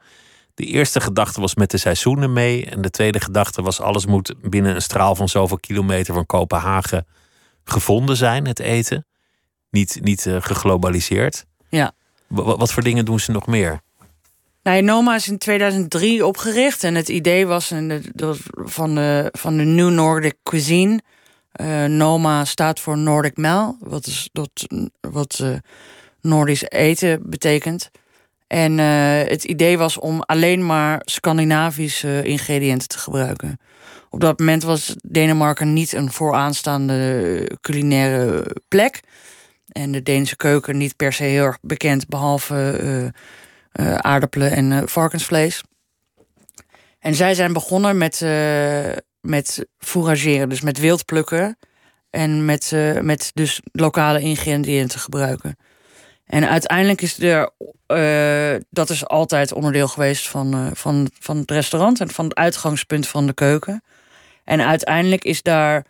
De 0.57 0.65
eerste 0.65 0.99
gedachte 1.01 1.41
was 1.41 1.55
met 1.55 1.71
de 1.71 1.77
seizoenen 1.77 2.33
mee. 2.33 2.65
En 2.65 2.81
de 2.81 2.89
tweede 2.89 3.19
gedachte 3.19 3.61
was 3.61 3.81
alles 3.81 4.05
moet 4.05 4.33
binnen 4.41 4.75
een 4.75 4.81
straal 4.81 5.15
van 5.15 5.29
zoveel 5.29 5.59
kilometer 5.59 6.13
van 6.13 6.25
Kopenhagen 6.25 7.05
gevonden 7.63 8.17
zijn, 8.17 8.47
het 8.47 8.59
eten. 8.59 9.05
Niet, 9.69 9.99
niet 10.01 10.25
eh, 10.25 10.35
geglobaliseerd. 10.39 11.45
Ja. 11.69 11.91
Wa- 12.27 12.43
wa- 12.43 12.57
wat 12.57 12.71
voor 12.73 12.83
dingen 12.83 13.05
doen 13.05 13.19
ze 13.19 13.31
nog 13.31 13.47
meer? 13.47 13.81
Nou, 14.63 14.81
Noma 14.81 15.15
is 15.15 15.27
in 15.27 15.37
2003 15.37 16.25
opgericht. 16.25 16.83
En 16.83 16.95
het 16.95 17.09
idee 17.09 17.45
was 17.47 17.69
een, 17.71 18.03
dat- 18.13 18.37
van, 18.53 18.95
de, 18.95 19.29
van 19.31 19.57
de 19.57 19.63
New 19.63 19.89
Nordic 19.91 20.35
Cuisine. 20.43 21.01
Eh, 21.51 21.83
Noma 21.85 22.45
staat 22.45 22.79
voor 22.79 22.97
Nordic 22.97 23.37
Mel. 23.37 23.77
Wat, 23.79 24.05
is, 24.07 24.29
dat, 24.31 24.49
wat 25.01 25.39
eh, 25.43 25.49
Noordisch 26.21 26.63
eten 26.69 27.29
betekent. 27.29 27.89
En 28.47 28.79
eh, 28.79 29.29
het 29.29 29.43
idee 29.43 29.77
was 29.77 29.99
om 29.99 30.21
alleen 30.21 30.65
maar 30.65 31.01
Scandinavische 31.05 32.23
ingrediënten 32.23 32.87
te 32.87 32.97
gebruiken. 32.97 33.59
Op 34.09 34.19
dat 34.19 34.39
moment 34.39 34.63
was 34.63 34.95
Denemarken 35.07 35.73
niet 35.73 35.93
een 35.93 36.11
vooraanstaande 36.11 37.51
culinaire 37.61 38.55
plek. 38.67 38.99
En 39.67 39.91
de 39.91 40.03
Deense 40.03 40.35
keuken 40.35 40.77
niet 40.77 40.95
per 40.95 41.13
se 41.13 41.23
heel 41.23 41.43
erg 41.43 41.57
bekend, 41.61 42.07
behalve 42.07 43.13
uh, 43.73 43.95
aardappelen 43.95 44.51
en 44.51 44.89
varkensvlees. 44.89 45.63
En 46.99 47.15
zij 47.15 47.33
zijn 47.35 47.53
begonnen 47.53 47.97
met, 47.97 48.25
met 49.21 49.67
fourageren, 49.77 50.49
dus 50.49 50.61
met 50.61 50.79
wild 50.79 51.05
plukken. 51.05 51.57
En 52.09 52.45
met, 52.45 52.71
met 53.01 53.31
dus 53.33 53.61
lokale 53.71 54.19
ingrediënten 54.19 54.99
gebruiken. 54.99 55.55
En 56.27 56.49
uiteindelijk 56.49 57.01
is 57.01 57.19
er, 57.19 57.51
uh, 57.87 58.55
dat 58.69 58.89
is 58.89 59.05
altijd 59.05 59.53
onderdeel 59.53 59.87
geweest 59.87 60.27
van, 60.27 60.55
uh, 60.55 60.67
van, 60.73 61.09
van 61.19 61.37
het 61.37 61.51
restaurant 61.51 61.99
en 61.99 62.09
van 62.09 62.25
het 62.25 62.35
uitgangspunt 62.35 63.07
van 63.07 63.27
de 63.27 63.33
keuken. 63.33 63.83
En 64.43 64.61
uiteindelijk 64.61 65.23
is 65.23 65.41
daar 65.41 65.85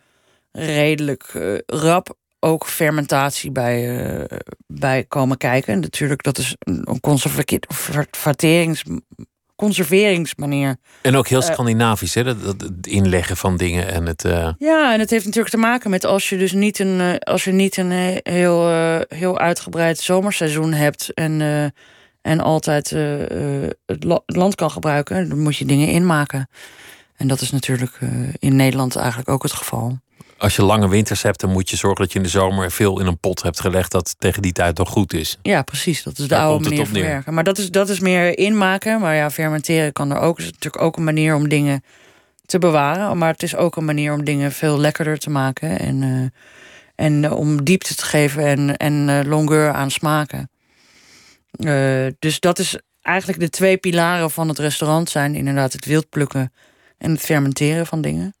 redelijk 0.52 1.32
uh, 1.34 1.58
rap 1.66 2.16
ook 2.40 2.66
fermentatie 2.66 3.52
bij, 3.52 4.26
bij 4.66 5.04
komen 5.04 5.36
kijken. 5.36 5.80
Natuurlijk, 5.80 6.22
dat 6.22 6.38
is 6.38 6.54
een 6.58 7.00
conserverings 7.00 8.82
conserveringsmanier. 9.58 10.76
En 11.02 11.16
ook 11.16 11.28
heel 11.28 11.42
Scandinavisch, 11.42 12.14
hè? 12.14 12.24
Dat, 12.24 12.60
het 12.60 12.86
inleggen 12.86 13.36
van 13.36 13.56
dingen 13.56 13.88
en 13.88 14.06
het. 14.06 14.24
Uh... 14.24 14.48
Ja, 14.58 14.92
en 14.92 15.00
het 15.00 15.10
heeft 15.10 15.24
natuurlijk 15.24 15.54
te 15.54 15.60
maken 15.60 15.90
met 15.90 16.04
als 16.04 16.28
je 16.28 16.36
dus 16.36 16.52
niet 16.52 16.78
een, 16.78 17.00
uh, 17.00 17.14
als 17.16 17.44
je 17.44 17.52
niet 17.52 17.76
een 17.76 18.20
heel, 18.22 18.68
heel 19.08 19.38
uitgebreid 19.38 19.98
zomerseizoen 19.98 20.72
hebt 20.72 21.14
en, 21.14 21.40
en 22.22 22.40
altijd 22.40 22.90
het, 22.90 24.04
la 24.04 24.20
het, 24.26 24.36
land 24.36 24.54
kan 24.54 24.70
gebruiken, 24.70 25.28
dan 25.28 25.38
moet 25.38 25.56
je 25.56 25.64
dingen 25.64 25.88
inmaken. 25.88 26.48
En 27.16 27.28
dat 27.28 27.40
is 27.40 27.50
natuurlijk 27.50 27.98
in 28.38 28.56
Nederland 28.56 28.96
eigenlijk 28.96 29.28
ook 29.28 29.42
het 29.42 29.52
geval 29.52 29.98
als 30.38 30.56
je 30.56 30.62
lange 30.62 30.88
winters 30.88 31.22
hebt, 31.22 31.40
dan 31.40 31.50
moet 31.50 31.70
je 31.70 31.76
zorgen 31.76 32.00
dat 32.00 32.12
je 32.12 32.18
in 32.18 32.24
de 32.24 32.30
zomer 32.30 32.70
veel 32.70 33.00
in 33.00 33.06
een 33.06 33.18
pot 33.18 33.42
hebt 33.42 33.60
gelegd 33.60 33.90
dat 33.90 34.14
tegen 34.18 34.42
die 34.42 34.52
tijd 34.52 34.78
nog 34.78 34.88
goed 34.88 35.12
is. 35.12 35.38
Ja, 35.42 35.62
precies. 35.62 36.02
Dat 36.02 36.18
is 36.18 36.28
de 36.28 36.36
oude 36.36 36.68
manier 36.68 36.86
van 36.86 37.00
werken. 37.00 37.34
Maar 37.34 37.44
dat 37.44 37.58
is, 37.58 37.70
dat 37.70 37.88
is 37.88 38.00
meer 38.00 38.38
inmaken. 38.38 39.00
Maar 39.00 39.14
ja, 39.14 39.30
fermenteren 39.30 39.92
kan 39.92 40.10
er 40.10 40.20
ook. 40.20 40.38
is 40.38 40.44
natuurlijk 40.44 40.82
ook 40.82 40.96
een 40.96 41.04
manier 41.04 41.34
om 41.34 41.48
dingen 41.48 41.82
te 42.46 42.58
bewaren. 42.58 43.18
Maar 43.18 43.32
het 43.32 43.42
is 43.42 43.56
ook 43.56 43.76
een 43.76 43.84
manier 43.84 44.12
om 44.12 44.24
dingen 44.24 44.52
veel 44.52 44.78
lekkerder 44.78 45.18
te 45.18 45.30
maken. 45.30 45.78
En, 45.78 46.02
uh, 46.02 46.28
en 46.94 47.32
om 47.32 47.64
diepte 47.64 47.94
te 47.94 48.04
geven 48.04 48.46
en, 48.46 48.76
en 48.76 49.08
uh, 49.08 49.20
longueur 49.24 49.72
aan 49.72 49.90
smaken. 49.90 50.50
dus 52.18 52.40
dat 52.40 52.58
is 52.58 52.80
eigenlijk 53.02 53.40
de 53.40 53.50
twee 53.50 53.76
pilaren 53.76 54.30
van 54.30 54.48
het 54.48 54.58
restaurant 54.58 55.10
zijn 55.10 55.34
inderdaad 55.34 55.72
het 55.72 55.84
wild 55.84 56.08
plukken 56.08 56.52
en 56.98 57.10
het 57.10 57.20
fermenteren 57.20 57.86
van 57.86 58.00
dingen. 58.00 58.37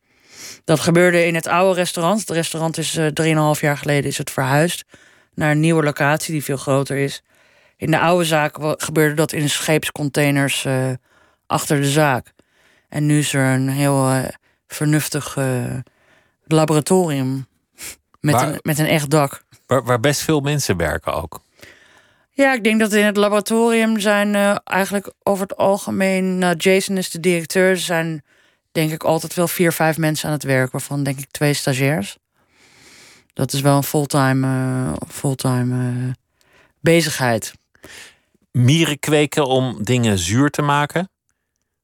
Dat 0.64 0.80
gebeurde 0.80 1.26
in 1.26 1.34
het 1.34 1.46
oude 1.46 1.74
restaurant. 1.74 2.20
Het 2.20 2.30
restaurant 2.30 2.78
is 2.78 2.96
uh, 2.96 3.06
eh, 3.06 3.54
3,5 3.56 3.60
jaar 3.60 3.76
geleden 3.76 4.10
is 4.10 4.18
het 4.18 4.30
verhuisd 4.30 4.84
naar 5.34 5.50
een 5.50 5.60
nieuwe 5.60 5.82
locatie 5.82 6.32
die 6.32 6.44
veel 6.44 6.56
groter 6.56 6.96
is. 6.96 7.22
In 7.76 7.90
de 7.90 7.98
oude 7.98 8.24
zaak 8.24 8.56
gebeurde 8.60 9.14
dat 9.14 9.32
in 9.32 9.50
scheepscontainers 9.50 10.64
uh, 10.64 10.90
achter 11.46 11.80
de 11.80 11.90
zaak. 11.90 12.32
En 12.88 13.06
nu 13.06 13.18
is 13.18 13.32
er 13.32 13.54
een 13.54 13.68
heel 13.68 14.10
uh, 14.10 14.24
vernuftig 14.66 15.36
laboratorium 16.44 17.46
met, 18.20 18.34
waar, 18.34 18.48
een, 18.48 18.58
met 18.62 18.78
een 18.78 18.86
echt 18.86 19.10
dak. 19.10 19.42
Waar, 19.66 19.84
waar, 19.84 20.00
best 20.00 20.20
veel 20.20 20.40
mensen 20.40 20.76
werken 20.76 21.14
ook. 21.14 21.42
Ja, 22.30 22.52
ik 22.54 22.64
denk 22.64 22.80
dat 22.80 22.92
in 22.92 23.04
het 23.04 23.16
laboratorium 23.16 24.00
zijn 24.00 24.60
eigenlijk 24.64 25.12
over 25.22 25.42
het 25.42 25.56
algemeen... 25.56 26.38
Nou, 26.38 26.56
Jason 26.56 26.96
is 26.96 27.10
de 27.10 27.20
directeur, 27.20 27.76
zijn 27.76 28.22
denk 28.78 28.92
ik 28.92 29.04
altijd 29.04 29.34
wel 29.34 29.48
vier, 29.48 29.72
vijf 29.72 29.98
mensen 29.98 30.26
aan 30.26 30.34
het 30.34 30.42
werk, 30.42 30.72
waarvan 30.72 31.02
denk 31.02 31.18
ik 31.18 31.30
twee 31.30 31.54
stagiairs. 31.54 32.18
Dat 33.32 33.52
is 33.52 33.60
wel 33.60 33.76
een 33.76 33.82
fulltime, 33.82 34.46
uh, 34.46 34.92
fulltime 35.08 35.92
uh, 35.92 36.12
bezigheid. 36.80 37.52
Mieren 38.50 38.98
kweken 38.98 39.46
om 39.46 39.84
dingen 39.84 40.18
zuur 40.18 40.50
te 40.50 40.62
maken? 40.62 41.10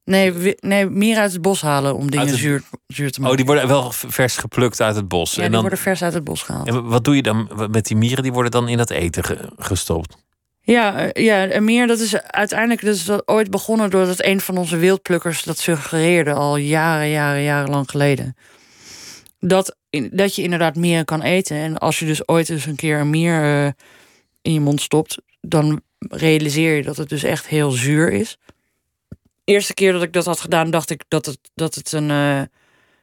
Nee, 0.05 0.55
nee, 0.61 0.87
mieren 0.87 1.23
uit 1.23 1.33
het 1.33 1.43
bos 1.43 1.63
halen 1.63 1.97
om 1.97 2.11
dingen 2.11 2.39
zuur, 2.39 2.63
zuur 2.87 3.11
te 3.11 3.21
maken. 3.21 3.31
Oh, 3.31 3.37
die 3.37 3.47
worden 3.47 3.69
wel 3.69 3.93
vers 3.93 4.37
geplukt 4.37 4.81
uit 4.81 4.97
het 4.97 5.09
bos. 5.09 5.35
Ja, 5.35 5.43
en 5.43 5.51
die 5.51 5.61
worden 5.61 5.79
vers 5.79 6.03
uit 6.03 6.15
het 6.15 6.25
bos 6.25 6.43
gehaald. 6.43 6.67
En 6.67 6.85
wat 6.85 7.05
doe 7.05 7.17
je 7.17 7.23
dan 7.23 7.69
met 7.71 7.87
die 7.87 7.97
mieren? 7.97 8.23
Die 8.23 8.33
worden 8.33 8.51
dan 8.51 8.69
in 8.69 8.77
dat 8.77 8.91
eten 8.91 9.25
gestopt? 9.59 10.24
Ja, 10.67 11.11
eh, 11.13 11.25
ja, 11.25 11.61
meer 11.61 11.87
dat 11.87 11.99
is 11.99 12.17
uiteindelijk 12.23 12.85
dat 12.85 13.03
dat 13.07 13.29
ooit 13.29 13.51
begonnen 13.51 13.91
doordat 13.91 14.25
een 14.25 14.41
van 14.41 14.57
onze 14.57 14.77
wildplukkers 14.77 15.43
dat 15.43 15.59
suggereerde 15.59 16.33
al 16.33 16.57
jaren, 16.57 17.11
jaren, 17.11 17.43
jaren 17.43 17.71
lang 17.71 17.91
geleden. 17.91 18.37
Dat, 19.41 19.77
dat 20.11 20.35
je 20.35 20.43
inderdaad 20.43 20.77
mieren 20.77 21.05
kan 21.05 21.23
eten. 21.23 21.57
En 21.57 21.79
als 21.79 21.99
je 21.99 22.07
dus 22.07 22.29
ooit 22.29 22.49
eens 22.49 22.67
een 22.67 22.77
keer 22.77 22.99
een 22.99 23.11
mier 23.11 23.43
uh, 23.45 23.71
in 24.43 24.53
je 24.53 24.61
mond 24.61 24.81
stopt, 24.81 25.19
dan 25.41 25.81
realiseer 25.99 26.77
je 26.77 26.83
dat 26.83 26.97
het 26.97 27.09
dus 27.09 27.23
echt 27.23 27.47
heel 27.47 27.71
zuur 27.71 28.13
is. 28.13 28.39
eerste 29.45 29.75
keer 29.75 29.93
dat 29.93 30.03
ik 30.03 30.13
dat 30.13 30.25
had 30.25 30.41
gedaan, 30.41 30.71
dacht 30.71 30.91
ik 30.91 31.05
dat 31.09 31.27
het, 31.27 31.39
dat 31.55 31.75
het 31.75 31.93
een. 31.93 32.11
Uh, 32.11 32.43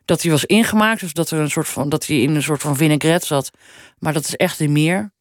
dat 0.06 0.22
hij 0.22 0.32
was 0.32 0.46
ingemaakt, 0.46 1.02
dus 1.02 1.14
dat 1.14 1.32
er 1.32 1.40
een 1.40 1.50
soort 1.50 1.68
van 1.68 1.90
dat 1.90 2.06
hij 2.06 2.22
in 2.22 2.36
een 2.36 2.44
soort 2.44 2.62
van 2.62 2.76
vinaigrette 2.76 3.26
zat. 3.26 3.52
Maar 4.00 4.14
dat 4.14 4.24
is 4.24 4.36
echt 4.36 4.60
een 4.60 4.72
mier. 4.72 5.12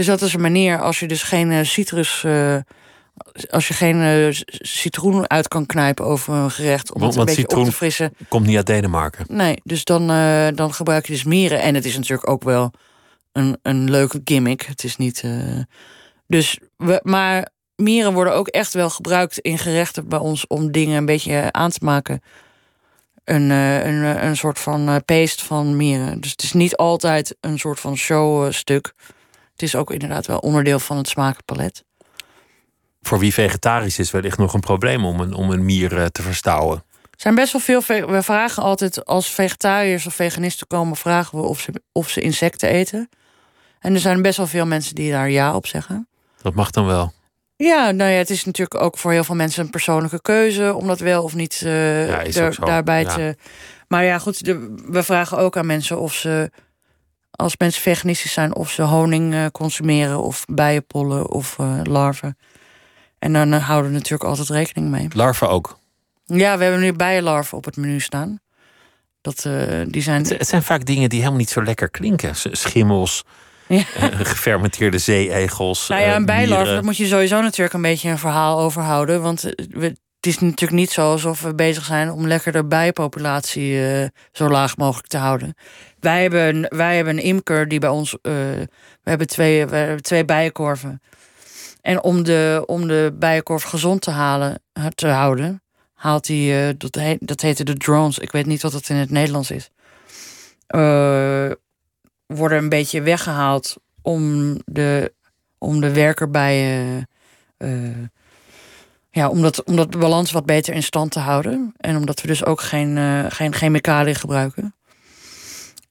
Dus 0.00 0.08
dat 0.08 0.22
is 0.22 0.34
een 0.34 0.40
manier 0.40 0.80
als 0.80 1.00
je 1.00 1.06
dus 1.06 1.22
geen 1.22 1.50
uh, 1.50 1.62
citrus. 1.62 2.22
Uh, 2.26 2.56
als 3.50 3.68
je 3.68 3.74
geen 3.74 3.96
uh, 3.96 4.28
citroen 4.48 5.30
uit 5.30 5.48
kan 5.48 5.66
knijpen 5.66 6.04
over 6.04 6.34
een 6.34 6.50
gerecht. 6.50 6.92
Om 6.92 7.00
want, 7.00 7.14
het 7.14 7.28
een 7.28 7.34
beetje 7.34 7.56
op 7.56 7.64
te 7.64 7.72
frissen. 7.72 8.14
Komt 8.28 8.46
niet 8.46 8.56
uit 8.56 8.66
Denemarken. 8.66 9.24
Nee, 9.28 9.60
dus 9.64 9.84
dan, 9.84 10.06
dan 10.54 10.74
gebruik 10.74 11.06
je 11.06 11.12
dus 11.12 11.24
mieren. 11.24 11.60
En 11.60 11.74
het 11.74 11.84
is 11.84 11.96
natuurlijk 11.96 12.28
ook 12.28 12.42
wel 12.42 12.72
een, 13.32 13.58
een 13.62 13.90
leuke 13.90 14.20
gimmick. 14.24 14.62
Het 14.62 14.84
is 14.84 14.96
niet. 14.96 15.24
dus 16.26 16.58
we, 16.76 17.00
maar 17.02 17.48
mieren 17.76 18.12
worden 18.12 18.34
ook 18.34 18.48
echt 18.48 18.72
wel 18.72 18.90
gebruikt 18.90 19.38
in 19.38 19.58
gerechten 19.58 20.08
bij 20.08 20.18
ons 20.18 20.46
om 20.46 20.72
dingen 20.72 20.96
een 20.96 21.06
beetje 21.06 21.52
aan 21.52 21.70
te 21.70 21.84
maken. 21.84 22.20
Een, 23.24 23.50
een, 23.50 24.24
een 24.26 24.36
soort 24.36 24.58
van 24.58 25.02
paste 25.04 25.44
van 25.44 25.76
mieren. 25.76 26.20
Dus 26.20 26.30
het 26.30 26.42
is 26.42 26.52
niet 26.52 26.76
altijd 26.76 27.36
een 27.40 27.58
soort 27.58 27.80
van 27.80 27.96
showstuk. 27.96 28.94
Het 29.60 29.68
is 29.68 29.74
ook 29.74 29.90
inderdaad 29.90 30.26
wel 30.26 30.38
onderdeel 30.38 30.78
van 30.78 30.96
het 30.96 31.08
smaakpalet. 31.08 31.84
Voor 33.02 33.18
wie 33.18 33.32
vegetarisch 33.32 33.98
is, 33.98 34.10
wellicht 34.10 34.38
nog 34.38 34.54
een 34.54 34.60
probleem 34.60 35.04
om 35.04 35.20
een, 35.20 35.34
om 35.34 35.50
een 35.50 35.64
mier 35.64 35.98
eh, 35.98 36.06
te 36.06 36.22
verstouwen. 36.22 36.84
Er 37.02 37.08
zijn 37.16 37.34
best 37.34 37.52
wel 37.52 37.80
veel. 37.80 38.06
We 38.06 38.22
vragen 38.22 38.62
altijd 38.62 39.04
als 39.04 39.30
vegetariërs 39.30 40.06
of 40.06 40.14
veganisten 40.14 40.66
komen, 40.66 40.96
vragen 40.96 41.38
we 41.38 41.44
of 41.44 41.60
ze, 41.60 41.72
of 41.92 42.08
ze 42.08 42.20
insecten 42.20 42.68
eten. 42.68 43.08
En 43.80 43.94
er 43.94 44.00
zijn 44.00 44.22
best 44.22 44.36
wel 44.36 44.46
veel 44.46 44.66
mensen 44.66 44.94
die 44.94 45.10
daar 45.10 45.30
ja 45.30 45.54
op 45.54 45.66
zeggen. 45.66 46.08
Dat 46.42 46.54
mag 46.54 46.70
dan 46.70 46.86
wel. 46.86 47.12
Ja, 47.56 47.90
nou 47.90 48.10
ja, 48.10 48.16
het 48.16 48.30
is 48.30 48.44
natuurlijk 48.44 48.82
ook 48.82 48.98
voor 48.98 49.12
heel 49.12 49.24
veel 49.24 49.34
mensen 49.34 49.64
een 49.64 49.70
persoonlijke 49.70 50.22
keuze 50.22 50.74
om 50.74 50.86
dat 50.86 51.00
wel 51.00 51.22
of 51.22 51.34
niet 51.34 51.60
uh, 51.64 52.32
ja, 52.32 52.50
daarbij 52.50 53.02
ja. 53.02 53.14
te. 53.14 53.36
Maar 53.88 54.04
ja, 54.04 54.18
goed, 54.18 54.40
we 54.86 55.02
vragen 55.02 55.38
ook 55.38 55.56
aan 55.56 55.66
mensen 55.66 56.00
of 56.00 56.14
ze 56.14 56.50
als 57.40 57.56
mensen 57.56 57.82
veganistisch 57.82 58.32
zijn, 58.32 58.54
of 58.54 58.70
ze 58.70 58.82
honing 58.82 59.34
uh, 59.34 59.46
consumeren, 59.52 60.22
of 60.22 60.44
bijenpollen 60.48 61.30
of 61.30 61.56
uh, 61.60 61.80
larven. 61.82 62.38
En 63.18 63.32
dan 63.32 63.52
uh, 63.52 63.66
houden 63.68 63.90
we 63.90 63.96
natuurlijk 63.96 64.24
altijd 64.24 64.48
rekening 64.48 64.90
mee. 64.90 65.08
Larven 65.12 65.48
ook? 65.48 65.78
Ja, 66.24 66.56
we 66.58 66.62
hebben 66.62 66.80
nu 66.82 66.92
bijenlarven 66.92 67.58
op 67.58 67.64
het 67.64 67.76
menu 67.76 68.00
staan. 68.00 68.40
Dat, 69.20 69.42
die 69.86 70.02
zijn... 70.02 70.26
Het, 70.26 70.48
zijn 70.48 70.62
vaak 70.62 70.84
dingen 70.84 71.08
die 71.08 71.18
helemaal 71.18 71.40
niet 71.40 71.50
zo 71.50 71.62
lekker 71.62 71.90
klinken. 71.90 72.34
Schimmels, 72.34 73.24
ja. 73.68 73.82
gefermenteerde 74.22 74.98
zee-egels. 74.98 75.88
Nou 75.88 76.00
ja, 76.00 76.16
een 76.16 76.24
bijenlarf, 76.24 76.68
daar 76.68 76.84
moet 76.84 76.96
je 76.96 77.06
sowieso 77.06 77.40
natuurlijk 77.40 77.74
een 77.74 77.82
beetje 77.82 78.10
een 78.10 78.18
verhaal 78.18 78.60
over 78.60 78.82
houden. 78.82 79.22
Want 79.22 79.42
we, 79.70 79.96
het 80.20 80.28
is 80.28 80.38
natuurlijk 80.38 80.80
niet 80.80 80.90
zo 80.90 81.10
alsof 81.10 81.40
we 81.40 81.54
bezig 81.54 81.84
zijn 81.84 82.10
om 82.10 82.26
lekker 82.26 82.52
de 82.52 82.64
bijenpopulatie 82.64 83.72
uh, 83.72 84.06
zo 84.32 84.48
laag 84.48 84.76
mogelijk 84.76 85.08
te 85.08 85.16
houden. 85.16 85.54
Wij 86.00 86.22
hebben, 86.22 86.76
wij 86.76 86.96
hebben 86.96 87.16
een 87.16 87.22
imker 87.22 87.68
die 87.68 87.78
bij 87.78 87.88
ons. 87.88 88.12
Uh, 88.12 88.20
we, 88.22 88.68
hebben 89.02 89.26
twee, 89.26 89.66
we 89.66 89.76
hebben 89.76 90.02
twee 90.02 90.24
bijenkorven. 90.24 91.02
En 91.80 92.02
om 92.02 92.22
de, 92.22 92.62
om 92.66 92.88
de 92.88 93.16
bijenkorf 93.18 93.62
gezond 93.62 94.00
te, 94.00 94.10
halen, 94.10 94.62
te 94.94 95.08
houden, 95.08 95.62
haalt 95.94 96.28
hij. 96.28 96.74
Dat, 96.76 96.94
heet, 96.94 97.26
dat 97.26 97.40
heette 97.40 97.64
de 97.64 97.76
drones. 97.76 98.18
Ik 98.18 98.32
weet 98.32 98.46
niet 98.46 98.62
wat 98.62 98.72
dat 98.72 98.88
in 98.88 98.96
het 98.96 99.10
Nederlands 99.10 99.50
is. 99.50 99.70
worden 102.26 102.58
een 102.58 102.68
beetje 102.68 103.02
weggehaald 103.02 103.76
om 104.02 104.54
de, 104.64 105.12
om 105.58 105.80
de 105.80 105.92
werkerbijen 105.92 107.08
ja, 109.10 109.28
om, 109.28 109.42
dat, 109.42 109.64
om 109.64 109.76
dat 109.76 109.98
balans 109.98 110.30
wat 110.30 110.46
beter 110.46 110.74
in 110.74 110.82
stand 110.82 111.10
te 111.10 111.18
houden. 111.18 111.72
En 111.76 111.96
omdat 111.96 112.20
we 112.20 112.26
dus 112.26 112.44
ook 112.44 112.60
geen, 112.60 112.96
uh, 112.96 113.24
geen 113.28 113.54
chemicaliën 113.54 114.14
gebruiken. 114.14 114.74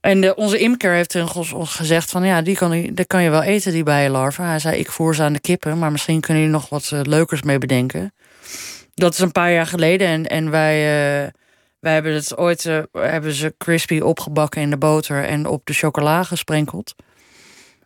En 0.02 0.22
de, 0.22 0.36
onze 0.36 0.58
imker 0.58 0.94
heeft 0.94 1.36
ons 1.36 1.76
gezegd 1.76 2.10
van 2.10 2.26
ja, 2.26 2.42
die 2.42 2.56
kan, 2.56 2.72
die 2.72 3.06
kan 3.06 3.24
je 3.24 3.30
wel 3.30 3.42
eten, 3.42 3.72
die 3.72 3.84
bijenlarven. 3.84 4.46
Hij 4.46 4.60
zei, 4.60 4.80
ik 4.80 4.92
voer 4.92 5.16
ze 5.16 5.24
aan 5.24 5.34
de 5.34 5.40
kippen, 5.40 5.80
maar 5.80 5.92
misschien 5.92 6.20
kunnen 6.20 6.44
jullie 6.44 6.58
nog 6.58 6.70
wat 6.70 6.92
eh, 6.94 7.00
leukers 7.04 7.42
mee 7.42 7.58
bedenken. 7.58 8.14
Dat 8.94 9.14
is 9.14 9.20
een 9.20 9.32
paar 9.32 9.52
jaar 9.52 9.68
geleden 9.68 10.08
en, 10.08 10.26
en 10.26 10.50
wij, 10.50 10.76
eh, 10.76 11.32
wij 11.80 11.94
hebben 11.94 12.14
het 12.14 12.38
ooit 12.38 12.66
eh, 12.66 12.80
hebben 12.92 13.34
ze 13.34 13.56
crispy 13.58 14.00
opgebakken 14.00 14.62
in 14.62 14.70
de 14.70 14.78
boter 14.78 15.26
en 15.26 15.46
op 15.46 15.66
de 15.66 15.74
chocola 15.74 16.24
gesprenkeld. 16.24 16.96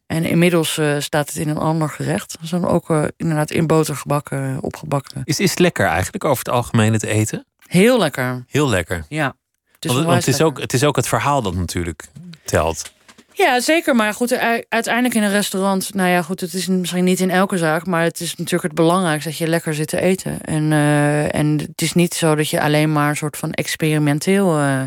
En 0.05 0.25
inmiddels 0.25 0.77
eh, 0.77 0.95
staat 0.99 1.27
het 1.27 1.37
in 1.37 1.49
een 1.49 1.57
ander 1.57 1.89
gerecht. 1.89 2.31
Dat 2.31 2.41
is 2.41 2.49
dan 2.49 2.67
ook 2.67 2.89
eh, 2.89 3.03
inderdaad 3.17 3.51
in 3.51 3.67
boter 3.67 3.95
gebakken, 3.95 4.61
opgebakken. 4.61 5.21
Is, 5.23 5.39
is 5.39 5.49
het 5.49 5.59
lekker 5.59 5.85
eigenlijk 5.85 6.23
over 6.23 6.43
het 6.43 6.53
algemeen 6.53 6.93
het 6.93 7.03
eten? 7.03 7.45
Heel 7.67 7.99
lekker, 7.99 8.43
Heel 8.47 8.69
lekker. 8.69 9.05
ja. 9.09 9.35
Het 9.79 9.91
Want, 9.91 10.05
want 10.05 10.25
het, 10.25 10.27
is 10.27 10.41
ook, 10.41 10.59
het 10.59 10.73
is 10.73 10.83
ook 10.83 10.95
het 10.95 11.07
verhaal 11.07 11.41
dat 11.41 11.55
natuurlijk 11.55 12.07
telt. 12.45 12.91
Ja, 13.33 13.59
zeker. 13.59 13.95
Maar 13.95 14.13
goed, 14.13 14.37
uiteindelijk 14.69 15.15
in 15.15 15.23
een 15.23 15.31
restaurant... 15.31 15.93
Nou 15.93 16.09
ja, 16.09 16.21
goed, 16.21 16.41
het 16.41 16.53
is 16.53 16.67
misschien 16.67 17.03
niet 17.03 17.19
in 17.19 17.29
elke 17.29 17.57
zaak... 17.57 17.85
maar 17.85 18.03
het 18.03 18.19
is 18.19 18.35
natuurlijk 18.35 18.63
het 18.63 18.75
belangrijkste 18.75 19.29
dat 19.29 19.37
je 19.37 19.47
lekker 19.47 19.73
zit 19.73 19.87
te 19.87 20.01
eten. 20.01 20.41
En, 20.41 20.71
eh, 20.71 21.35
en 21.35 21.57
het 21.57 21.81
is 21.81 21.93
niet 21.93 22.13
zo 22.13 22.35
dat 22.35 22.49
je 22.49 22.61
alleen 22.61 22.91
maar 22.91 23.09
een 23.09 23.15
soort 23.15 23.37
van 23.37 23.51
experimenteel 23.51 24.57
eh, 24.57 24.81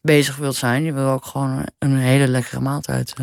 bezig 0.00 0.36
wilt 0.36 0.56
zijn. 0.56 0.84
Je 0.84 0.92
wil 0.92 1.08
ook 1.08 1.24
gewoon 1.24 1.66
een 1.78 1.96
hele 1.96 2.28
lekkere 2.28 2.60
maaltijd. 2.60 3.14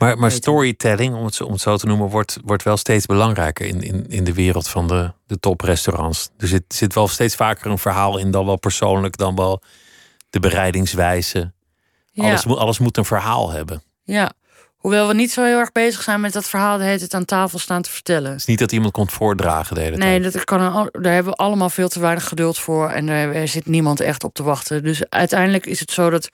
Maar, 0.00 0.18
maar 0.18 0.30
storytelling, 0.30 1.14
om 1.14 1.24
het, 1.24 1.34
zo- 1.34 1.44
om 1.44 1.52
het 1.52 1.60
zo 1.60 1.76
te 1.76 1.86
noemen, 1.86 2.08
wordt, 2.08 2.38
wordt 2.44 2.62
wel 2.62 2.76
steeds 2.76 3.06
belangrijker 3.06 3.66
in, 3.66 3.82
in, 3.82 4.06
in 4.08 4.24
de 4.24 4.32
wereld 4.32 4.68
van 4.68 4.86
de, 4.86 5.12
de 5.26 5.38
toprestaurants. 5.40 6.30
Er 6.38 6.48
zit, 6.48 6.62
zit 6.68 6.94
wel 6.94 7.08
steeds 7.08 7.34
vaker 7.36 7.70
een 7.70 7.78
verhaal 7.78 8.18
in, 8.18 8.30
dan 8.30 8.46
wel 8.46 8.58
persoonlijk, 8.58 9.16
dan 9.16 9.36
wel 9.36 9.62
de 10.30 10.40
bereidingswijze. 10.40 11.52
ja, 12.12 12.24
Alles, 12.24 12.44
moet, 12.44 12.58
alles 12.58 12.78
moet 12.78 12.96
een 12.96 13.04
verhaal 13.04 13.50
hebben. 13.50 13.76
Het 13.76 14.14
ja. 14.16 14.32
Hoewel 14.76 15.08
we 15.08 15.14
niet 15.14 15.30
zo 15.32 15.44
heel 15.44 15.58
erg 15.58 15.72
bezig 15.72 16.02
zijn 16.02 16.20
met 16.20 16.32
dat 16.32 16.48
verhaal... 16.48 16.78
de 16.78 16.84
hele 16.84 16.98
tijd 16.98 17.14
aan 17.14 17.24
tafel 17.24 17.58
staan 17.58 17.82
te 17.82 17.90
vertellen. 17.90 18.34
is 18.34 18.44
niet 18.44 18.58
dat 18.58 18.72
iemand 18.72 18.92
komt 18.92 19.12
voordragen 19.12 19.74
de 19.74 19.80
hele 19.80 19.96
Nee, 19.96 20.20
tijd. 20.20 20.32
dat 20.32 20.44
kan 20.44 20.60
een, 20.60 20.88
daar 21.02 21.12
hebben 21.12 21.32
we 21.32 21.38
allemaal 21.38 21.70
veel 21.70 21.88
te 21.88 22.00
weinig 22.00 22.28
geduld 22.28 22.58
voor. 22.58 22.88
En 22.90 23.08
er, 23.08 23.34
er 23.34 23.48
zit 23.48 23.66
niemand 23.66 24.00
echt 24.00 24.24
op 24.24 24.34
te 24.34 24.42
wachten. 24.42 24.82
Dus 24.82 25.02
uiteindelijk 25.08 25.66
is 25.66 25.80
het 25.80 25.90
zo 25.90 26.10
dat 26.10 26.30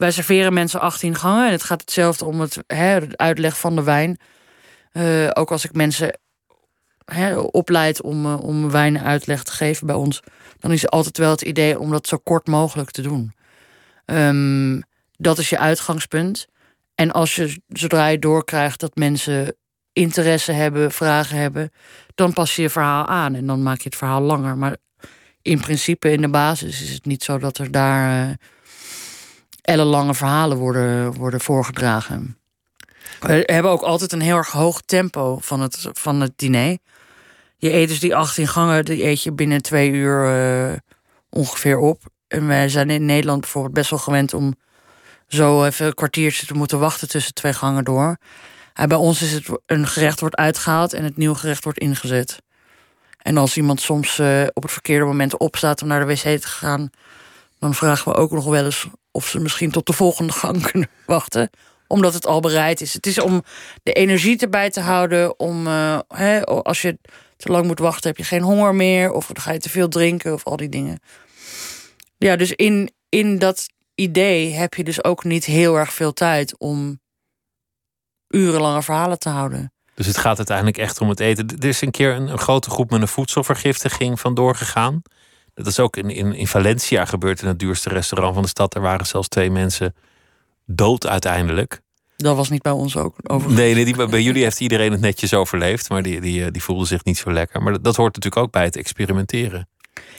wij 0.00 0.10
serveren 0.10 0.52
mensen 0.52 0.80
18 0.80 1.14
gangen. 1.14 1.46
En 1.46 1.52
het 1.52 1.62
gaat 1.62 1.80
hetzelfde 1.80 2.24
om 2.24 2.40
het, 2.40 2.58
uitleg 3.16 3.58
van 3.58 3.76
de 3.76 3.82
wijn. 3.82 4.18
Eh, 4.92 5.28
ook 5.32 5.50
als 5.50 5.64
ik 5.64 5.72
mensen 5.72 6.18
opleid 7.50 8.02
om, 8.02 8.26
eh, 8.26 8.40
om 8.40 8.70
wijn 8.70 9.00
uitleg 9.00 9.42
te 9.42 9.52
geven 9.52 9.86
bij 9.86 9.96
ons... 9.96 10.20
dan 10.58 10.72
is 10.72 10.88
altijd 10.88 11.18
wel 11.18 11.30
het 11.30 11.42
idee 11.42 11.78
om 11.78 11.90
dat 11.90 12.06
zo 12.06 12.16
kort 12.16 12.46
mogelijk 12.46 12.90
te 12.90 13.02
doen. 13.02 13.32
Ehm, 14.04 14.80
dat 15.16 15.38
is 15.38 15.50
je 15.50 15.58
uitgangspunt. 15.58 16.46
En 16.94 17.12
als 17.12 17.34
je, 17.34 17.62
zodra 17.68 18.06
je 18.06 18.18
doorkrijgt 18.18 18.80
dat 18.80 18.96
mensen 18.96 19.56
interesse 19.92 20.52
hebben, 20.52 20.92
vragen 20.92 21.36
hebben, 21.36 21.70
dan 22.14 22.32
pas 22.32 22.56
je 22.56 22.62
je 22.62 22.70
verhaal 22.70 23.06
aan 23.06 23.34
en 23.34 23.46
dan 23.46 23.62
maak 23.62 23.78
je 23.78 23.88
het 23.88 23.96
verhaal 23.96 24.20
langer. 24.20 24.56
Maar 24.56 24.76
in 25.42 25.60
principe, 25.60 26.12
in 26.12 26.20
de 26.20 26.28
basis, 26.28 26.82
is 26.82 26.92
het 26.92 27.04
niet 27.04 27.24
zo 27.24 27.38
dat 27.38 27.58
er 27.58 27.70
daar 27.70 28.28
eh 28.28 28.34
ellenlange 29.62 30.14
verhalen 30.14 30.56
worden, 30.56 31.12
worden 31.12 31.40
voorgedragen. 31.40 32.38
We 33.20 33.42
hebben 33.46 33.70
ook 33.70 33.82
altijd 33.82 34.12
een 34.12 34.20
heel 34.20 34.36
erg 34.36 34.50
hoog 34.50 34.80
tempo 34.80 35.38
van 35.40 35.60
het, 35.60 35.88
van 35.92 36.20
het 36.20 36.32
diner. 36.36 36.78
Je 37.56 37.72
eet 37.72 37.88
dus 37.88 38.00
die 38.00 38.16
18 38.16 38.48
gangen, 38.48 38.84
die 38.84 39.04
eet 39.04 39.22
je 39.22 39.32
binnen 39.32 39.62
twee 39.62 39.90
uur 39.90 40.24
eh, 40.24 40.76
ongeveer 41.28 41.78
op. 41.78 42.02
En 42.28 42.46
wij 42.46 42.68
zijn 42.68 42.90
in 42.90 43.04
Nederland 43.04 43.40
bijvoorbeeld 43.40 43.74
best 43.74 43.90
wel 43.90 43.98
gewend 43.98 44.34
om 44.34 44.54
zo 45.28 45.64
even 45.64 45.86
een 45.86 45.94
kwartiertje 45.94 46.46
te 46.46 46.54
moeten 46.54 46.78
wachten 46.78 47.08
tussen 47.08 47.34
twee 47.34 47.52
gangen 47.52 47.84
door. 47.84 48.16
Bij 48.86 48.96
ons 48.96 49.22
is 49.22 49.32
het 49.32 49.48
een 49.66 49.86
gerecht 49.86 50.20
wordt 50.20 50.36
uitgehaald 50.36 50.92
en 50.92 51.04
het 51.04 51.16
nieuwe 51.16 51.34
gerecht 51.34 51.64
wordt 51.64 51.78
ingezet. 51.78 52.42
En 53.22 53.36
als 53.36 53.56
iemand 53.56 53.80
soms 53.80 54.18
eh, 54.18 54.42
op 54.52 54.62
het 54.62 54.72
verkeerde 54.72 55.04
moment 55.04 55.36
opstaat 55.36 55.82
om 55.82 55.88
naar 55.88 56.00
de 56.00 56.06
wc 56.06 56.40
te 56.40 56.48
gaan, 56.48 56.90
dan 57.60 57.74
vragen 57.74 58.12
we 58.12 58.18
ook 58.18 58.30
nog 58.30 58.44
wel 58.44 58.64
eens 58.64 58.86
of 59.10 59.28
ze 59.28 59.40
misschien 59.40 59.70
tot 59.70 59.86
de 59.86 59.92
volgende 59.92 60.32
gang 60.32 60.62
kunnen 60.70 60.88
wachten, 61.06 61.50
omdat 61.86 62.14
het 62.14 62.26
al 62.26 62.40
bereid 62.40 62.80
is. 62.80 62.94
Het 62.94 63.06
is 63.06 63.20
om 63.20 63.42
de 63.82 63.92
energie 63.92 64.38
erbij 64.38 64.70
te 64.70 64.80
houden, 64.80 65.38
om 65.38 65.66
eh, 65.66 65.98
hè, 66.08 66.44
als 66.44 66.82
je 66.82 66.98
te 67.36 67.50
lang 67.50 67.66
moet 67.66 67.78
wachten, 67.78 68.08
heb 68.08 68.18
je 68.18 68.24
geen 68.24 68.42
honger 68.42 68.74
meer, 68.74 69.12
of 69.12 69.26
dan 69.26 69.42
ga 69.42 69.52
je 69.52 69.58
te 69.58 69.70
veel 69.70 69.88
drinken, 69.88 70.32
of 70.32 70.44
al 70.44 70.56
die 70.56 70.68
dingen. 70.68 71.00
Ja, 72.18 72.36
dus 72.36 72.52
in, 72.52 72.92
in 73.08 73.38
dat 73.38 73.66
idee 73.94 74.52
heb 74.52 74.74
je 74.74 74.84
dus 74.84 75.04
ook 75.04 75.24
niet 75.24 75.44
heel 75.44 75.76
erg 75.76 75.92
veel 75.92 76.12
tijd 76.12 76.58
om 76.58 77.00
urenlange 78.28 78.82
verhalen 78.82 79.18
te 79.18 79.28
houden. 79.28 79.72
Dus 79.94 80.06
het 80.06 80.16
gaat 80.18 80.36
uiteindelijk 80.36 80.78
echt 80.78 81.00
om 81.00 81.08
het 81.08 81.20
eten. 81.20 81.48
Er 81.58 81.68
is 81.68 81.80
een 81.80 81.90
keer 81.90 82.14
een, 82.14 82.28
een 82.28 82.38
grote 82.38 82.70
groep 82.70 82.90
met 82.90 83.00
een 83.00 83.08
voedselvergiftiging 83.08 84.20
vandoor 84.20 84.56
gegaan. 84.56 85.02
Dat 85.62 85.72
is 85.72 85.78
ook 85.78 85.96
in, 85.96 86.10
in, 86.10 86.34
in 86.34 86.46
Valencia 86.46 87.04
gebeurd, 87.04 87.42
in 87.42 87.48
het 87.48 87.58
duurste 87.58 87.88
restaurant 87.88 88.34
van 88.34 88.42
de 88.42 88.48
stad. 88.48 88.74
Er 88.74 88.80
waren 88.80 89.06
zelfs 89.06 89.28
twee 89.28 89.50
mensen 89.50 89.94
dood 90.66 91.06
uiteindelijk. 91.06 91.80
Dat 92.16 92.36
was 92.36 92.50
niet 92.50 92.62
bij 92.62 92.72
ons 92.72 92.96
ook 92.96 93.14
overigens. 93.22 93.60
Nee, 93.60 93.74
nee 93.74 93.84
die, 93.84 94.06
bij 94.06 94.22
jullie 94.22 94.42
heeft 94.42 94.60
iedereen 94.60 94.92
het 94.92 95.00
netjes 95.00 95.34
overleefd, 95.34 95.88
maar 95.88 96.02
die, 96.02 96.20
die, 96.20 96.44
eh, 96.44 96.50
die 96.50 96.62
voelde 96.62 96.86
zich 96.86 97.04
niet 97.04 97.18
zo 97.18 97.32
lekker. 97.32 97.62
Maar 97.62 97.72
dat, 97.72 97.84
dat 97.84 97.96
hoort 97.96 98.14
natuurlijk 98.14 98.42
ook 98.44 98.52
bij 98.52 98.64
het 98.64 98.76
experimenteren. 98.76 99.68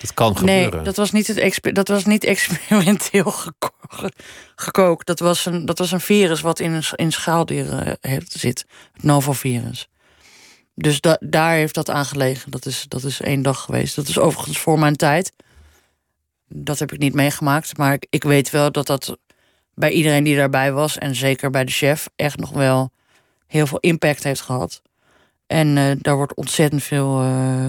Dat 0.01 0.13
kan 0.13 0.37
gebeuren. 0.37 0.71
Nee, 0.75 0.81
dat 0.81 0.95
was 0.95 1.11
niet, 1.11 1.27
het 1.27 1.75
dat 1.75 1.87
was 1.87 2.05
niet 2.05 2.23
experimenteel 2.23 3.31
geko- 3.45 3.75
ge- 3.87 4.11
gekookt. 4.55 5.07
Dat 5.07 5.19
was, 5.19 5.45
een, 5.45 5.65
dat 5.65 5.77
was 5.79 5.91
een 5.91 6.01
virus 6.01 6.41
wat 6.41 6.59
in, 6.59 6.71
een, 6.71 6.83
in 6.95 7.11
schaaldieren 7.11 7.99
eh, 8.01 8.17
zit. 8.27 8.65
Het 8.93 9.03
novovirus. 9.03 9.87
Dus 10.81 11.01
da- 11.01 11.17
daar 11.19 11.53
heeft 11.53 11.75
dat 11.75 11.89
aan 11.89 12.05
gelegen. 12.05 12.51
Dat 12.51 12.65
is, 12.65 12.85
dat 12.87 13.03
is 13.03 13.21
één 13.21 13.41
dag 13.41 13.61
geweest. 13.61 13.95
Dat 13.95 14.07
is 14.07 14.19
overigens 14.19 14.57
voor 14.57 14.79
mijn 14.79 14.95
tijd. 14.95 15.31
Dat 16.47 16.79
heb 16.79 16.91
ik 16.91 16.99
niet 16.99 17.13
meegemaakt. 17.13 17.77
Maar 17.77 17.93
ik, 17.93 18.07
ik 18.09 18.23
weet 18.23 18.49
wel 18.49 18.71
dat 18.71 18.87
dat 18.87 19.17
bij 19.73 19.91
iedereen 19.91 20.23
die 20.23 20.35
daarbij 20.35 20.71
was... 20.71 20.97
en 20.97 21.15
zeker 21.15 21.49
bij 21.49 21.65
de 21.65 21.71
chef 21.71 22.09
echt 22.15 22.37
nog 22.37 22.49
wel 22.49 22.91
heel 23.47 23.67
veel 23.67 23.79
impact 23.79 24.23
heeft 24.23 24.41
gehad. 24.41 24.81
En 25.47 25.77
eh, 25.77 25.91
daar 25.97 26.15
wordt 26.15 26.35
ontzettend 26.35 26.83
veel... 26.83 27.21
eh, 27.21 27.65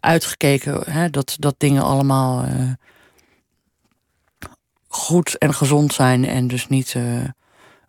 uitgekeken 0.00 0.92
hè, 0.92 1.10
dat, 1.10 1.36
dat 1.38 1.54
dingen 1.58 1.82
allemaal 1.82 2.44
eh, 2.44 2.70
goed 4.88 5.38
en 5.38 5.54
gezond 5.54 5.92
zijn. 5.92 6.24
En 6.24 6.48
dus 6.48 6.68
niet 6.68 6.96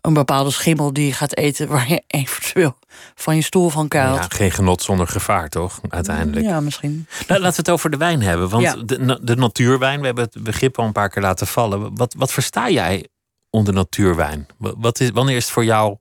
een 0.02 0.14
bepaalde 0.14 0.52
schimmel 0.52 0.93
die 0.93 1.06
je 1.06 1.14
gaat 1.14 1.36
eten 1.36 1.68
waar 1.68 1.89
je 1.89 2.04
eventueel 2.22 2.78
van 3.16 3.36
je 3.36 3.41
stoel 3.41 3.70
van 3.70 3.88
kuilt. 3.88 4.18
Ja, 4.18 4.26
geen 4.30 4.52
genot 4.52 4.82
zonder 4.82 5.08
gevaar, 5.08 5.50
toch? 5.50 5.80
Uiteindelijk. 5.89 6.45
Ja, 6.45 6.60
misschien. 6.60 7.08
Nou, 7.28 7.39
laten 7.41 7.56
we 7.56 7.62
het 7.62 7.70
over 7.70 7.89
de 7.89 7.97
wijn 7.97 8.22
hebben. 8.22 8.50
Want 8.50 8.64
Ja. 8.64 8.76
de, 8.76 9.20
de 9.22 9.36
natuurwijn, 9.36 10.00
we 10.00 10.06
hebben 10.06 10.24
het 10.24 10.43
begrip 10.43 10.80
al 10.80 10.86
een 10.86 10.91
paar 10.91 11.10
keer 11.10 11.22
laten 11.22 11.47
vallen. 11.47 11.95
Wat, 11.95 12.14
wat 12.18 12.32
versta 12.32 12.70
jij 12.70 13.08
onder 13.50 13.74
natuurwijn? 13.74 14.47
Wa- 14.58 14.74
Wat 14.78 15.00
is, 15.00 15.10
wanneer 15.10 15.36
is 15.36 15.43
het 15.43 15.54
voor 15.54 15.66
jou 15.66 15.95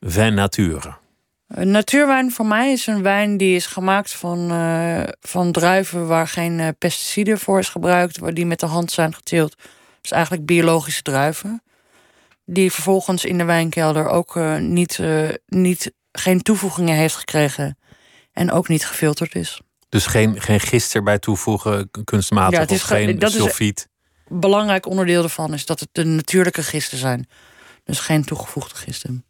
vin 0.00 0.34
nature? 0.34 0.94
Een 1.48 1.70
natuurwijn 1.70 2.32
voor 2.32 2.46
mij 2.46 2.72
is 2.72 2.86
een 2.86 3.02
wijn 3.02 3.36
die 3.36 3.54
is 3.56 3.66
gemaakt 3.66 4.12
van, 4.12 4.50
eh, 4.50 5.02
van 5.20 5.52
druiven 5.52 6.06
waar 6.06 6.28
geen 6.28 6.60
eh, 6.60 6.68
pesticiden 6.78 7.38
voor 7.38 7.58
is 7.58 7.68
gebruikt, 7.68 8.18
waar 8.18 8.34
die 8.34 8.46
met 8.46 8.60
de 8.60 8.66
hand 8.66 8.92
zijn 8.92 9.14
geteeld. 9.14 9.54
Dus 10.00 10.10
eigenlijk 10.10 10.46
biologische 10.46 11.02
druiven. 11.02 11.62
Die 12.50 12.72
vervolgens 12.72 13.24
in 13.24 13.38
de 13.38 13.44
wijnkelder 13.44 14.08
ook 14.08 14.36
eh, 14.36 14.56
niet, 14.58 14.98
eh, 14.98 15.28
niet, 15.46 15.92
geen 16.12 16.42
toevoegingen 16.42 16.96
heeft 16.96 17.14
gekregen 17.14 17.78
en 18.32 18.52
ook 18.52 18.68
niet 18.68 18.86
gefilterd 18.86 19.34
is. 19.34 19.60
Dus 19.88 20.06
geen, 20.06 20.40
geen 20.40 20.60
gist 20.60 20.94
erbij 20.94 21.18
toevoegen, 21.18 21.90
kunstmatig, 22.04 22.54
Ja, 22.54 22.60
het 22.60 22.70
is 22.70 22.80
of 22.82 22.86
ge- 22.88 22.94
geen 22.94 23.18
dat 23.18 23.30
is- 23.30 23.36
sulfiet. 23.36 23.88
Belangrijk 24.28 24.86
onderdeel 24.86 25.22
ervan 25.22 25.54
is 25.54 25.66
dat 25.66 25.80
het 25.80 25.88
de 25.92 26.04
natuurlijke 26.04 26.62
gisten 26.62 26.98
zijn. 26.98 27.28
Dus 27.84 27.98
geen 28.00 28.24
toegevoegde 28.24 28.74
gisten. 28.74 29.24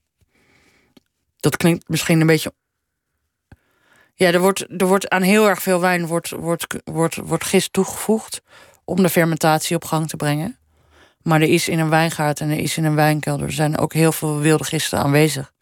Dat 1.36 1.56
klinkt 1.56 1.88
misschien 1.88 2.20
een 2.20 2.26
beetje. 2.26 2.52
Ja, 4.14 4.32
er 4.32 4.40
wordt, 4.40 4.66
er 4.80 4.86
wordt 4.86 5.08
aan 5.08 5.22
heel 5.22 5.48
erg 5.48 5.62
veel 5.62 5.80
wijn 5.80 6.06
wordt, 6.06 6.30
wordt, 6.30 6.66
wordt, 6.84 7.16
wordt 7.16 7.44
gist 7.44 7.72
toegevoegd 7.72 8.40
om 8.84 9.02
de 9.02 9.08
fermentatie 9.08 9.76
op 9.76 9.84
gang 9.84 10.08
te 10.08 10.16
brengen. 10.16 10.57
Maar 11.22 11.40
er 11.40 11.48
is 11.48 11.68
in 11.68 11.78
een 11.78 11.88
wijngaard 11.88 12.40
en 12.40 12.50
er 12.50 12.58
is 12.58 12.76
in 12.76 12.84
een 12.84 12.94
wijnkelder 12.94 13.46
er 13.46 13.52
zijn 13.52 13.78
ook 13.78 13.92
heel 13.92 14.12
veel 14.12 14.38
wilde 14.38 14.64
gisten 14.64 14.98
aanwezig. 14.98 15.52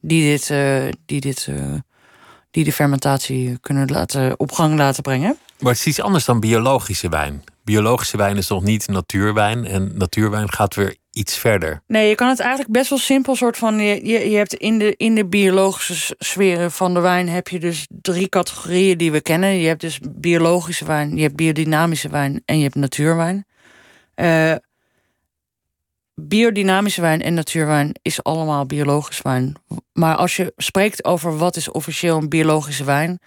Die 0.00 0.30
dit, 0.30 0.50
eh, 0.50 0.88
die 1.06 1.20
dit 1.20 1.46
eh, 1.50 1.74
die 2.50 2.64
de 2.64 2.72
fermentatie 2.72 3.58
kunnen 3.58 3.90
laten, 3.90 4.38
op 4.38 4.52
gang 4.52 4.76
laten 4.76 5.02
brengen. 5.02 5.38
Maar 5.58 5.72
het 5.72 5.80
is 5.80 5.86
iets 5.86 6.00
anders 6.00 6.24
dan 6.24 6.40
biologische 6.40 7.08
wijn. 7.08 7.44
Biologische 7.64 8.16
wijn 8.16 8.36
is 8.36 8.48
nog 8.48 8.62
niet 8.62 8.88
natuurwijn. 8.88 9.66
En 9.66 9.90
natuurwijn 9.94 10.52
gaat 10.52 10.74
weer 10.74 10.96
iets 11.10 11.38
verder. 11.38 11.82
Nee, 11.86 12.08
je 12.08 12.14
kan 12.14 12.28
het 12.28 12.40
eigenlijk 12.40 12.70
best 12.70 12.90
wel 12.90 12.98
simpel 12.98 13.36
soort 13.36 13.56
van. 13.56 13.78
Je, 13.78 14.06
je, 14.06 14.30
je 14.30 14.36
hebt 14.36 14.54
in 14.54 14.78
de, 14.78 14.94
in 14.96 15.14
de 15.14 15.26
biologische 15.26 16.14
sferen 16.18 16.72
van 16.72 16.94
de 16.94 17.00
wijn 17.00 17.28
heb 17.28 17.48
je 17.48 17.58
dus 17.58 17.86
drie 17.88 18.28
categorieën 18.28 18.98
die 18.98 19.12
we 19.12 19.20
kennen. 19.20 19.56
Je 19.56 19.66
hebt 19.66 19.80
dus 19.80 19.98
biologische 20.10 20.84
wijn, 20.84 21.16
je 21.16 21.22
hebt 21.22 21.36
biodynamische 21.36 22.08
wijn 22.08 22.42
en 22.44 22.56
je 22.56 22.62
hebt 22.62 22.74
natuurwijn. 22.74 23.46
Eh, 24.14 24.54
biodynamische 26.14 27.00
wijn 27.00 27.22
en 27.22 27.34
natuurwijn 27.34 27.92
is 28.02 28.22
allemaal 28.22 28.66
biologisch 28.66 29.22
wijn. 29.22 29.54
Maar 29.92 30.16
als 30.16 30.36
je 30.36 30.52
spreekt 30.56 31.04
over 31.04 31.38
wat 31.38 31.56
is 31.56 31.70
officieel 31.70 32.16
een 32.16 32.28
biologische 32.28 32.84
wijn, 32.84 33.18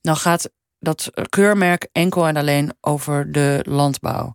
dan 0.00 0.16
gaat 0.16 0.50
dat 0.78 1.10
keurmerk 1.28 1.88
enkel 1.92 2.26
en 2.26 2.36
alleen 2.36 2.72
over 2.80 3.32
de 3.32 3.60
landbouw. 3.68 4.32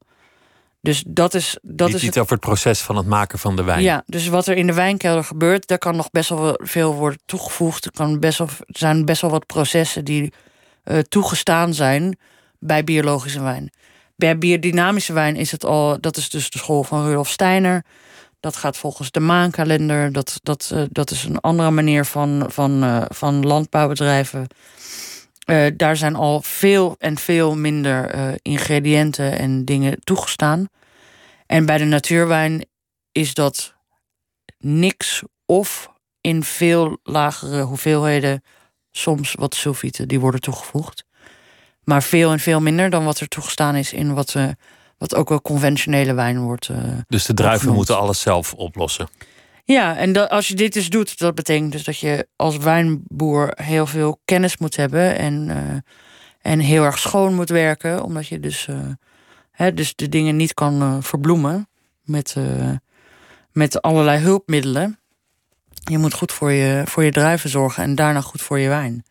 Dus 0.81 1.03
dat 1.07 1.33
is. 1.33 1.57
Dat 1.61 1.87
niet, 1.87 1.95
is 1.95 2.01
niet 2.01 2.19
over 2.19 2.31
het 2.31 2.41
proces 2.41 2.81
van 2.81 2.95
het 2.95 3.05
maken 3.05 3.39
van 3.39 3.55
de 3.55 3.63
wijn. 3.63 3.81
Ja, 3.81 4.03
dus 4.05 4.27
wat 4.27 4.47
er 4.47 4.57
in 4.57 4.67
de 4.67 4.73
wijnkelder 4.73 5.23
gebeurt, 5.23 5.67
daar 5.67 5.77
kan 5.77 5.95
nog 5.95 6.11
best 6.11 6.29
wel 6.29 6.59
veel 6.63 6.93
worden 6.93 7.19
toegevoegd. 7.25 7.85
Er, 7.85 7.91
kan 7.91 8.19
best 8.19 8.37
wel, 8.37 8.47
er 8.47 8.77
zijn 8.77 9.05
best 9.05 9.21
wel 9.21 9.31
wat 9.31 9.45
processen 9.45 10.05
die 10.05 10.33
uh, 10.83 10.99
toegestaan 10.99 11.73
zijn 11.73 12.17
bij 12.59 12.83
biologische 12.83 13.41
wijn. 13.41 13.71
Bij 14.23 14.37
biodynamische 14.37 15.13
wijn 15.13 15.35
is 15.35 15.51
het 15.51 15.65
al, 15.65 16.01
dat 16.01 16.17
is 16.17 16.29
dus 16.29 16.49
de 16.49 16.57
school 16.57 16.83
van 16.83 17.05
Rudolf 17.05 17.29
Steiner. 17.29 17.85
Dat 18.39 18.55
gaat 18.55 18.77
volgens 18.77 19.11
de 19.11 19.19
maankalender. 19.19 20.11
Dat, 20.11 20.39
dat, 20.43 20.71
uh, 20.73 20.83
dat 20.89 21.11
is 21.11 21.23
een 21.23 21.39
andere 21.39 21.71
manier 21.71 22.05
van, 22.05 22.45
van, 22.47 22.83
uh, 22.83 23.05
van 23.07 23.45
landbouwbedrijven. 23.45 24.47
Uh, 25.45 25.65
daar 25.77 25.97
zijn 25.97 26.15
al 26.15 26.41
veel 26.41 26.95
en 26.99 27.17
veel 27.17 27.55
minder 27.55 28.15
ingrediënten 28.41 29.37
en 29.37 29.65
dingen 29.65 29.99
toegestaan. 30.03 30.67
En 31.45 31.65
bij 31.65 31.77
de 31.77 31.85
natuurwijn 31.85 32.65
is 33.11 33.33
dat 33.33 33.73
niks 34.57 35.23
of 35.45 35.89
in 36.21 36.43
veel 36.43 36.99
lagere 37.03 37.61
hoeveelheden 37.61 38.43
soms 38.91 39.33
wat 39.33 39.55
sulfieten 39.55 40.07
die 40.07 40.19
worden 40.19 40.41
toegevoegd. 40.41 41.03
Maar 41.83 42.03
veel 42.03 42.31
en 42.31 42.39
veel 42.39 42.61
minder 42.61 42.89
dan 42.89 43.05
wat 43.05 43.19
er 43.19 43.27
toegestaan 43.27 43.75
is 43.75 43.93
in 43.93 44.13
wat, 44.13 44.33
uh, 44.33 44.47
wat 44.97 45.15
ook 45.15 45.29
wel 45.29 45.41
conventionele 45.41 46.13
wijn 46.13 46.39
wordt. 46.39 46.69
Uh, 46.69 46.77
dus 47.07 47.25
de 47.25 47.33
druiven 47.33 47.73
moeten 47.73 47.97
alles 47.97 48.21
zelf 48.21 48.53
oplossen. 48.53 49.07
Ja, 49.65 49.97
en 49.97 50.13
dat, 50.13 50.29
als 50.29 50.47
je 50.47 50.55
dit 50.55 50.73
dus 50.73 50.89
doet, 50.89 51.17
dat 51.17 51.35
betekent 51.35 51.71
dus 51.71 51.83
dat 51.83 51.99
je 51.99 52.27
als 52.35 52.57
wijnboer 52.57 53.51
heel 53.55 53.85
veel 53.85 54.19
kennis 54.25 54.57
moet 54.57 54.75
hebben 54.75 55.17
en, 55.17 55.47
uh, 55.49 55.57
en 56.41 56.59
heel 56.59 56.83
erg 56.83 56.99
schoon 56.99 57.33
moet 57.33 57.49
werken, 57.49 58.03
omdat 58.03 58.27
je 58.27 58.39
dus, 58.39 58.67
hè, 59.51 59.73
dus 59.73 59.95
de 59.95 60.09
dingen 60.09 60.35
niet 60.35 60.53
kan 60.53 61.03
verbloemen 61.03 61.69
met, 62.01 62.35
met 63.51 63.81
allerlei 63.81 64.19
hulpmiddelen. 64.19 64.99
Je 65.69 65.97
moet 65.97 66.13
goed 66.13 66.31
voor 66.31 66.51
je, 66.51 66.81
voor 66.85 67.03
je 67.03 67.11
druiven 67.11 67.49
zorgen 67.49 67.83
en 67.83 67.95
daarna 67.95 68.21
goed 68.21 68.41
voor 68.41 68.59
je 68.59 68.69
wijn. 68.69 69.05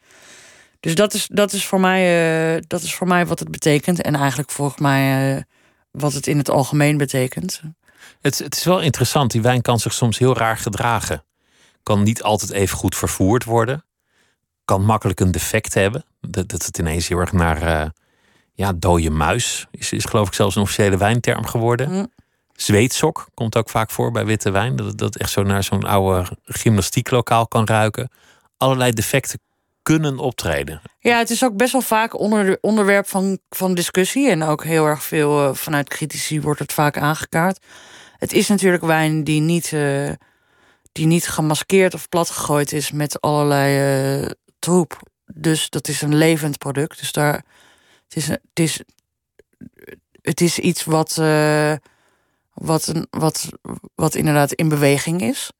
Dus 0.82 0.94
dat 0.94 1.14
is, 1.14 1.26
dat, 1.30 1.52
is 1.52 1.66
voor 1.66 1.80
mij, 1.80 2.54
uh, 2.54 2.62
dat 2.66 2.82
is 2.82 2.94
voor 2.94 3.06
mij 3.06 3.26
wat 3.26 3.38
het 3.38 3.50
betekent. 3.50 4.02
En 4.02 4.14
eigenlijk 4.14 4.50
volgens 4.50 4.80
mij 4.80 5.34
uh, 5.36 5.42
wat 5.90 6.12
het 6.12 6.26
in 6.26 6.38
het 6.38 6.50
algemeen 6.50 6.96
betekent. 6.96 7.60
Het, 8.20 8.38
het 8.38 8.56
is 8.56 8.64
wel 8.64 8.80
interessant. 8.80 9.30
Die 9.30 9.42
wijn 9.42 9.62
kan 9.62 9.78
zich 9.78 9.92
soms 9.92 10.18
heel 10.18 10.36
raar 10.36 10.56
gedragen. 10.56 11.24
Kan 11.82 12.02
niet 12.02 12.22
altijd 12.22 12.50
even 12.50 12.78
goed 12.78 12.96
vervoerd 12.96 13.44
worden. 13.44 13.84
Kan 14.64 14.84
makkelijk 14.84 15.20
een 15.20 15.30
defect 15.30 15.74
hebben. 15.74 16.04
Dat, 16.20 16.48
dat 16.48 16.64
het 16.64 16.78
ineens 16.78 17.08
heel 17.08 17.18
erg 17.18 17.32
naar 17.32 17.62
uh, 17.62 17.88
ja, 18.52 18.72
dode 18.72 19.10
muis 19.10 19.66
is, 19.70 19.92
is 19.92 20.04
geloof 20.04 20.26
ik 20.26 20.34
zelfs 20.34 20.56
een 20.56 20.62
officiële 20.62 20.96
wijnterm 20.96 21.46
geworden. 21.46 21.90
Mm. 21.90 22.12
Zweetsok 22.52 23.28
komt 23.34 23.56
ook 23.56 23.70
vaak 23.70 23.90
voor 23.90 24.12
bij 24.12 24.24
witte 24.24 24.50
wijn. 24.50 24.76
Dat 24.76 24.98
dat 24.98 25.16
echt 25.16 25.30
zo 25.30 25.42
naar 25.42 25.64
zo'n 25.64 25.84
oude 25.84 26.28
gymnastieklokaal 26.44 27.46
kan 27.46 27.66
ruiken. 27.66 28.10
Allerlei 28.56 28.92
defecten 28.92 29.38
kunnen 29.82 30.18
optreden. 30.18 30.80
Ja, 30.98 31.18
het 31.18 31.30
is 31.30 31.44
ook 31.44 31.56
best 31.56 31.72
wel 31.72 31.80
vaak 31.80 32.18
onder, 32.18 32.58
onderwerp 32.60 33.08
van, 33.08 33.38
van 33.48 33.74
discussie. 33.74 34.30
En 34.30 34.42
ook 34.42 34.64
heel 34.64 34.86
erg 34.86 35.02
veel 35.02 35.48
uh, 35.48 35.54
vanuit 35.54 35.88
critici 35.88 36.40
wordt 36.40 36.60
het 36.60 36.72
vaak 36.72 36.98
aangekaart. 36.98 37.64
Het 38.16 38.32
is 38.32 38.48
natuurlijk 38.48 38.84
wijn 38.84 39.24
die 39.24 39.40
niet, 39.40 39.70
uh, 39.72 40.10
die 40.92 41.06
niet 41.06 41.28
gemaskeerd 41.28 41.94
of 41.94 42.08
platgegooid 42.08 42.72
is 42.72 42.90
met 42.90 43.20
allerlei 43.20 44.22
uh, 44.22 44.30
troep. 44.58 45.00
Dus 45.34 45.70
dat 45.70 45.88
is 45.88 46.02
een 46.02 46.14
levend 46.14 46.58
product. 46.58 46.98
Dus 46.98 47.12
daar, 47.12 47.44
het, 48.04 48.16
is, 48.16 48.26
het, 48.28 48.40
is, 48.54 48.82
het 50.22 50.40
is 50.40 50.58
iets 50.58 50.84
wat, 50.84 51.14
wat, 52.52 52.86
een, 52.86 53.06
wat, 53.10 53.48
wat 53.94 54.14
inderdaad 54.14 54.52
in 54.52 54.68
beweging 54.68 55.22
is. 55.22 55.50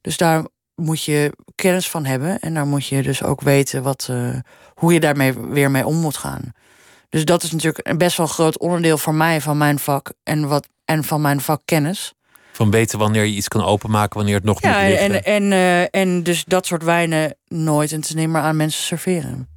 Dus 0.00 0.16
daar 0.16 0.44
moet 0.76 1.04
je 1.04 1.32
kennis 1.54 1.90
van 1.90 2.04
hebben. 2.04 2.38
En 2.38 2.54
daar 2.54 2.66
moet 2.66 2.86
je 2.86 3.02
dus 3.02 3.22
ook 3.22 3.40
weten 3.40 3.82
wat, 3.82 4.08
uh, 4.10 4.34
hoe 4.74 4.92
je 4.92 5.00
daarmee 5.00 5.38
weer 5.38 5.70
mee 5.70 5.86
om 5.86 5.96
moet 5.96 6.16
gaan. 6.16 6.52
Dus 7.08 7.24
dat 7.24 7.42
is 7.42 7.52
natuurlijk 7.52 7.88
een 7.88 7.98
best 7.98 8.16
wel 8.16 8.26
groot 8.26 8.58
onderdeel 8.58 8.98
voor 8.98 9.14
mij 9.14 9.40
van 9.40 9.56
mijn 9.56 9.78
vak 9.78 10.12
en, 10.22 10.48
wat, 10.48 10.68
en 10.84 11.04
van 11.04 11.20
mijn 11.20 11.40
vakkennis. 11.40 12.14
Van 12.52 12.70
weten 12.70 12.98
wanneer 12.98 13.24
je 13.24 13.34
iets 13.34 13.48
kan 13.48 13.64
openmaken, 13.64 14.16
wanneer 14.16 14.34
het 14.34 14.44
nog 14.44 14.62
ja, 14.62 14.82
niet 14.82 14.98
ligt. 14.98 15.24
En, 15.24 15.24
en, 15.24 15.42
uh, 15.42 16.00
en 16.02 16.22
dus 16.22 16.44
dat 16.44 16.66
soort 16.66 16.82
wijnen 16.82 17.36
nooit 17.48 17.92
en 17.92 18.00
te 18.00 18.14
nemen 18.14 18.40
aan 18.40 18.56
mensen 18.56 18.82
serveren. 18.82 19.48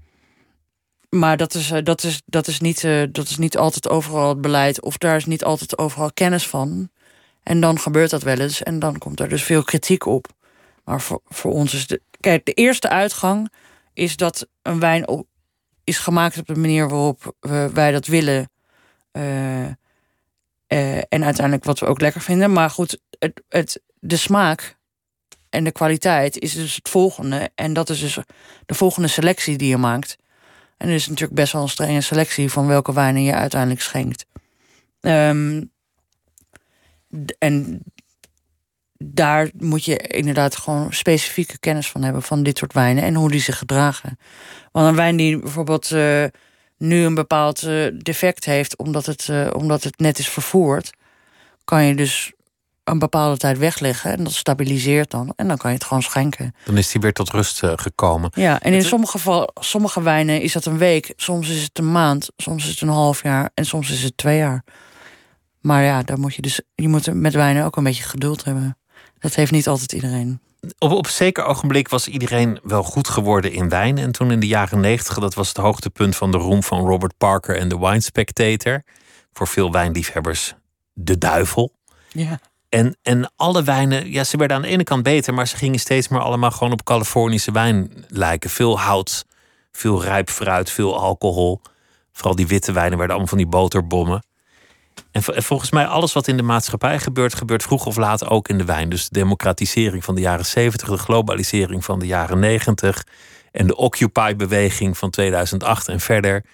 Maar 1.09 1.37
dat 1.37 1.53
is, 1.53 1.71
uh, 1.71 1.77
dat, 1.83 2.03
is, 2.03 2.21
dat, 2.25 2.47
is 2.47 2.59
niet, 2.59 2.81
dat 3.11 3.29
is 3.29 3.37
niet 3.37 3.57
altijd 3.57 3.89
overal 3.89 4.29
het 4.29 4.41
beleid. 4.41 4.81
Of 4.81 4.97
daar 4.97 5.15
is 5.15 5.25
niet 5.25 5.43
altijd 5.43 5.77
overal 5.77 6.11
kennis 6.13 6.47
van. 6.47 6.89
En 7.43 7.61
dan 7.61 7.79
gebeurt 7.79 8.09
dat 8.09 8.23
wel 8.23 8.39
eens. 8.39 8.63
En 8.63 8.79
dan 8.79 8.97
komt 8.97 9.19
er 9.19 9.29
dus 9.29 9.43
veel 9.43 9.63
kritiek 9.63 10.05
op. 10.05 10.27
Maar 10.89 11.01
voor, 11.01 11.21
voor 11.25 11.51
ons 11.51 11.73
is 11.73 11.87
de. 11.87 12.01
Kijk, 12.19 12.45
de 12.45 12.53
eerste 12.53 12.89
uitgang 12.89 13.53
is 13.93 14.15
dat 14.15 14.47
een 14.61 14.79
wijn 14.79 15.25
is 15.83 15.97
gemaakt 15.97 16.37
op 16.37 16.47
de 16.47 16.55
manier 16.55 16.89
waarop 16.89 17.35
we, 17.39 17.69
wij 17.73 17.91
dat 17.91 18.05
willen. 18.05 18.49
Uh, 19.11 19.65
uh, 19.65 20.97
en 20.97 21.23
uiteindelijk 21.23 21.63
wat 21.63 21.79
we 21.79 21.85
ook 21.85 22.01
lekker 22.01 22.21
vinden. 22.21 22.51
Maar 22.51 22.69
goed, 22.69 23.01
het, 23.19 23.41
het, 23.49 23.81
de 23.99 24.17
smaak 24.17 24.77
en 25.49 25.63
de 25.63 25.71
kwaliteit 25.71 26.37
is 26.37 26.53
dus 26.53 26.75
het 26.75 26.89
volgende. 26.89 27.49
En 27.55 27.73
dat 27.73 27.89
is 27.89 27.99
dus 27.99 28.17
de 28.65 28.73
volgende 28.73 29.07
selectie 29.07 29.57
die 29.57 29.69
je 29.69 29.77
maakt. 29.77 30.17
En 30.77 30.87
er 30.87 30.93
is 30.93 31.07
natuurlijk 31.07 31.39
best 31.39 31.53
wel 31.53 31.61
een 31.61 31.69
strenge 31.69 32.01
selectie 32.01 32.51
van 32.51 32.67
welke 32.67 32.93
wijnen 32.93 33.23
je 33.23 33.33
uiteindelijk 33.33 33.81
schenkt. 33.81 34.25
Um, 35.01 35.71
en 37.37 37.83
daar 39.03 39.49
moet 39.57 39.85
je 39.85 39.97
inderdaad 39.97 40.55
gewoon 40.55 40.93
specifieke 40.93 41.57
kennis 41.59 41.89
van 41.89 42.03
hebben 42.03 42.21
van 42.21 42.43
dit 42.43 42.57
soort 42.57 42.73
wijnen 42.73 43.03
en 43.03 43.15
hoe 43.15 43.31
die 43.31 43.41
zich 43.41 43.57
gedragen. 43.57 44.17
Want 44.71 44.87
een 44.87 44.95
wijn 44.95 45.15
die 45.15 45.39
bijvoorbeeld 45.39 45.91
uh, 45.91 46.23
nu 46.77 47.03
een 47.03 47.15
bepaald 47.15 47.63
uh, 47.63 47.87
defect 47.97 48.45
heeft, 48.45 48.77
omdat 48.77 49.05
het, 49.05 49.27
uh, 49.31 49.47
omdat 49.53 49.83
het 49.83 49.99
net 49.99 50.19
is 50.19 50.29
vervoerd, 50.29 50.89
kan 51.63 51.83
je 51.83 51.95
dus 51.95 52.31
een 52.83 52.99
bepaalde 52.99 53.37
tijd 53.37 53.57
wegleggen 53.57 54.11
en 54.11 54.23
dat 54.23 54.33
stabiliseert 54.33 55.11
dan. 55.11 55.33
En 55.35 55.47
dan 55.47 55.57
kan 55.57 55.71
je 55.71 55.77
het 55.77 55.85
gewoon 55.85 56.03
schenken. 56.03 56.55
Dan 56.65 56.77
is 56.77 56.91
die 56.91 57.01
weer 57.01 57.13
tot 57.13 57.29
rust 57.29 57.61
gekomen. 57.75 58.31
Ja, 58.33 58.61
en 58.61 58.73
in 58.73 58.83
sommige, 58.83 59.11
geval, 59.11 59.51
sommige 59.53 60.01
wijnen 60.01 60.41
is 60.41 60.53
dat 60.53 60.65
een 60.65 60.77
week, 60.77 61.13
soms 61.15 61.49
is 61.49 61.61
het 61.61 61.77
een 61.77 61.91
maand, 61.91 62.29
soms 62.37 62.63
is 62.63 62.69
het 62.69 62.81
een 62.81 62.87
half 62.87 63.23
jaar 63.23 63.49
en 63.53 63.65
soms 63.65 63.91
is 63.91 64.03
het 64.03 64.17
twee 64.17 64.37
jaar. 64.37 64.63
Maar 65.59 65.83
ja, 65.83 66.03
daar 66.03 66.19
moet 66.19 66.35
je 66.35 66.41
dus, 66.41 66.61
je 66.75 66.87
moet 66.87 67.13
met 67.13 67.33
wijnen 67.33 67.65
ook 67.65 67.75
een 67.75 67.83
beetje 67.83 68.03
geduld 68.03 68.43
hebben. 68.43 68.78
Dat 69.19 69.35
heeft 69.35 69.51
niet 69.51 69.67
altijd 69.67 69.93
iedereen. 69.93 70.39
Op, 70.77 70.91
op 70.91 71.07
zeker 71.07 71.43
ogenblik 71.43 71.87
was 71.87 72.07
iedereen 72.07 72.59
wel 72.63 72.83
goed 72.83 73.07
geworden 73.07 73.51
in 73.51 73.69
wijn. 73.69 73.97
En 73.97 74.11
toen 74.11 74.31
in 74.31 74.39
de 74.39 74.47
jaren 74.47 74.79
negentig, 74.79 75.19
dat 75.19 75.33
was 75.33 75.47
het 75.47 75.57
hoogtepunt 75.57 76.15
van 76.15 76.31
de 76.31 76.37
roem 76.37 76.63
van 76.63 76.85
Robert 76.85 77.17
Parker 77.17 77.57
en 77.57 77.69
de 77.69 77.77
Wine 77.77 78.01
Spectator. 78.01 78.83
Voor 79.33 79.47
veel 79.47 79.71
wijnliefhebbers 79.71 80.53
de 80.93 81.17
duivel. 81.17 81.73
Ja. 82.09 82.39
En, 82.69 82.97
en 83.01 83.31
alle 83.35 83.63
wijnen, 83.63 84.11
ja, 84.11 84.23
ze 84.23 84.37
werden 84.37 84.57
aan 84.57 84.63
de 84.63 84.67
ene 84.67 84.83
kant 84.83 85.03
beter, 85.03 85.33
maar 85.33 85.47
ze 85.47 85.55
gingen 85.55 85.79
steeds 85.79 86.07
meer 86.07 86.21
allemaal 86.21 86.51
gewoon 86.51 86.73
op 86.73 86.83
Californische 86.83 87.51
wijn 87.51 88.05
lijken. 88.07 88.49
Veel 88.49 88.79
hout, 88.79 89.25
veel 89.71 90.03
rijp 90.03 90.29
fruit, 90.29 90.69
veel 90.69 90.99
alcohol. 90.99 91.61
Vooral 92.11 92.35
die 92.35 92.47
witte 92.47 92.71
wijnen 92.71 92.97
werden 92.97 93.15
allemaal 93.15 93.35
van 93.35 93.37
die 93.37 93.47
boterbommen. 93.47 94.23
En 95.11 95.23
volgens 95.23 95.71
mij 95.71 95.85
alles 95.85 96.13
wat 96.13 96.27
in 96.27 96.37
de 96.37 96.43
maatschappij 96.43 96.99
gebeurt, 96.99 97.33
gebeurt 97.33 97.63
vroeg 97.63 97.85
of 97.85 97.97
laat 97.97 98.27
ook 98.27 98.47
in 98.47 98.57
de 98.57 98.65
wijn. 98.65 98.89
Dus 98.89 99.09
de 99.09 99.19
democratisering 99.19 100.03
van 100.03 100.15
de 100.15 100.21
jaren 100.21 100.45
70, 100.45 100.89
de 100.89 100.97
globalisering 100.97 101.85
van 101.85 101.99
de 101.99 102.07
jaren 102.07 102.39
90 102.39 103.05
en 103.51 103.67
de 103.67 103.75
Occupy-beweging 103.75 104.97
van 104.97 105.09
2008 105.09 105.87
en 105.87 105.99
verder. 105.99 106.45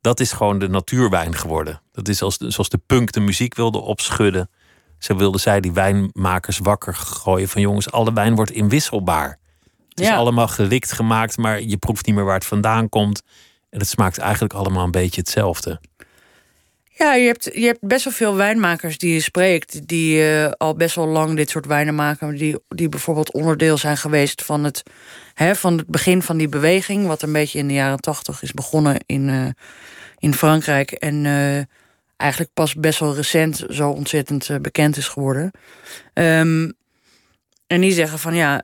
Dat 0.00 0.20
is 0.20 0.32
gewoon 0.32 0.58
de 0.58 0.68
natuurwijn 0.68 1.34
geworden. 1.34 1.80
Dat 1.92 2.08
is 2.08 2.22
als 2.22 2.36
zoals 2.36 2.68
de 2.68 2.80
punk 2.86 3.12
de 3.12 3.20
muziek 3.20 3.54
wilde 3.54 3.78
opschudden. 3.78 4.50
Zo 4.98 5.16
wilden 5.16 5.40
zij 5.40 5.60
die 5.60 5.72
wijnmakers 5.72 6.58
wakker 6.58 6.94
gooien 6.94 7.48
van 7.48 7.60
jongens, 7.60 7.90
alle 7.90 8.12
wijn 8.12 8.34
wordt 8.34 8.50
inwisselbaar. 8.50 9.38
Het 9.88 10.00
is 10.00 10.08
allemaal 10.08 10.48
gelikt 10.48 10.92
gemaakt, 10.92 11.36
maar 11.36 11.62
je 11.62 11.76
proeft 11.76 12.06
niet 12.06 12.14
meer 12.14 12.24
waar 12.24 12.34
het 12.34 12.44
vandaan 12.44 12.88
komt. 12.88 13.22
En 13.70 13.78
het 13.78 13.88
smaakt 13.88 14.18
eigenlijk 14.18 14.54
allemaal 14.54 14.84
een 14.84 14.90
beetje 14.90 15.20
hetzelfde. 15.20 15.80
Ja, 17.02 17.14
je 17.14 17.26
hebt, 17.26 17.50
je 17.52 17.66
hebt 17.66 17.86
best 17.86 18.04
wel 18.04 18.12
veel 18.12 18.36
wijnmakers 18.36 18.98
die 18.98 19.12
je 19.12 19.20
spreekt, 19.20 19.88
die 19.88 20.18
uh, 20.18 20.50
al 20.50 20.74
best 20.74 20.94
wel 20.94 21.06
lang 21.06 21.36
dit 21.36 21.50
soort 21.50 21.66
wijnen 21.66 21.94
maken, 21.94 22.36
die, 22.36 22.56
die 22.68 22.88
bijvoorbeeld 22.88 23.32
onderdeel 23.32 23.78
zijn 23.78 23.96
geweest 23.96 24.42
van 24.44 24.64
het, 24.64 24.82
hè, 25.34 25.54
van 25.54 25.76
het 25.76 25.86
begin 25.86 26.22
van 26.22 26.36
die 26.36 26.48
beweging, 26.48 27.06
wat 27.06 27.22
een 27.22 27.32
beetje 27.32 27.58
in 27.58 27.68
de 27.68 27.74
jaren 27.74 28.00
tachtig 28.00 28.42
is 28.42 28.52
begonnen 28.52 28.96
in, 29.06 29.28
uh, 29.28 29.48
in 30.18 30.34
Frankrijk. 30.34 30.90
En 30.90 31.24
uh, 31.24 31.62
eigenlijk 32.16 32.52
pas 32.54 32.74
best 32.74 32.98
wel 32.98 33.14
recent 33.14 33.64
zo 33.68 33.90
ontzettend 33.90 34.48
eh, 34.48 34.56
bekend 34.56 34.96
is 34.96 35.08
geworden. 35.08 35.50
Ehm, 36.12 36.70
en 37.66 37.80
die 37.80 37.92
zeggen 37.92 38.18
van 38.18 38.34
ja, 38.34 38.62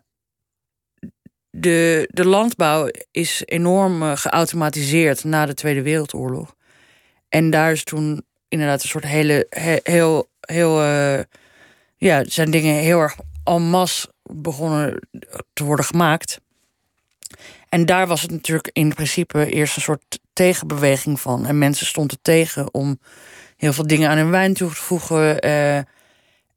de, 1.51 2.09
de 2.13 2.27
landbouw 2.27 2.91
is 3.11 3.43
enorm 3.45 4.17
geautomatiseerd 4.17 5.25
na 5.25 5.47
de 5.47 5.55
Tweede 5.55 5.83
Wereldoorlog. 5.83 6.57
En 7.29 7.51
daar 7.51 7.73
is 7.73 7.85
toen 7.85 8.27
inderdaad 8.49 8.83
een 8.83 8.89
soort 8.89 9.05
hele, 9.05 9.47
heel, 9.83 10.29
heel, 10.41 10.83
uh, 10.83 11.21
ja, 11.97 12.25
zijn 12.25 12.51
dingen 12.51 12.75
heel 12.75 13.01
erg 13.01 13.17
en 13.45 13.63
masse 13.63 14.13
begonnen 14.23 15.09
te 15.53 15.65
worden 15.65 15.85
gemaakt. 15.85 16.41
En 17.69 17.87
daar 17.87 18.07
was 18.07 18.23
het 18.23 18.31
natuurlijk 18.31 18.71
in 18.73 18.95
principe 18.95 19.51
eerst 19.51 19.77
een 19.77 19.83
soort 19.83 20.19
tegenbeweging 20.33 21.21
van. 21.21 21.47
En 21.47 21.59
mensen 21.59 21.87
stonden 21.87 22.19
tegen 22.23 22.75
om 22.75 22.99
heel 23.57 23.73
veel 23.73 23.87
dingen 23.87 24.11
aan 24.11 24.17
hun 24.17 24.31
wijn 24.31 24.55
toe 24.55 24.69
te 24.69 24.75
voegen. 24.77 25.47
Uh, 25.47 25.81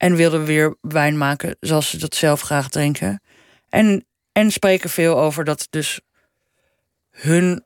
en 0.01 0.15
wilden 0.15 0.45
weer 0.45 0.75
wijn 0.81 1.17
maken 1.17 1.57
zoals 1.59 1.89
ze 1.89 1.97
dat 1.97 2.15
zelf 2.15 2.41
graag 2.41 2.69
drinken. 2.69 3.21
En, 3.69 4.05
en 4.31 4.51
spreken 4.51 4.89
veel 4.89 5.19
over 5.19 5.43
dat 5.43 5.67
dus 5.69 5.99
hun 7.09 7.65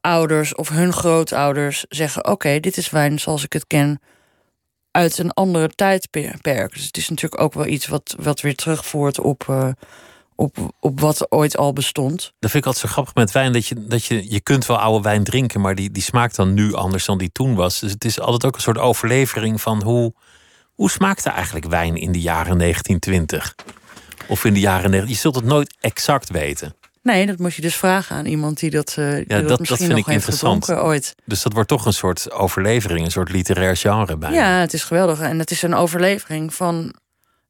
ouders 0.00 0.54
of 0.54 0.68
hun 0.68 0.92
grootouders 0.92 1.84
zeggen: 1.88 2.26
Oké, 2.26 2.60
dit 2.60 2.76
is 2.76 2.90
wijn 2.90 3.18
zoals 3.18 3.44
ik 3.44 3.52
het 3.52 3.66
ken 3.66 4.00
uit 4.90 5.18
een 5.18 5.32
andere 5.32 5.68
tijdperk. 5.68 6.72
Dus 6.72 6.84
het 6.84 6.96
is 6.96 7.08
natuurlijk 7.08 7.42
ook 7.42 7.54
wel 7.54 7.66
iets 7.66 7.86
wat, 7.86 8.14
wat 8.18 8.40
weer 8.40 8.54
terugvoert 8.54 9.20
op, 9.20 9.46
uh, 9.50 9.68
op, 10.34 10.56
op 10.80 11.00
wat 11.00 11.32
ooit 11.32 11.56
al 11.56 11.72
bestond. 11.72 12.32
Dat 12.38 12.50
vind 12.50 12.64
ik 12.64 12.66
altijd 12.66 12.86
zo 12.86 12.92
grappig 12.92 13.14
met 13.14 13.32
wijn. 13.32 13.52
Dat 13.52 13.66
je, 13.66 13.86
dat 13.86 14.04
je, 14.04 14.30
je 14.30 14.40
kunt 14.40 14.66
wel 14.66 14.78
oude 14.78 15.02
wijn 15.02 15.24
drinken, 15.24 15.60
maar 15.60 15.74
die, 15.74 15.90
die 15.90 16.02
smaakt 16.02 16.36
dan 16.36 16.54
nu 16.54 16.74
anders 16.74 17.04
dan 17.04 17.18
die 17.18 17.32
toen 17.32 17.54
was. 17.54 17.80
Dus 17.80 17.92
het 17.92 18.04
is 18.04 18.20
altijd 18.20 18.44
ook 18.44 18.54
een 18.54 18.60
soort 18.60 18.78
overlevering 18.78 19.60
van 19.60 19.82
hoe, 19.82 20.14
hoe 20.74 20.90
smaakte 20.90 21.30
eigenlijk 21.30 21.66
wijn 21.66 21.96
in 21.96 22.12
de 22.12 22.20
jaren 22.20 22.58
1920? 22.58 23.54
Of 24.28 24.44
in 24.44 24.54
de 24.54 24.60
jaren 24.60 24.90
90. 24.90 25.14
Je 25.14 25.20
zult 25.20 25.34
het 25.34 25.44
nooit 25.44 25.76
exact 25.80 26.30
weten. 26.30 26.74
Nee, 27.02 27.26
dat 27.26 27.38
moet 27.38 27.54
je 27.54 27.62
dus 27.62 27.76
vragen 27.76 28.16
aan 28.16 28.26
iemand 28.26 28.58
die 28.58 28.70
dat, 28.70 28.96
uh, 28.98 29.14
die 29.14 29.24
ja, 29.28 29.40
dat, 29.40 29.66
dat, 29.66 29.78
vind 29.78 29.96
ik 29.96 30.06
interessant. 30.06 30.72
Ooit. 30.72 31.14
Dus 31.24 31.42
dat 31.42 31.52
wordt 31.52 31.68
toch 31.68 31.86
een 31.86 31.92
soort 31.92 32.30
overlevering, 32.30 33.04
een 33.04 33.10
soort 33.10 33.30
literair 33.30 33.76
genre 33.76 34.16
bij. 34.16 34.32
Ja, 34.32 34.60
het 34.60 34.72
is 34.72 34.82
geweldig. 34.82 35.20
En 35.20 35.38
het 35.38 35.50
is 35.50 35.62
een 35.62 35.74
overlevering 35.74 36.54
van 36.54 36.94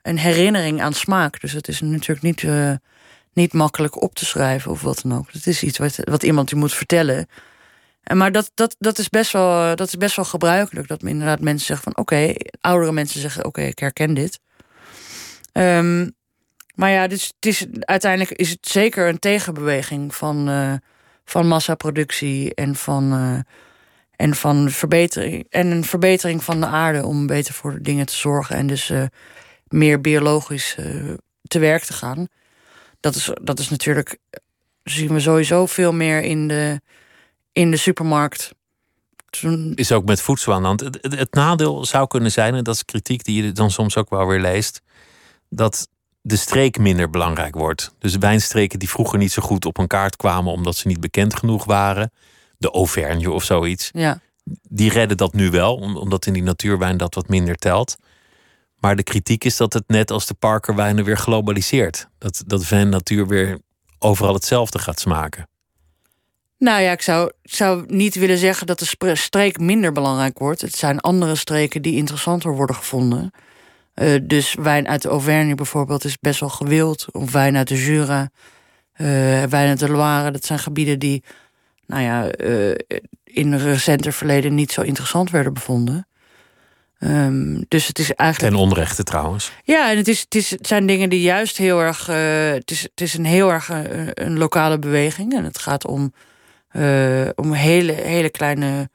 een 0.02 0.18
herinnering 0.18 0.82
aan 0.82 0.92
smaak. 0.92 1.40
Dus 1.40 1.52
het 1.52 1.68
is 1.68 1.80
natuurlijk 1.80 2.22
niet, 2.22 2.42
uh, 2.42 2.72
niet 3.32 3.52
makkelijk 3.52 4.02
op 4.02 4.14
te 4.14 4.24
schrijven 4.24 4.70
of 4.70 4.82
wat 4.82 5.00
dan 5.02 5.18
ook. 5.18 5.32
Het 5.32 5.46
is 5.46 5.62
iets 5.62 5.78
wat, 5.78 5.96
wat 6.04 6.22
iemand 6.22 6.52
u 6.52 6.56
moet 6.56 6.74
vertellen. 6.74 7.26
En 8.02 8.16
maar 8.16 8.32
dat, 8.32 8.50
dat, 8.54 8.76
dat, 8.78 8.98
is 8.98 9.08
best 9.08 9.32
wel, 9.32 9.76
dat 9.76 9.86
is 9.86 9.96
best 9.96 10.16
wel 10.16 10.24
gebruikelijk. 10.24 10.88
Dat 10.88 11.02
inderdaad 11.02 11.40
mensen 11.40 11.66
zeggen 11.66 11.92
van 11.92 12.02
oké, 12.02 12.34
oudere 12.60 12.92
mensen 12.92 13.20
zeggen 13.20 13.44
oké, 13.44 13.62
ik 13.62 13.78
herken 13.78 14.14
dit. 14.14 14.40
Um, 15.52 16.18
maar 16.80 16.90
ja, 16.90 17.06
dus 17.06 17.26
het 17.26 17.46
is, 17.46 17.66
uiteindelijk 17.80 18.30
is 18.30 18.50
het 18.50 18.68
zeker 18.68 19.08
een 19.08 19.18
tegenbeweging 19.18 20.14
van, 20.14 20.48
uh, 20.48 20.74
van 21.24 21.46
massaproductie 21.46 22.54
en 22.54 22.76
van, 22.76 23.14
uh, 23.14 23.38
en 24.16 24.34
van 24.34 24.70
verbetering. 24.70 25.46
En 25.50 25.66
een 25.66 25.84
verbetering 25.84 26.44
van 26.44 26.60
de 26.60 26.66
aarde 26.66 27.06
om 27.06 27.26
beter 27.26 27.54
voor 27.54 27.72
de 27.72 27.80
dingen 27.80 28.06
te 28.06 28.16
zorgen. 28.16 28.56
En 28.56 28.66
dus 28.66 28.90
uh, 28.90 29.02
meer 29.68 30.00
biologisch 30.00 30.76
te 31.42 31.58
werk 31.58 31.82
te 31.82 31.92
gaan. 31.92 32.26
Dat 33.00 33.14
is, 33.14 33.30
dat 33.42 33.58
is 33.58 33.68
natuurlijk. 33.68 34.18
zien 34.84 35.14
we 35.14 35.20
sowieso 35.20 35.66
veel 35.66 35.92
meer 35.92 36.22
in 36.22 36.48
de, 36.48 36.80
in 37.52 37.70
de 37.70 37.76
supermarkt. 37.76 38.52
Is 39.74 39.92
ook 39.92 40.04
met 40.04 40.20
voedsel 40.20 40.52
aan 40.52 40.78
het 41.00 41.34
nadeel 41.34 41.84
zou 41.84 42.06
kunnen 42.06 42.32
zijn, 42.32 42.54
en 42.54 42.64
dat 42.64 42.74
is 42.74 42.84
kritiek 42.84 43.24
die 43.24 43.42
je 43.42 43.52
dan 43.52 43.70
soms 43.70 43.96
ook 43.96 44.10
wel 44.10 44.26
weer 44.26 44.40
leest. 44.40 44.82
Dat 45.48 45.88
de 46.20 46.36
streek 46.36 46.78
minder 46.78 47.10
belangrijk 47.10 47.54
wordt. 47.54 47.94
Dus 47.98 48.16
wijnstreken 48.16 48.78
die 48.78 48.88
vroeger 48.88 49.18
niet 49.18 49.32
zo 49.32 49.42
goed 49.42 49.64
op 49.64 49.78
een 49.78 49.86
kaart 49.86 50.16
kwamen 50.16 50.52
omdat 50.52 50.76
ze 50.76 50.86
niet 50.86 51.00
bekend 51.00 51.36
genoeg 51.36 51.64
waren, 51.64 52.12
de 52.58 52.70
Auvergne 52.70 53.30
of 53.30 53.44
zoiets, 53.44 53.90
ja. 53.92 54.20
die 54.68 54.90
redden 54.90 55.16
dat 55.16 55.32
nu 55.32 55.50
wel, 55.50 55.76
omdat 55.76 56.26
in 56.26 56.32
die 56.32 56.42
natuurwijn 56.42 56.96
dat 56.96 57.14
wat 57.14 57.28
minder 57.28 57.56
telt. 57.56 57.96
Maar 58.78 58.96
de 58.96 59.02
kritiek 59.02 59.44
is 59.44 59.56
dat 59.56 59.72
het 59.72 59.84
net 59.86 60.10
als 60.10 60.26
de 60.26 60.34
parkerwijnen 60.34 61.04
weer 61.04 61.16
globaliseert. 61.16 62.08
Dat, 62.18 62.42
dat 62.46 62.64
Vin 62.64 62.88
Natuur 62.88 63.26
weer 63.26 63.58
overal 63.98 64.34
hetzelfde 64.34 64.78
gaat 64.78 65.00
smaken. 65.00 65.48
Nou 66.58 66.82
ja, 66.82 66.92
ik 66.92 67.02
zou, 67.02 67.30
zou 67.42 67.84
niet 67.86 68.14
willen 68.14 68.38
zeggen 68.38 68.66
dat 68.66 68.78
de 68.78 69.16
streek 69.16 69.58
minder 69.58 69.92
belangrijk 69.92 70.38
wordt. 70.38 70.60
Het 70.60 70.74
zijn 70.74 71.00
andere 71.00 71.34
streken 71.34 71.82
die 71.82 71.96
interessanter 71.96 72.54
worden 72.54 72.76
gevonden. 72.76 73.30
Uh, 74.00 74.18
dus 74.22 74.54
wijn 74.54 74.88
uit 74.88 75.02
de 75.02 75.08
Auvergne 75.08 75.54
bijvoorbeeld 75.54 76.04
is 76.04 76.18
best 76.18 76.40
wel 76.40 76.48
gewild. 76.48 77.06
Of 77.12 77.32
wijn 77.32 77.56
uit 77.56 77.68
de 77.68 77.84
Jura, 77.84 78.30
uh, 78.96 79.06
wijn 79.42 79.68
uit 79.68 79.78
de 79.78 79.88
Loire. 79.88 80.30
Dat 80.30 80.44
zijn 80.44 80.58
gebieden 80.58 80.98
die 80.98 81.24
nou 81.86 82.02
ja, 82.02 82.38
uh, 82.40 82.74
in 83.24 83.54
recenter 83.54 84.12
verleden 84.12 84.54
niet 84.54 84.72
zo 84.72 84.80
interessant 84.80 85.30
werden 85.30 85.54
bevonden. 85.54 86.06
Um, 86.98 87.64
dus 87.68 87.86
het 87.86 87.98
is 87.98 88.14
eigenlijk. 88.14 88.54
Ten 88.54 88.62
onrechte 88.62 89.02
trouwens. 89.02 89.52
Ja, 89.64 89.90
en 89.90 89.96
het, 89.96 90.08
is, 90.08 90.20
het, 90.20 90.34
is, 90.34 90.50
het 90.50 90.66
zijn 90.66 90.86
dingen 90.86 91.08
die 91.08 91.20
juist 91.20 91.56
heel 91.56 91.80
erg. 91.80 92.06
het, 92.06 92.70
is, 92.70 92.82
het 92.82 93.00
is 93.00 93.14
een 93.14 93.24
heel 93.24 93.52
erg 93.52 93.70
een 94.14 94.38
lokale 94.38 94.78
beweging. 94.78 95.34
En 95.34 95.44
het 95.44 95.58
gaat 95.58 95.86
om, 95.86 96.12
om 97.34 97.52
hele, 97.52 97.92
hele 97.92 98.30
kleine 98.30 98.90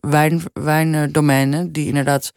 wijn, 0.00 0.42
wijndomeinen. 0.52 1.72
Die 1.72 1.86
inderdaad 1.86 2.32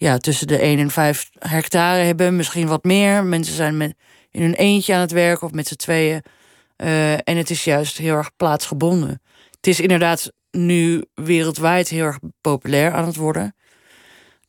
ja, 0.00 0.18
tussen 0.18 0.46
de 0.46 0.58
1 0.58 0.78
en 0.78 0.90
5 0.90 1.30
hectare 1.38 2.02
hebben, 2.02 2.36
misschien 2.36 2.66
wat 2.66 2.84
meer. 2.84 3.24
Mensen 3.24 3.54
zijn 3.54 3.76
met, 3.76 3.94
in 4.30 4.42
hun 4.42 4.54
eentje 4.54 4.94
aan 4.94 5.00
het 5.00 5.10
werken 5.10 5.46
of 5.46 5.52
met 5.52 5.66
z'n 5.66 5.74
tweeën. 5.74 6.22
Uh, 6.76 7.12
en 7.12 7.36
het 7.36 7.50
is 7.50 7.64
juist 7.64 7.98
heel 7.98 8.16
erg 8.16 8.30
plaatsgebonden. 8.36 9.22
Het 9.56 9.66
is 9.66 9.80
inderdaad 9.80 10.32
nu 10.50 11.04
wereldwijd 11.14 11.88
heel 11.88 12.04
erg 12.04 12.18
populair 12.40 12.92
aan 12.92 13.06
het 13.06 13.16
worden. 13.16 13.54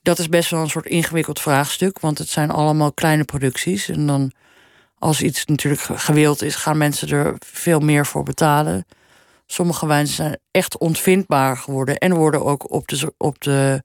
Dat 0.01 0.19
is 0.19 0.29
best 0.29 0.49
wel 0.49 0.61
een 0.61 0.69
soort 0.69 0.85
ingewikkeld 0.85 1.41
vraagstuk, 1.41 1.99
want 1.99 2.17
het 2.17 2.29
zijn 2.29 2.51
allemaal 2.51 2.93
kleine 2.93 3.23
producties. 3.23 3.89
En 3.89 4.07
dan, 4.07 4.31
als 4.97 5.21
iets 5.21 5.45
natuurlijk 5.45 5.81
gewild 5.81 6.41
is, 6.41 6.55
gaan 6.55 6.77
mensen 6.77 7.09
er 7.09 7.35
veel 7.39 7.79
meer 7.79 8.05
voor 8.05 8.23
betalen. 8.23 8.85
Sommige 9.45 9.87
wijnen 9.87 10.07
zijn 10.07 10.39
echt 10.51 10.77
ontvindbaar 10.77 11.57
geworden 11.57 11.97
en 11.97 12.13
worden 12.13 12.45
ook 12.45 12.71
op 12.71 12.87
de, 12.87 13.13
op 13.17 13.39
de 13.39 13.83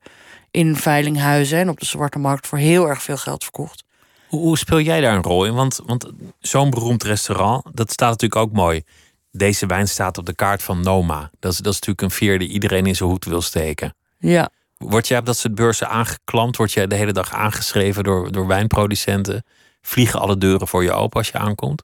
in 0.56 0.76
veilinghuizen 0.76 1.58
en 1.58 1.68
op 1.68 1.80
de 1.80 1.86
zwarte 1.86 2.18
markt 2.18 2.46
voor 2.46 2.58
heel 2.58 2.88
erg 2.88 3.02
veel 3.02 3.16
geld 3.16 3.42
verkocht. 3.42 3.84
Hoe, 4.28 4.40
hoe 4.40 4.58
speel 4.58 4.80
jij 4.80 5.00
daar 5.00 5.16
een 5.16 5.22
rol 5.22 5.44
in? 5.44 5.54
Want, 5.54 5.80
want 5.86 6.06
zo'n 6.38 6.70
beroemd 6.70 7.02
restaurant, 7.02 7.64
dat 7.72 7.90
staat 7.90 8.10
natuurlijk 8.10 8.40
ook 8.40 8.52
mooi. 8.52 8.82
Deze 9.30 9.66
wijn 9.66 9.88
staat 9.88 10.18
op 10.18 10.26
de 10.26 10.34
kaart 10.34 10.62
van 10.62 10.80
Noma. 10.80 11.30
Dat 11.38 11.52
is, 11.52 11.58
dat 11.58 11.72
is 11.72 11.80
natuurlijk 11.80 12.02
een 12.02 12.10
veer 12.10 12.38
die 12.38 12.48
iedereen 12.48 12.86
in 12.86 12.96
zijn 12.96 13.08
hoed 13.08 13.24
wil 13.24 13.42
steken. 13.42 13.94
Ja. 14.18 14.50
Word 14.76 15.08
jij 15.08 15.18
op 15.18 15.26
dat 15.26 15.36
soort 15.36 15.54
beurzen 15.54 15.88
aangeklampt? 15.88 16.56
Word 16.56 16.72
jij 16.72 16.86
de 16.86 16.94
hele 16.94 17.12
dag 17.12 17.32
aangeschreven 17.32 18.04
door, 18.04 18.32
door 18.32 18.46
wijnproducenten? 18.46 19.44
Vliegen 19.80 20.20
alle 20.20 20.38
deuren 20.38 20.68
voor 20.68 20.82
je 20.82 20.92
open 20.92 21.18
als 21.18 21.28
je 21.28 21.38
aankomt? 21.38 21.82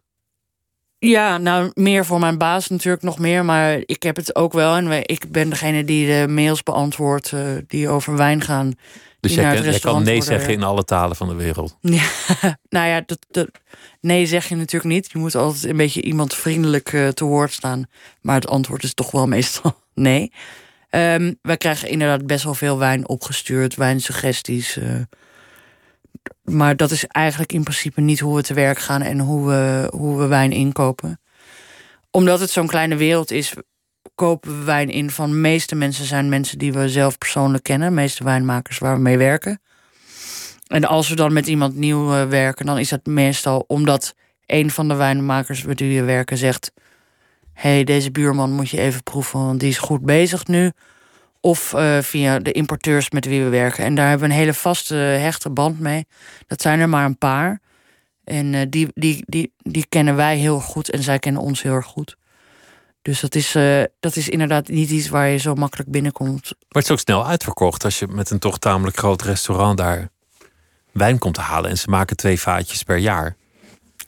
Ja, 1.08 1.38
nou, 1.38 1.70
meer 1.74 2.04
voor 2.04 2.18
mijn 2.18 2.38
baas 2.38 2.68
natuurlijk 2.68 3.02
nog 3.02 3.18
meer. 3.18 3.44
Maar 3.44 3.82
ik 3.86 4.02
heb 4.02 4.16
het 4.16 4.34
ook 4.36 4.52
wel. 4.52 4.76
En 4.76 5.08
ik 5.08 5.30
ben 5.30 5.50
degene 5.50 5.84
die 5.84 6.06
de 6.06 6.28
mails 6.28 6.62
beantwoordt 6.62 7.32
uh, 7.32 7.40
die 7.66 7.88
over 7.88 8.16
wijn 8.16 8.40
gaan. 8.40 8.72
Dus 9.20 9.34
jij, 9.34 9.62
jij 9.62 9.78
kan 9.78 10.02
nee 10.02 10.22
zeggen 10.22 10.52
in 10.52 10.62
alle 10.62 10.84
talen 10.84 11.16
van 11.16 11.28
de 11.28 11.34
wereld? 11.34 11.76
Ja, 11.80 12.04
nou 12.68 12.88
ja, 12.88 13.02
dat, 13.06 13.18
dat, 13.30 13.48
nee 14.00 14.26
zeg 14.26 14.48
je 14.48 14.56
natuurlijk 14.56 14.94
niet. 14.94 15.10
Je 15.12 15.18
moet 15.18 15.34
altijd 15.34 15.64
een 15.64 15.76
beetje 15.76 16.02
iemand 16.02 16.34
vriendelijk 16.34 16.92
uh, 16.92 17.08
te 17.08 17.24
woord 17.24 17.52
staan. 17.52 17.86
Maar 18.20 18.34
het 18.34 18.48
antwoord 18.48 18.82
is 18.82 18.94
toch 18.94 19.10
wel 19.10 19.26
meestal 19.36 19.76
nee. 19.94 20.32
Um, 20.90 21.38
wij 21.42 21.56
krijgen 21.56 21.88
inderdaad 21.88 22.26
best 22.26 22.44
wel 22.44 22.54
veel 22.54 22.78
wijn 22.78 23.08
opgestuurd. 23.08 23.74
Wijnsuggesties. 23.74 24.76
Uh, 24.76 24.84
maar 26.42 26.76
dat 26.76 26.90
is 26.90 27.06
eigenlijk 27.06 27.52
in 27.52 27.62
principe 27.62 28.00
niet 28.00 28.20
hoe 28.20 28.36
we 28.36 28.42
te 28.42 28.54
werk 28.54 28.78
gaan 28.78 29.02
en 29.02 29.18
hoe 29.18 29.46
we, 29.48 29.88
hoe 29.92 30.18
we 30.18 30.26
wijn 30.26 30.52
inkopen. 30.52 31.20
Omdat 32.10 32.40
het 32.40 32.50
zo'n 32.50 32.66
kleine 32.66 32.96
wereld 32.96 33.30
is, 33.30 33.54
kopen 34.14 34.58
we 34.58 34.64
wijn 34.64 34.88
in 34.88 35.10
van 35.10 35.30
de 35.30 35.36
meeste 35.36 35.74
mensen 35.74 36.04
zijn 36.04 36.28
mensen 36.28 36.58
die 36.58 36.72
we 36.72 36.88
zelf 36.88 37.18
persoonlijk 37.18 37.62
kennen. 37.62 37.88
De 37.88 37.94
meeste 37.94 38.24
wijnmakers 38.24 38.78
waar 38.78 38.94
we 38.94 39.00
mee 39.00 39.18
werken. 39.18 39.60
En 40.66 40.84
als 40.84 41.08
we 41.08 41.14
dan 41.14 41.32
met 41.32 41.46
iemand 41.46 41.74
nieuw 41.74 42.12
eh, 42.12 42.28
werken, 42.28 42.66
dan 42.66 42.78
is 42.78 42.88
dat 42.88 43.06
meestal 43.06 43.64
omdat 43.66 44.14
een 44.46 44.70
van 44.70 44.88
de 44.88 44.94
wijnmakers 44.94 45.62
met 45.62 45.80
wie 45.80 46.00
we 46.00 46.06
werken 46.06 46.36
zegt: 46.36 46.72
hey, 47.52 47.84
deze 47.84 48.10
buurman 48.10 48.52
moet 48.52 48.70
je 48.70 48.80
even 48.80 49.02
proeven, 49.02 49.40
want 49.40 49.60
die 49.60 49.68
is 49.68 49.78
goed 49.78 50.02
bezig 50.02 50.46
nu. 50.46 50.72
Of 51.44 51.72
uh, 51.72 51.98
via 51.98 52.38
de 52.38 52.52
importeurs 52.52 53.10
met 53.10 53.24
wie 53.24 53.42
we 53.42 53.48
werken. 53.48 53.84
En 53.84 53.94
daar 53.94 54.08
hebben 54.08 54.28
we 54.28 54.34
een 54.34 54.40
hele 54.40 54.54
vaste, 54.54 54.94
hechte 54.94 55.50
band 55.50 55.80
mee. 55.80 56.06
Dat 56.46 56.62
zijn 56.62 56.80
er 56.80 56.88
maar 56.88 57.04
een 57.04 57.18
paar. 57.18 57.60
En 58.24 58.52
uh, 58.52 58.60
die, 58.68 58.88
die, 58.94 59.24
die, 59.26 59.52
die 59.56 59.86
kennen 59.88 60.16
wij 60.16 60.36
heel 60.36 60.60
goed 60.60 60.90
en 60.90 61.02
zij 61.02 61.18
kennen 61.18 61.42
ons 61.42 61.62
heel 61.62 61.74
erg 61.74 61.86
goed. 61.86 62.16
Dus 63.02 63.20
dat 63.20 63.34
is, 63.34 63.54
uh, 63.54 63.82
dat 64.00 64.16
is 64.16 64.28
inderdaad 64.28 64.68
niet 64.68 64.90
iets 64.90 65.08
waar 65.08 65.28
je 65.28 65.36
zo 65.36 65.54
makkelijk 65.54 65.90
binnenkomt. 65.90 66.42
Maar 66.42 66.82
het 66.82 66.84
is 66.84 66.90
ook 66.90 66.98
snel 66.98 67.26
uitverkocht 67.26 67.84
als 67.84 67.98
je 67.98 68.06
met 68.08 68.30
een 68.30 68.38
toch 68.38 68.58
tamelijk 68.58 68.96
groot 68.96 69.22
restaurant 69.22 69.78
daar 69.78 70.08
wijn 70.92 71.18
komt 71.18 71.34
te 71.34 71.40
halen. 71.40 71.70
En 71.70 71.78
ze 71.78 71.90
maken 71.90 72.16
twee 72.16 72.40
vaatjes 72.40 72.82
per 72.82 72.96
jaar. 72.96 73.36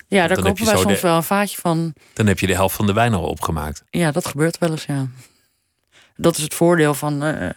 Ja, 0.09 0.27
daar 0.27 0.43
kopen 0.43 0.65
wij 0.65 0.77
soms 0.77 1.01
wel 1.01 1.17
een 1.17 1.23
vaatje 1.23 1.61
van. 1.61 1.95
Dan 2.13 2.27
heb 2.27 2.39
je 2.39 2.47
de 2.47 2.55
helft 2.55 2.77
van 2.77 2.87
de 2.87 2.93
wijn 2.93 3.15
al 3.15 3.25
opgemaakt. 3.25 3.83
Ja, 3.91 4.11
dat 4.11 4.27
gebeurt 4.27 4.59
wel 4.59 4.71
eens, 4.71 4.85
ja. 4.85 5.07
Dat 6.17 6.37
is 6.37 6.43
het 6.43 6.55
voordeel 6.55 6.95
van. 6.95 7.25
Uh, 7.25 7.51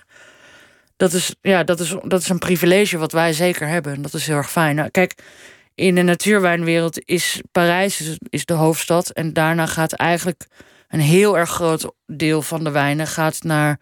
dat, 0.97 1.13
is, 1.13 1.35
ja, 1.41 1.63
dat, 1.63 1.79
is, 1.79 1.95
dat 2.03 2.21
is 2.21 2.29
een 2.29 2.39
privilege 2.39 2.97
wat 2.97 3.11
wij 3.11 3.33
zeker 3.33 3.67
hebben. 3.67 4.01
Dat 4.01 4.13
is 4.13 4.27
heel 4.27 4.35
erg 4.35 4.51
fijn. 4.51 4.75
Nou, 4.75 4.89
kijk, 4.89 5.15
in 5.75 5.95
de 5.95 6.01
natuurwijnwereld 6.01 7.01
is 7.05 7.41
Parijs 7.51 8.17
is 8.29 8.45
de 8.45 8.53
hoofdstad. 8.53 9.09
En 9.09 9.33
daarna 9.33 9.65
gaat 9.65 9.93
eigenlijk 9.93 10.47
een 10.87 10.99
heel 10.99 11.37
erg 11.37 11.49
groot 11.49 11.91
deel 12.05 12.41
van 12.41 12.63
de 12.63 12.71
wijnen 12.71 13.07
gaat 13.07 13.43
naar 13.43 13.79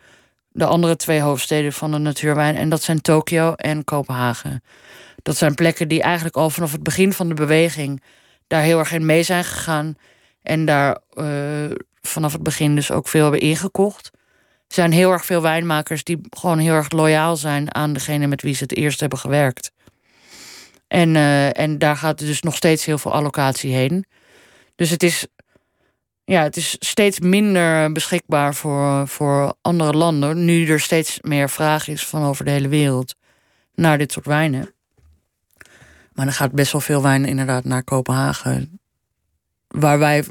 de 0.52 0.66
andere 0.66 0.96
twee 0.96 1.22
hoofdsteden 1.22 1.74
van 1.74 1.92
de 1.92 1.98
natuurwijn. 1.98 2.56
En 2.56 2.70
dat 2.70 2.84
zijn 2.84 3.02
Tokio 3.02 3.54
en 3.54 3.84
Kopenhagen. 3.84 4.64
Dat 5.22 5.38
zijn 5.38 5.56
plekken 5.56 5.88
die 5.88 6.02
eigenlijk 6.02 6.36
al 6.36 6.50
vanaf 6.50 6.72
het 6.72 6.84
begin 6.84 7.14
van 7.14 7.28
de 7.28 7.34
beweging 7.34 8.02
daar 8.48 8.62
heel 8.62 8.80
erg 8.80 8.92
in 8.92 9.06
mee 9.06 9.24
zijn 9.24 9.44
gegaan. 9.44 9.98
En 10.42 10.66
daar 10.66 11.00
uh, 11.14 11.26
vanaf 12.02 12.32
het 12.32 12.44
begin 12.44 12.76
dus 12.76 12.92
ook 12.92 13.08
veel 13.08 13.22
hebben 13.22 13.40
ingekocht. 13.40 14.12
Er 14.68 14.74
zijn 14.74 14.92
heel 14.92 15.12
erg 15.12 15.26
veel 15.26 15.42
wijnmakers 15.42 16.04
die 16.04 16.22
gewoon 16.30 16.58
heel 16.58 16.74
erg 16.74 16.92
loyaal 16.92 17.36
zijn 17.36 17.76
aan 17.76 17.94
degene 17.94 18.28
met 18.28 18.42
wie 18.42 18.56
ze 18.56 18.64
het 18.64 18.76
eerst 18.76 19.00
hebben 19.00 19.20
gewerkt. 19.20 19.72
En, 20.88 21.16
uh, 21.16 21.60
en 21.60 21.78
daar 21.78 21.98
gaat 21.98 22.20
dus 22.20 22.42
nog 22.42 22.56
steeds 22.56 22.86
heel 22.86 22.98
veel 22.98 23.14
allocatie 23.14 23.74
heen. 23.74 24.06
Dus 24.76 24.90
het 24.90 25.04
is, 25.04 25.28
ja, 26.26 26.44
het 26.44 26.58
is 26.58 26.76
steeds 26.80 27.20
minder 27.20 27.92
beschikbaar 27.92 28.56
voor, 28.56 29.08
voor 29.08 29.54
andere 29.62 29.94
landen. 29.94 30.46
Nu 30.46 30.68
er 30.68 30.80
steeds 30.80 31.20
meer 31.22 31.50
vraag 31.50 31.88
is 31.88 32.06
van 32.06 32.24
over 32.24 32.46
de 32.46 32.52
hele 32.52 32.68
wereld 32.68 33.16
naar 33.74 33.98
dit 33.98 34.12
soort 34.12 34.26
wijnen. 34.26 34.74
Maar 36.14 36.26
dan 36.26 36.34
gaat 36.34 36.52
best 36.52 36.72
wel 36.72 36.82
veel 36.82 37.02
wijn 37.02 37.26
inderdaad 37.26 37.64
naar 37.64 37.84
Kopenhagen. 37.84 38.80
Waar 39.68 40.00
wij 40.00 40.24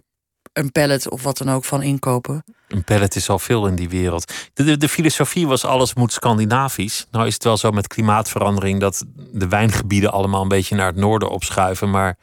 een 0.53 0.72
pallet 0.72 1.11
of 1.11 1.22
wat 1.22 1.39
dan 1.39 1.51
ook 1.51 1.64
van 1.64 1.82
inkopen. 1.82 2.45
Een 2.75 2.85
pallet 2.85 3.16
is 3.16 3.29
al 3.29 3.39
veel 3.39 3.66
in 3.66 3.75
die 3.75 3.89
wereld. 3.89 4.33
De, 4.55 4.77
de, 4.77 4.89
filosofie 4.89 5.47
was 5.47 5.64
alles 5.64 5.95
moet 5.95 6.12
Scandinavisch. 6.12 7.07
Nou 7.11 7.27
is 7.27 7.35
het 7.35 7.45
wel 7.45 7.57
zo 7.57 7.70
met 7.70 7.87
klimaatverandering 7.87 8.81
dat 8.81 9.05
de 9.33 9.49
wijngebieden 9.49 10.12
allemaal 10.12 10.43
een 10.43 10.49
beetje 10.49 10.75
naar 10.75 10.87
het 10.87 10.97
noorden 10.97 11.31
opschuiven. 11.31 11.91
Maar 11.91 12.18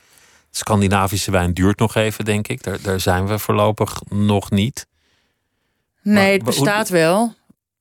Scandinavische 0.49 1.31
wijn 1.31 1.53
duurt 1.53 1.79
nog 1.79 1.95
even, 1.95 2.25
denk 2.25 2.47
ik. 2.47 2.63
Daar, 2.63 2.81
daar 2.81 2.99
zijn 2.99 3.27
we 3.27 3.39
voorlopig 3.39 4.01
nog 4.09 4.49
niet. 4.49 4.87
Nee, 6.01 6.33
het 6.33 6.43
bestaat 6.43 6.89
wel. 6.89 7.33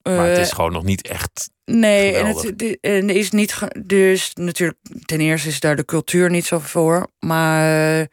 Maar 0.02 0.28
het 0.28 0.38
is 0.38 0.48
eh, 0.48 0.54
gewoon 0.54 0.72
nog 0.72 0.84
niet 0.84 1.08
echt. 1.08 1.50
Nee, 1.64 2.14
en 2.14 2.26
het 2.26 2.78
en 2.80 3.10
is 3.10 3.30
niet. 3.30 3.58
Dus 3.82 4.34
natuurlijk, 4.34 4.78
ten 5.04 5.20
eerste 5.20 5.48
is 5.48 5.60
daar 5.60 5.76
de 5.76 5.84
cultuur 5.84 6.30
niet 6.30 6.46
zo 6.46 6.58
voor. 6.58 7.06
Maar 7.18 8.08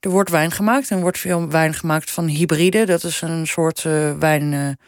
er 0.00 0.10
wordt 0.10 0.30
wijn 0.30 0.50
gemaakt. 0.50 0.90
En 0.90 1.00
wordt 1.00 1.18
veel 1.18 1.48
wijn 1.48 1.74
gemaakt 1.74 2.10
van 2.10 2.26
hybride. 2.26 2.86
Dat 2.86 3.04
is 3.04 3.20
een 3.20 3.46
soort 3.46 3.84
uh, 3.84 4.18
wijn. 4.18 4.78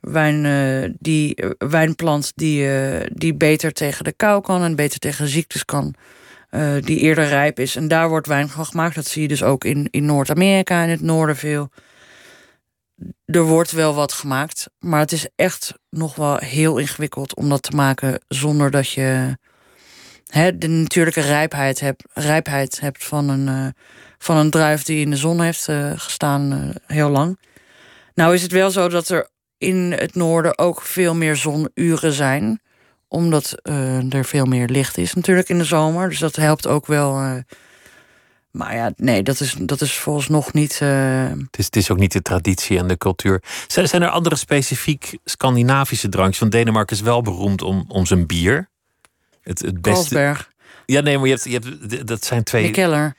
wijn, 0.00 0.96
die, 0.98 1.44
wijnplant 1.58 2.32
die, 2.34 2.68
die 3.12 3.34
beter 3.34 3.72
tegen 3.72 4.04
de 4.04 4.12
kou 4.12 4.40
kan 4.40 4.62
en 4.62 4.76
beter 4.76 4.98
tegen 4.98 5.28
ziektes 5.28 5.64
kan. 5.64 5.94
die 6.80 6.98
eerder 6.98 7.26
rijp 7.26 7.58
is. 7.58 7.76
En 7.76 7.88
daar 7.88 8.08
wordt 8.08 8.26
wijn 8.26 8.48
van 8.48 8.66
gemaakt. 8.66 8.94
Dat 8.94 9.06
zie 9.06 9.22
je 9.22 9.28
dus 9.28 9.42
ook 9.42 9.64
in, 9.64 9.88
in 9.90 10.04
Noord-Amerika 10.04 10.82
en 10.82 10.88
het 10.88 11.00
noorden 11.00 11.36
veel 11.36 11.70
er 13.24 13.42
wordt 13.42 13.70
wel 13.70 13.94
wat 13.94 14.12
gemaakt, 14.12 14.70
maar 14.78 15.00
het 15.00 15.12
is 15.12 15.28
echt 15.36 15.74
nog 15.90 16.14
wel 16.14 16.36
heel 16.36 16.78
ingewikkeld 16.78 17.34
om 17.34 17.48
dat 17.48 17.62
te 17.62 17.76
maken 17.76 18.20
zonder 18.28 18.70
dat 18.70 18.90
je 18.90 19.38
hè, 20.26 20.58
de 20.58 20.68
natuurlijke 20.68 21.20
rijpheid 21.20 21.80
hebt, 21.80 22.04
rijpheid 22.12 22.80
hebt 22.80 23.04
van, 23.04 23.28
een, 23.28 23.74
van 24.18 24.36
een 24.36 24.50
druif 24.50 24.82
die 24.82 25.00
in 25.00 25.10
de 25.10 25.16
zon 25.16 25.40
heeft 25.40 25.68
uh, 25.68 25.92
gestaan 25.96 26.52
uh, 26.52 26.58
heel 26.86 27.08
lang. 27.08 27.38
Nou 28.14 28.34
is 28.34 28.42
het 28.42 28.52
wel 28.52 28.70
zo 28.70 28.88
dat 28.88 29.08
er 29.08 29.28
in 29.58 29.92
het 29.92 30.14
noorden 30.14 30.58
ook 30.58 30.82
veel 30.82 31.14
meer 31.14 31.36
zonuren 31.36 32.12
zijn, 32.12 32.60
omdat 33.08 33.60
er 34.10 34.24
veel 34.24 34.44
meer 34.44 34.68
licht 34.68 34.98
is 34.98 35.14
natuurlijk 35.14 35.48
in 35.48 35.58
de 35.58 35.64
zomer. 35.64 36.08
Dus 36.08 36.18
dat 36.18 36.36
helpt 36.36 36.66
ook 36.66 36.86
wel 36.86 37.42
maar 38.50 38.74
ja, 38.74 38.92
nee, 38.96 39.22
dat 39.22 39.40
is, 39.40 39.54
dat 39.58 39.80
is 39.80 39.94
volgens 39.94 40.28
nog 40.28 40.52
niet. 40.52 40.78
Het, 40.78 41.58
is, 41.58 41.64
het 41.64 41.76
is 41.76 41.90
ook 41.90 41.98
niet 41.98 42.12
de 42.12 42.22
traditie 42.22 42.78
en 42.78 42.88
de 42.88 42.96
cultuur. 42.96 43.42
Zijn, 43.66 43.88
zijn 43.88 44.02
er 44.02 44.08
andere 44.08 44.36
specifiek 44.36 45.18
Scandinavische 45.24 46.08
drankjes? 46.08 46.38
Want 46.38 46.52
Denemarken 46.52 46.96
is 46.96 47.02
wel 47.02 47.22
beroemd 47.22 47.62
om, 47.62 47.84
om 47.88 48.06
zijn 48.06 48.26
bier. 48.26 48.68
Het, 49.42 49.58
het 49.58 49.82
beste. 49.82 50.36
Ja, 50.86 51.00
nee, 51.00 51.18
maar 51.18 51.26
je 51.26 51.32
hebt, 51.32 51.44
je 51.44 51.60
hebt, 51.88 52.06
dat 52.06 52.24
zijn 52.24 52.42
twee. 52.42 52.70
Keller. 52.70 53.16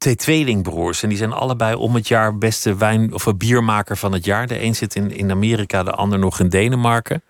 Twee 0.00 0.16
tweelingbroers. 0.16 1.02
En 1.02 1.08
die 1.08 1.18
zijn 1.18 1.32
allebei 1.32 1.74
om 1.74 1.94
het 1.94 2.08
jaar 2.08 2.38
beste 2.38 2.76
wijn- 2.76 3.14
of 3.14 3.26
biermaker 3.36 3.96
van 3.96 4.12
het 4.12 4.24
jaar. 4.24 4.46
De 4.46 4.62
een 4.62 4.74
zit 4.74 4.94
in, 4.94 5.10
in 5.10 5.30
Amerika, 5.30 5.82
de 5.82 5.92
ander 5.92 6.18
nog 6.18 6.40
in 6.40 6.48
Denemarken. 6.48 7.22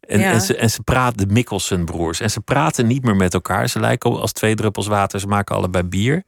En, 0.00 0.20
en, 0.20 0.40
ze, 0.40 0.56
en 0.56 0.70
ze 0.70 0.82
praten, 0.82 1.28
de 1.28 1.32
Mikkelsen 1.34 1.84
broers. 1.84 2.20
En 2.20 2.30
ze 2.30 2.40
praten 2.40 2.86
niet 2.86 3.04
meer 3.04 3.16
met 3.16 3.34
elkaar. 3.34 3.68
Ze 3.68 3.80
lijken 3.80 4.20
als 4.20 4.32
twee 4.32 4.54
druppels 4.54 4.86
water. 4.86 5.20
Ze 5.20 5.26
maken 5.26 5.56
allebei 5.56 5.84
bier. 5.84 6.22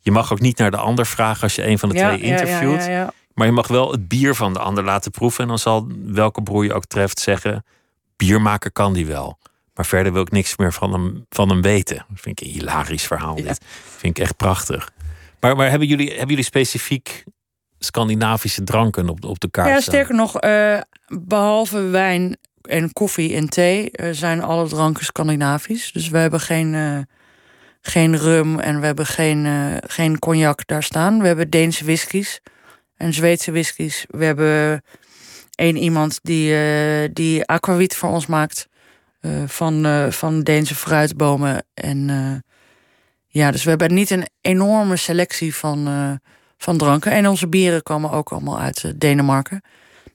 Je 0.00 0.10
mag 0.10 0.32
ook 0.32 0.40
niet 0.40 0.58
naar 0.58 0.70
de 0.70 0.76
ander 0.76 1.06
vragen 1.06 1.42
als 1.42 1.54
je 1.54 1.66
een 1.66 1.78
van 1.78 1.88
de 1.88 1.94
twee 1.94 2.20
interviewt. 2.20 2.86
maar 3.34 3.46
je 3.46 3.52
mag 3.52 3.68
wel 3.68 3.90
het 3.90 4.08
bier 4.08 4.34
van 4.34 4.52
de 4.52 4.58
ander 4.58 4.84
laten 4.84 5.10
proeven. 5.10 5.42
En 5.42 5.48
dan 5.48 5.58
zal 5.58 5.86
welke 6.06 6.42
broer 6.42 6.64
je 6.64 6.72
ook 6.74 6.86
treft 6.86 7.18
zeggen: 7.20 7.64
biermaker 8.16 8.72
kan 8.72 8.92
die 8.92 9.06
wel. 9.06 9.38
Maar 9.74 9.86
verder 9.86 10.12
wil 10.12 10.22
ik 10.22 10.30
niks 10.30 10.56
meer 10.56 10.72
van 10.72 10.92
hem, 10.92 11.26
van 11.28 11.48
hem 11.48 11.62
weten. 11.62 11.96
Dat 11.96 12.20
vind 12.20 12.40
ik 12.40 12.46
een 12.46 12.52
hilarisch 12.52 13.06
verhaal. 13.06 13.34
Dit 13.34 13.60
vind 13.96 14.16
ik 14.18 14.22
echt 14.22 14.36
prachtig. 14.36 14.90
Maar, 15.42 15.56
maar 15.56 15.70
hebben, 15.70 15.88
jullie, 15.88 16.08
hebben 16.08 16.28
jullie 16.28 16.44
specifiek 16.44 17.24
Scandinavische 17.78 18.62
dranken 18.62 19.08
op, 19.08 19.24
op 19.24 19.40
de 19.40 19.50
kaart? 19.50 19.68
Ja, 19.68 19.80
sterker 19.80 20.14
nog, 20.14 20.42
uh, 20.44 20.80
behalve 21.06 21.80
wijn 21.80 22.36
en 22.62 22.92
koffie 22.92 23.34
en 23.34 23.48
thee 23.48 23.88
uh, 23.92 24.08
zijn 24.12 24.42
alle 24.42 24.68
dranken 24.68 25.04
Scandinavisch. 25.04 25.92
Dus 25.92 26.08
we 26.08 26.18
hebben 26.18 26.40
geen. 26.40 26.72
Uh, 26.72 26.98
geen 27.84 28.16
rum 28.16 28.58
en 28.58 28.80
we 28.80 28.86
hebben 28.86 29.06
geen, 29.06 29.46
geen 29.86 30.18
cognac 30.18 30.66
daar 30.66 30.82
staan. 30.82 31.20
We 31.20 31.26
hebben 31.26 31.50
Deense 31.50 31.84
whiskies 31.84 32.40
en 32.96 33.12
Zweedse 33.12 33.52
whiskies. 33.52 34.06
We 34.08 34.24
hebben 34.24 34.82
één 35.54 35.76
iemand 35.76 36.18
die, 36.22 36.54
die 37.12 37.46
aquavit 37.46 37.96
voor 37.96 38.08
ons 38.08 38.26
maakt. 38.26 38.68
Van, 39.46 39.86
van 40.12 40.42
Deense 40.42 40.74
fruitbomen. 40.74 41.64
En 41.74 42.10
ja, 43.32 43.50
dus 43.50 43.64
we 43.64 43.70
hebben 43.70 43.94
niet 43.94 44.10
een 44.10 44.26
enorme 44.40 44.96
selectie 44.96 45.54
van, 45.54 45.88
van 46.58 46.78
dranken. 46.78 47.12
En 47.12 47.28
onze 47.28 47.48
bieren 47.48 47.82
komen 47.82 48.10
ook 48.10 48.32
allemaal 48.32 48.60
uit 48.60 49.00
Denemarken. 49.00 49.62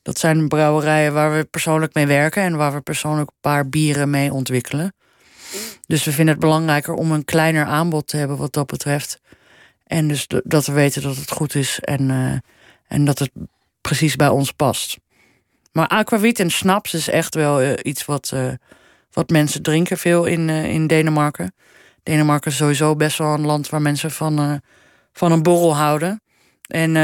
Dat 0.02 0.20
zijn 0.20 0.48
brouwerijen 0.48 1.14
waar 1.14 1.38
we 1.38 1.44
persoonlijk 1.44 1.94
mee 1.94 2.08
werken 2.08 2.44
en 2.44 2.56
waar 2.56 2.74
we 2.74 2.82
persoonlijk 2.82 3.30
een 3.30 3.38
paar 3.42 3.70
bieren 3.70 4.10
mee 4.10 4.34
ontwikkelen. 4.34 4.94
Dus 5.88 6.04
we 6.04 6.12
vinden 6.12 6.34
het 6.34 6.44
belangrijker 6.44 6.94
om 6.94 7.12
een 7.12 7.26
kleiner 7.26 7.66
aanbod 7.66 8.08
te 8.08 8.18
hebben 8.18 8.38
wat 8.38 8.54
dat 8.54 8.68
betreft. 8.68 9.20
En 9.84 10.08
dus 10.08 10.28
dat 10.44 10.66
we 10.66 10.72
weten 10.72 11.02
dat 11.02 11.16
het 11.16 11.32
goed 11.32 11.56
is 11.56 11.80
en, 11.80 12.10
uh, 12.10 12.34
en 12.88 13.06
dat 13.06 13.20
het 13.20 13.32
precies 13.82 14.16
bij 14.16 14.28
ons 14.28 14.52
past. 14.52 14.98
Maar 15.72 15.88
aquavit 15.88 16.40
en 16.40 16.50
snaps 16.50 16.94
is 16.94 17.10
echt 17.10 17.36
wel 17.36 17.78
iets 17.82 18.06
wat, 18.06 18.34
wat 19.12 19.30
mensen 19.30 19.62
drinken 19.62 19.98
veel 19.98 20.26
in, 20.26 20.50
in 20.50 20.88
Denemarken. 20.88 21.54
Denemarken 22.08 22.52
is 22.52 22.58
sowieso 22.58 22.96
best 22.96 23.18
wel 23.18 23.34
een 23.34 23.46
land 23.46 23.70
waar 23.70 23.82
mensen 23.82 24.12
van, 24.12 24.62
van 25.14 25.32
een 25.32 25.44
borrel 25.44 25.76
houden. 25.76 26.22
En, 26.68 26.96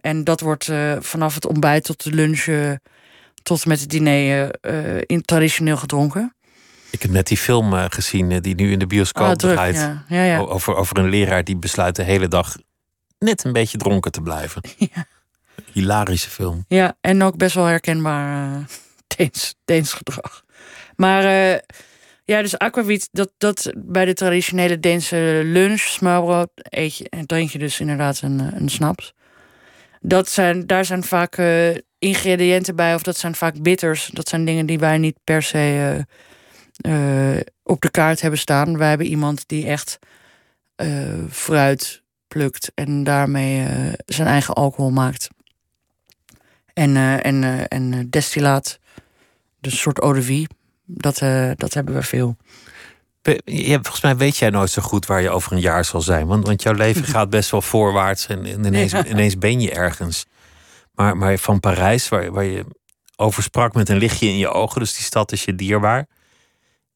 en 0.00 0.24
dat 0.24 0.40
wordt 0.40 0.70
vanaf 1.00 1.34
het 1.34 1.46
ontbijt 1.46 1.84
tot 1.84 2.04
de 2.04 2.12
lunch 2.12 2.76
tot 3.42 3.66
met 3.66 3.80
het 3.80 3.90
diner 3.90 4.58
in, 5.06 5.22
traditioneel 5.22 5.76
gedronken. 5.76 6.34
Ik 6.90 7.02
heb 7.02 7.10
net 7.10 7.26
die 7.26 7.36
film 7.36 7.72
uh, 7.72 7.84
gezien 7.88 8.30
uh, 8.30 8.40
die 8.40 8.54
nu 8.54 8.72
in 8.72 8.78
de 8.78 8.86
bioscoop 8.86 9.26
ah, 9.26 9.32
draait. 9.32 9.76
Ja. 9.76 10.04
Ja, 10.08 10.22
ja. 10.22 10.38
Over, 10.38 10.74
over 10.74 10.98
een 10.98 11.08
leraar 11.08 11.44
die 11.44 11.56
besluit 11.56 11.96
de 11.96 12.02
hele 12.02 12.28
dag 12.28 12.56
net 13.18 13.44
een 13.44 13.52
beetje 13.52 13.78
dronken 13.78 14.12
te 14.12 14.20
blijven. 14.20 14.62
Ja. 14.94 15.06
Hilarische 15.72 16.30
film. 16.30 16.64
Ja, 16.68 16.96
en 17.00 17.22
ook 17.22 17.36
best 17.36 17.54
wel 17.54 17.64
herkenbaar 17.64 18.64
Deens, 19.16 19.54
Deens 19.64 19.92
gedrag. 19.92 20.44
Maar 20.96 21.24
ja, 22.30 22.42
dus 22.42 22.58
aquavit, 22.58 23.08
dat, 23.12 23.30
dat 23.38 23.72
bij 23.76 24.04
de 24.04 24.14
traditionele 24.14 24.80
Deense 24.80 25.40
lunch, 25.44 25.80
smaalbrood, 25.80 26.50
eet 26.54 27.08
en 27.08 27.26
drink 27.26 27.50
je 27.50 27.58
dus 27.58 27.80
inderdaad 27.80 28.20
een, 28.20 28.38
een 28.38 28.68
snaps. 28.68 29.14
Dat 30.00 30.28
zijn, 30.28 30.66
daar 30.66 30.84
zijn 30.84 31.04
vaak 31.04 31.42
ingrediënten 31.98 32.76
bij, 32.76 32.94
of 32.94 33.02
dat 33.02 33.16
zijn 33.16 33.34
vaak 33.34 33.62
bitters. 33.62 34.10
Dat 34.12 34.28
zijn 34.28 34.44
dingen 34.44 34.66
die 34.66 34.78
wij 34.78 34.98
niet 34.98 35.16
per 35.24 35.42
se 35.42 36.06
uh, 36.86 37.40
op 37.62 37.80
de 37.80 37.90
kaart 37.90 38.20
hebben 38.20 38.40
staan. 38.40 38.78
Wij 38.78 38.88
hebben 38.88 39.06
iemand 39.06 39.48
die 39.48 39.66
echt 39.66 39.98
fruit 41.30 42.02
plukt 42.28 42.72
en 42.74 43.04
daarmee 43.04 43.66
zijn 44.06 44.28
eigen 44.28 44.54
alcohol 44.54 44.90
maakt. 44.90 45.28
En, 46.72 46.96
en, 47.22 47.68
en 47.68 48.10
destillaat, 48.10 48.78
dus 49.60 49.72
een 49.72 49.78
soort 49.78 50.00
eau 50.00 50.14
de 50.14 50.22
vie. 50.22 50.46
Dat, 50.94 51.18
dat 51.56 51.74
hebben 51.74 51.94
we 51.94 52.02
veel. 52.02 52.36
Ja, 53.44 53.74
volgens 53.74 54.00
mij 54.00 54.16
weet 54.16 54.36
jij 54.36 54.50
nooit 54.50 54.70
zo 54.70 54.82
goed 54.82 55.06
waar 55.06 55.22
je 55.22 55.30
over 55.30 55.52
een 55.52 55.60
jaar 55.60 55.84
zal 55.84 56.00
zijn. 56.00 56.26
Want, 56.26 56.46
want 56.46 56.62
jouw 56.62 56.72
leven 56.72 57.04
gaat 57.14 57.30
best 57.30 57.50
wel 57.50 57.62
voorwaarts 57.62 58.26
en, 58.26 58.44
en 58.44 58.64
ineens, 58.64 58.92
ineens 58.92 59.38
ben 59.38 59.60
je 59.60 59.70
ergens. 59.70 60.26
Maar, 60.94 61.16
maar 61.16 61.38
van 61.38 61.60
Parijs, 61.60 62.08
waar, 62.08 62.32
waar 62.32 62.44
je 62.44 62.64
over 63.16 63.42
sprak 63.42 63.74
met 63.74 63.88
een 63.88 63.96
lichtje 63.96 64.26
in 64.26 64.36
je 64.36 64.48
ogen, 64.48 64.80
dus 64.80 64.94
die 64.94 65.04
stad 65.04 65.32
is 65.32 65.44
je 65.44 65.54
dierbaar. 65.54 66.06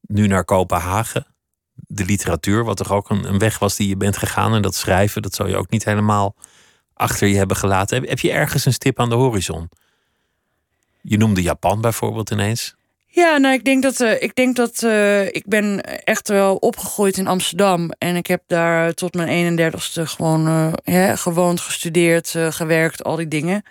Nu 0.01 0.27
naar 0.27 0.45
Kopenhagen. 0.45 1.27
De 1.73 2.05
literatuur, 2.05 2.63
wat 2.63 2.77
toch 2.77 2.91
ook 2.91 3.09
een, 3.09 3.23
een 3.23 3.39
weg 3.39 3.59
was 3.59 3.75
die 3.75 3.87
je 3.87 3.97
bent 3.97 4.17
gegaan. 4.17 4.53
En 4.53 4.61
dat 4.61 4.75
schrijven, 4.75 5.21
dat 5.21 5.35
zou 5.35 5.49
je 5.49 5.57
ook 5.57 5.69
niet 5.69 5.85
helemaal 5.85 6.35
achter 6.93 7.27
je 7.27 7.37
hebben 7.37 7.57
gelaten. 7.57 7.97
Heb, 7.99 8.09
heb 8.09 8.19
je 8.19 8.31
ergens 8.31 8.65
een 8.65 8.73
stip 8.73 8.99
aan 8.99 9.09
de 9.09 9.15
horizon? 9.15 9.69
Je 11.01 11.17
noemde 11.17 11.41
Japan 11.41 11.81
bijvoorbeeld 11.81 12.31
ineens. 12.31 12.75
Ja, 13.15 13.37
nou, 13.37 13.53
ik 13.53 13.63
denk 13.63 13.83
dat, 13.83 13.99
uh, 13.99 14.21
ik, 14.21 14.35
denk 14.35 14.55
dat 14.55 14.81
uh, 14.81 15.25
ik 15.25 15.43
ben 15.45 15.81
echt 16.03 16.27
wel 16.27 16.55
opgegroeid 16.55 17.17
in 17.17 17.27
Amsterdam. 17.27 17.91
En 17.97 18.15
ik 18.15 18.27
heb 18.27 18.43
daar 18.47 18.93
tot 18.93 19.13
mijn 19.13 19.59
31ste 19.59 20.01
gewoon 20.01 20.73
uh, 20.85 21.17
gewoond, 21.17 21.59
gestudeerd, 21.59 22.35
gewerkt, 22.49 23.03
al 23.03 23.15
die 23.15 23.27
dingen. 23.27 23.63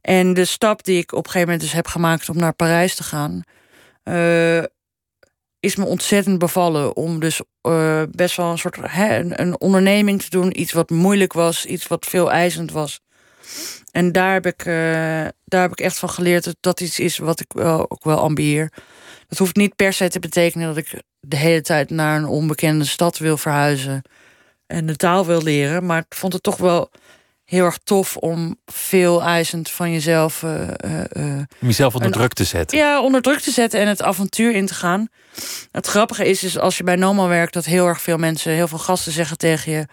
En 0.00 0.34
de 0.34 0.44
stap 0.44 0.84
die 0.84 0.98
ik 0.98 1.12
op 1.12 1.18
een 1.18 1.30
gegeven 1.30 1.46
moment 1.46 1.60
dus 1.60 1.72
heb 1.72 1.86
gemaakt 1.86 2.28
om 2.28 2.36
naar 2.36 2.52
Parijs 2.52 2.94
te 2.94 3.02
gaan, 3.02 3.42
is 5.60 5.76
me 5.76 5.84
ontzettend 5.84 6.38
bevallen. 6.38 6.96
Om 6.96 7.20
dus 7.20 7.40
best 8.10 8.36
wel 8.36 8.50
een 8.50 8.58
soort 8.58 8.76
hè, 8.80 9.40
een 9.40 9.60
onderneming 9.60 10.22
te 10.22 10.30
doen. 10.30 10.60
Iets 10.60 10.72
wat 10.72 10.90
moeilijk 10.90 11.32
was, 11.32 11.66
iets 11.66 11.86
wat 11.86 12.06
veel 12.06 12.30
eisend 12.30 12.72
was. 12.72 13.00
En 13.92 14.12
daar 14.12 14.32
heb 14.32 14.46
ik, 14.46 14.64
uh, 14.64 14.74
daar 15.44 15.60
heb 15.60 15.70
ik 15.70 15.80
echt 15.80 15.98
van 15.98 16.10
geleerd 16.10 16.44
dat 16.44 16.56
dat 16.60 16.80
iets 16.80 16.98
is 16.98 17.18
wat 17.18 17.40
ik 17.40 17.52
wel, 17.52 17.90
ook 17.90 18.04
wel 18.04 18.18
ambieer. 18.18 18.72
Dat 19.28 19.38
hoeft 19.38 19.56
niet 19.56 19.76
per 19.76 19.92
se 19.92 20.08
te 20.08 20.18
betekenen 20.18 20.66
dat 20.66 20.76
ik 20.76 21.02
de 21.20 21.36
hele 21.36 21.60
tijd 21.60 21.90
naar 21.90 22.16
een 22.16 22.26
onbekende 22.26 22.84
stad 22.84 23.18
wil 23.18 23.36
verhuizen 23.36 24.02
en 24.66 24.86
de 24.86 24.96
taal 24.96 25.26
wil 25.26 25.42
leren. 25.42 25.86
Maar 25.86 25.98
ik 25.98 26.14
vond 26.14 26.32
het 26.32 26.42
toch 26.42 26.56
wel 26.56 26.90
heel 27.44 27.64
erg 27.64 27.78
tof 27.84 28.16
om 28.16 28.56
veel 28.66 29.22
eisend 29.22 29.70
van 29.70 29.92
jezelf. 29.92 30.42
Uh, 30.42 30.68
uh, 30.86 31.36
om 31.60 31.68
jezelf 31.68 31.94
onder 31.94 32.10
druk 32.10 32.32
te 32.32 32.44
zetten. 32.44 32.78
Ja, 32.78 33.02
onder 33.02 33.22
druk 33.22 33.40
te 33.40 33.50
zetten 33.50 33.80
en 33.80 33.88
het 33.88 34.02
avontuur 34.02 34.54
in 34.54 34.66
te 34.66 34.74
gaan. 34.74 35.08
Het 35.70 35.86
grappige 35.86 36.28
is, 36.28 36.44
is 36.44 36.58
als 36.58 36.76
je 36.76 36.84
bij 36.84 36.96
Noma 36.96 37.26
werkt, 37.26 37.52
dat 37.52 37.64
heel 37.64 37.86
erg 37.86 38.00
veel 38.02 38.16
mensen, 38.16 38.52
heel 38.52 38.68
veel 38.68 38.78
gasten 38.78 39.12
zeggen 39.12 39.36
tegen 39.36 39.72
je: 39.72 39.86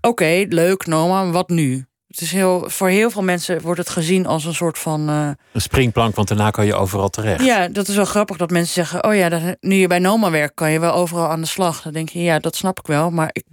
Oké, 0.00 0.44
leuk, 0.48 0.86
Noma, 0.86 1.30
wat 1.30 1.48
nu? 1.48 1.84
Het 2.10 2.20
is 2.20 2.32
heel, 2.32 2.70
voor 2.70 2.88
heel 2.88 3.10
veel 3.10 3.22
mensen 3.22 3.60
wordt 3.60 3.78
het 3.80 3.88
gezien 3.88 4.26
als 4.26 4.44
een 4.44 4.54
soort 4.54 4.78
van. 4.78 5.10
Uh... 5.10 5.30
Een 5.52 5.60
springplank, 5.60 6.14
want 6.14 6.28
daarna 6.28 6.50
kan 6.50 6.66
je 6.66 6.74
overal 6.74 7.08
terecht. 7.08 7.44
Ja, 7.44 7.68
dat 7.68 7.88
is 7.88 7.96
wel 7.96 8.04
grappig 8.04 8.36
dat 8.36 8.50
mensen 8.50 8.74
zeggen: 8.74 9.04
Oh 9.04 9.14
ja, 9.14 9.28
dat, 9.28 9.56
nu 9.60 9.74
je 9.74 9.86
bij 9.86 9.98
Noma 9.98 10.30
werkt, 10.30 10.54
kan 10.54 10.70
je 10.70 10.80
wel 10.80 10.92
overal 10.92 11.28
aan 11.28 11.40
de 11.40 11.46
slag. 11.46 11.82
Dan 11.82 11.92
denk 11.92 12.08
je, 12.08 12.22
ja, 12.22 12.38
dat 12.38 12.56
snap 12.56 12.78
ik 12.78 12.86
wel. 12.86 13.10
Maar 13.10 13.28
ik, 13.32 13.44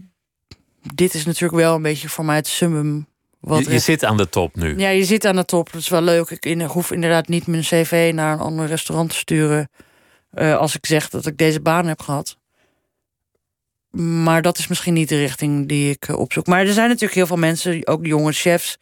dit 0.93 1.13
is 1.13 1.25
natuurlijk 1.25 1.61
wel 1.61 1.75
een 1.75 1.81
beetje 1.81 2.09
voor 2.09 2.25
mij 2.25 2.35
het 2.35 2.47
summum. 2.47 3.07
Wat 3.39 3.65
je, 3.65 3.71
je 3.71 3.79
zit 3.79 4.03
aan 4.03 4.17
de 4.17 4.29
top 4.29 4.55
nu. 4.55 4.77
Ja, 4.77 4.89
je 4.89 5.03
zit 5.03 5.25
aan 5.25 5.35
de 5.35 5.45
top. 5.45 5.71
Dat 5.71 5.81
is 5.81 5.89
wel 5.89 6.01
leuk. 6.01 6.29
Ik 6.29 6.45
in, 6.45 6.61
hoef 6.61 6.91
inderdaad 6.91 7.27
niet 7.27 7.47
mijn 7.47 7.61
cv 7.61 8.11
naar 8.13 8.33
een 8.33 8.39
ander 8.39 8.65
restaurant 8.65 9.09
te 9.09 9.15
sturen. 9.15 9.69
Uh, 10.33 10.57
als 10.57 10.75
ik 10.75 10.85
zeg 10.85 11.09
dat 11.09 11.25
ik 11.25 11.37
deze 11.37 11.61
baan 11.61 11.87
heb 11.87 12.01
gehad. 12.01 12.37
Maar 13.91 14.41
dat 14.41 14.57
is 14.57 14.67
misschien 14.67 14.93
niet 14.93 15.09
de 15.09 15.17
richting 15.17 15.67
die 15.67 15.91
ik 15.91 16.07
eh, 16.07 16.19
opzoek. 16.19 16.47
Maar 16.47 16.59
er 16.59 16.73
zijn 16.73 16.87
natuurlijk 16.87 17.13
heel 17.13 17.27
veel 17.27 17.37
mensen, 17.37 17.87
ook 17.87 18.05
jonge 18.05 18.31
chefs, 18.31 18.77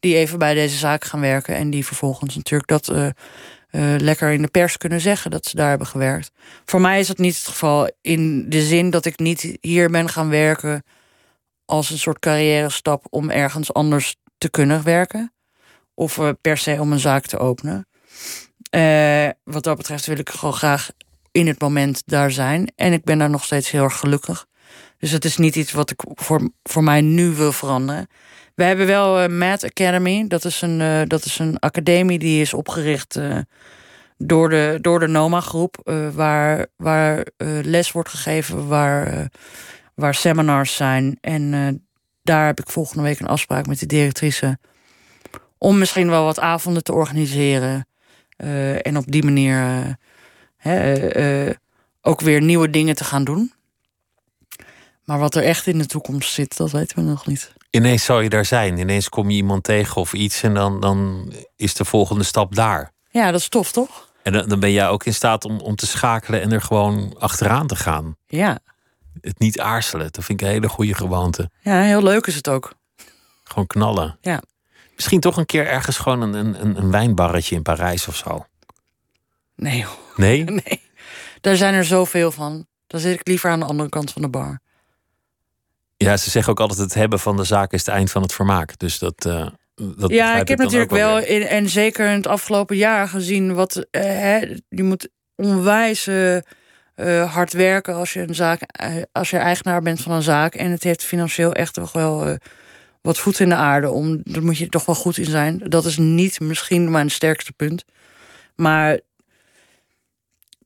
die 0.00 0.16
even 0.16 0.38
bij 0.38 0.54
deze 0.54 0.76
zaak 0.76 1.04
gaan 1.04 1.20
werken. 1.20 1.54
En 1.54 1.70
die 1.70 1.86
vervolgens 1.86 2.36
natuurlijk 2.36 2.68
dat 2.68 2.88
uh, 2.90 3.06
uh, 3.06 3.10
lekker 3.98 4.32
in 4.32 4.42
de 4.42 4.48
pers 4.48 4.76
kunnen 4.76 5.00
zeggen 5.00 5.30
dat 5.30 5.46
ze 5.46 5.56
daar 5.56 5.68
hebben 5.68 5.86
gewerkt. 5.86 6.30
Voor 6.64 6.80
mij 6.80 6.98
is 6.98 7.06
dat 7.06 7.18
niet 7.18 7.36
het 7.36 7.46
geval. 7.46 7.90
In 8.00 8.50
de 8.50 8.62
zin 8.62 8.90
dat 8.90 9.04
ik 9.04 9.18
niet 9.18 9.56
hier 9.60 9.90
ben 9.90 10.08
gaan 10.08 10.28
werken 10.28 10.82
als 11.64 11.90
een 11.90 11.98
soort 11.98 12.18
carrière 12.18 12.70
stap 12.70 13.06
om 13.10 13.30
ergens 13.30 13.72
anders 13.72 14.16
te 14.38 14.50
kunnen 14.50 14.82
werken. 14.82 15.32
Of 15.94 16.20
per 16.40 16.58
se 16.58 16.76
om 16.80 16.92
een 16.92 16.98
zaak 16.98 17.26
te 17.26 17.38
openen. 17.38 17.86
wat 19.44 19.62
dat 19.62 19.76
betreft 19.76 20.06
wil 20.06 20.18
ik 20.18 20.30
gewoon 20.30 20.54
graag 20.54 20.90
in 21.36 21.46
het 21.46 21.60
moment 21.60 22.02
daar 22.06 22.30
zijn. 22.30 22.72
En 22.74 22.92
ik 22.92 23.04
ben 23.04 23.18
daar 23.18 23.30
nog 23.30 23.44
steeds 23.44 23.70
heel 23.70 23.82
erg 23.82 23.98
gelukkig. 23.98 24.46
Dus 24.98 25.10
het 25.10 25.24
is 25.24 25.36
niet 25.36 25.56
iets 25.56 25.72
wat 25.72 25.90
ik 25.90 26.02
voor, 26.14 26.50
voor 26.62 26.84
mij 26.84 27.00
nu 27.00 27.30
wil 27.30 27.52
veranderen. 27.52 28.06
We 28.54 28.64
hebben 28.64 28.86
wel 28.86 29.22
uh, 29.22 29.28
Mad 29.38 29.64
Academy. 29.64 30.26
Dat 30.26 30.44
is, 30.44 30.62
een, 30.62 30.80
uh, 30.80 31.00
dat 31.06 31.24
is 31.24 31.38
een 31.38 31.58
academie 31.58 32.18
die 32.18 32.40
is 32.40 32.54
opgericht 32.54 33.16
uh, 33.16 33.38
door 34.16 34.48
de, 34.48 34.78
door 34.80 35.00
de 35.00 35.06
NOMA-groep. 35.06 35.90
waar 36.14 36.66
waar 36.76 37.26
les 37.62 37.92
wordt 37.92 38.08
gegeven, 38.08 38.66
waar, 38.66 39.28
waar 39.94 40.14
seminars 40.14 40.74
zijn. 40.74 41.18
En 41.20 41.50
daar 42.22 42.46
heb 42.46 42.60
ik 42.60 42.70
volgende 42.70 43.02
week 43.02 43.20
een 43.20 43.26
afspraak 43.26 43.66
met 43.66 43.78
de 43.78 43.86
directrice. 43.86 44.58
Om 45.58 45.78
misschien 45.78 46.08
wel 46.08 46.24
wat 46.24 46.40
avonden 46.40 46.82
te 46.82 46.92
organiseren. 46.92 47.86
en 48.82 48.96
op 48.96 49.04
die 49.06 49.24
manier 49.24 49.96
uh, 50.66 51.50
ook 52.00 52.20
weer 52.20 52.42
nieuwe 52.42 52.70
dingen 52.70 52.94
te 52.94 53.04
gaan 53.04 53.24
doen. 53.24 53.52
Maar 55.04 55.18
wat 55.18 55.34
er 55.34 55.42
echt 55.42 55.66
in 55.66 55.78
de 55.78 55.86
toekomst 55.86 56.32
zit, 56.32 56.56
dat 56.56 56.70
weten 56.70 56.96
we 56.96 57.02
nog 57.02 57.26
niet. 57.26 57.52
Ineens 57.70 58.04
zou 58.04 58.22
je 58.22 58.28
daar 58.28 58.44
zijn. 58.44 58.78
Ineens 58.78 59.08
kom 59.08 59.30
je 59.30 59.36
iemand 59.36 59.64
tegen 59.64 59.96
of 59.96 60.12
iets 60.12 60.42
en 60.42 60.54
dan, 60.54 60.80
dan 60.80 61.32
is 61.56 61.74
de 61.74 61.84
volgende 61.84 62.24
stap 62.24 62.54
daar. 62.54 62.92
Ja, 63.10 63.30
dat 63.30 63.40
is 63.40 63.48
tof, 63.48 63.72
toch? 63.72 64.08
En 64.22 64.32
dan, 64.32 64.48
dan 64.48 64.60
ben 64.60 64.72
jij 64.72 64.88
ook 64.88 65.04
in 65.04 65.14
staat 65.14 65.44
om, 65.44 65.60
om 65.60 65.76
te 65.76 65.86
schakelen 65.86 66.40
en 66.40 66.52
er 66.52 66.62
gewoon 66.62 67.16
achteraan 67.18 67.66
te 67.66 67.76
gaan. 67.76 68.16
Ja. 68.26 68.58
Het 69.20 69.38
niet 69.38 69.60
aarzelen, 69.60 70.08
dat 70.10 70.24
vind 70.24 70.40
ik 70.40 70.46
een 70.46 70.52
hele 70.52 70.68
goede 70.68 70.94
gewoonte. 70.94 71.50
Ja, 71.60 71.80
heel 71.80 72.02
leuk 72.02 72.26
is 72.26 72.34
het 72.34 72.48
ook. 72.48 72.74
Gewoon 73.44 73.66
knallen. 73.66 74.18
Ja. 74.20 74.42
Misschien 74.94 75.20
toch 75.20 75.36
een 75.36 75.46
keer 75.46 75.66
ergens 75.66 75.98
gewoon 75.98 76.22
een, 76.22 76.34
een, 76.34 76.76
een 76.76 76.90
wijnbarretje 76.90 77.54
in 77.54 77.62
Parijs 77.62 78.08
of 78.08 78.16
zo. 78.16 78.46
Nee. 79.56 79.84
Nee? 80.16 80.44
Nee. 80.64 80.84
Daar 81.40 81.56
zijn 81.56 81.74
er 81.74 81.84
zoveel 81.84 82.32
van. 82.32 82.66
Dan 82.86 83.00
zit 83.00 83.14
ik 83.14 83.26
liever 83.26 83.50
aan 83.50 83.60
de 83.60 83.66
andere 83.66 83.88
kant 83.88 84.12
van 84.12 84.22
de 84.22 84.28
bar. 84.28 84.60
Ja, 85.96 86.16
ze 86.16 86.30
zeggen 86.30 86.52
ook 86.52 86.60
altijd: 86.60 86.78
het 86.78 86.94
hebben 86.94 87.18
van 87.18 87.36
de 87.36 87.44
zaak 87.44 87.72
is 87.72 87.86
het 87.86 87.94
eind 87.94 88.10
van 88.10 88.22
het 88.22 88.32
vermaak. 88.32 88.78
Dus 88.78 88.98
dat. 88.98 89.24
Uh, 89.26 89.46
dat 89.74 90.10
ja, 90.10 90.36
ik 90.40 90.48
heb 90.48 90.58
natuurlijk 90.58 90.90
wel, 90.90 91.18
in, 91.18 91.42
en 91.42 91.68
zeker 91.68 92.06
in 92.06 92.16
het 92.16 92.26
afgelopen 92.26 92.76
jaar 92.76 93.08
gezien 93.08 93.54
wat. 93.54 93.76
Uh, 93.76 94.02
hè, 94.02 94.56
je 94.68 94.82
moet 94.82 95.08
onwijs 95.34 96.06
uh, 96.06 97.32
hard 97.32 97.52
werken 97.52 97.94
als 97.94 98.12
je 98.12 98.20
een 98.20 98.34
zaak, 98.34 98.60
als 99.12 99.30
je 99.30 99.36
eigenaar 99.36 99.82
bent 99.82 100.00
van 100.00 100.12
een 100.12 100.22
zaak. 100.22 100.54
En 100.54 100.70
het 100.70 100.82
heeft 100.82 101.04
financieel 101.04 101.52
echt 101.52 101.74
toch 101.74 101.92
wel 101.92 102.38
wat 103.02 103.18
voet 103.18 103.40
in 103.40 103.48
de 103.48 103.54
aarde. 103.54 103.90
Om, 103.90 104.20
daar 104.22 104.42
moet 104.42 104.58
je 104.58 104.68
toch 104.68 104.84
wel 104.84 104.94
goed 104.94 105.18
in 105.18 105.24
zijn. 105.24 105.58
Dat 105.58 105.84
is 105.84 105.96
niet 105.96 106.40
misschien 106.40 106.90
mijn 106.90 107.10
sterkste 107.10 107.52
punt. 107.52 107.84
Maar 108.56 109.00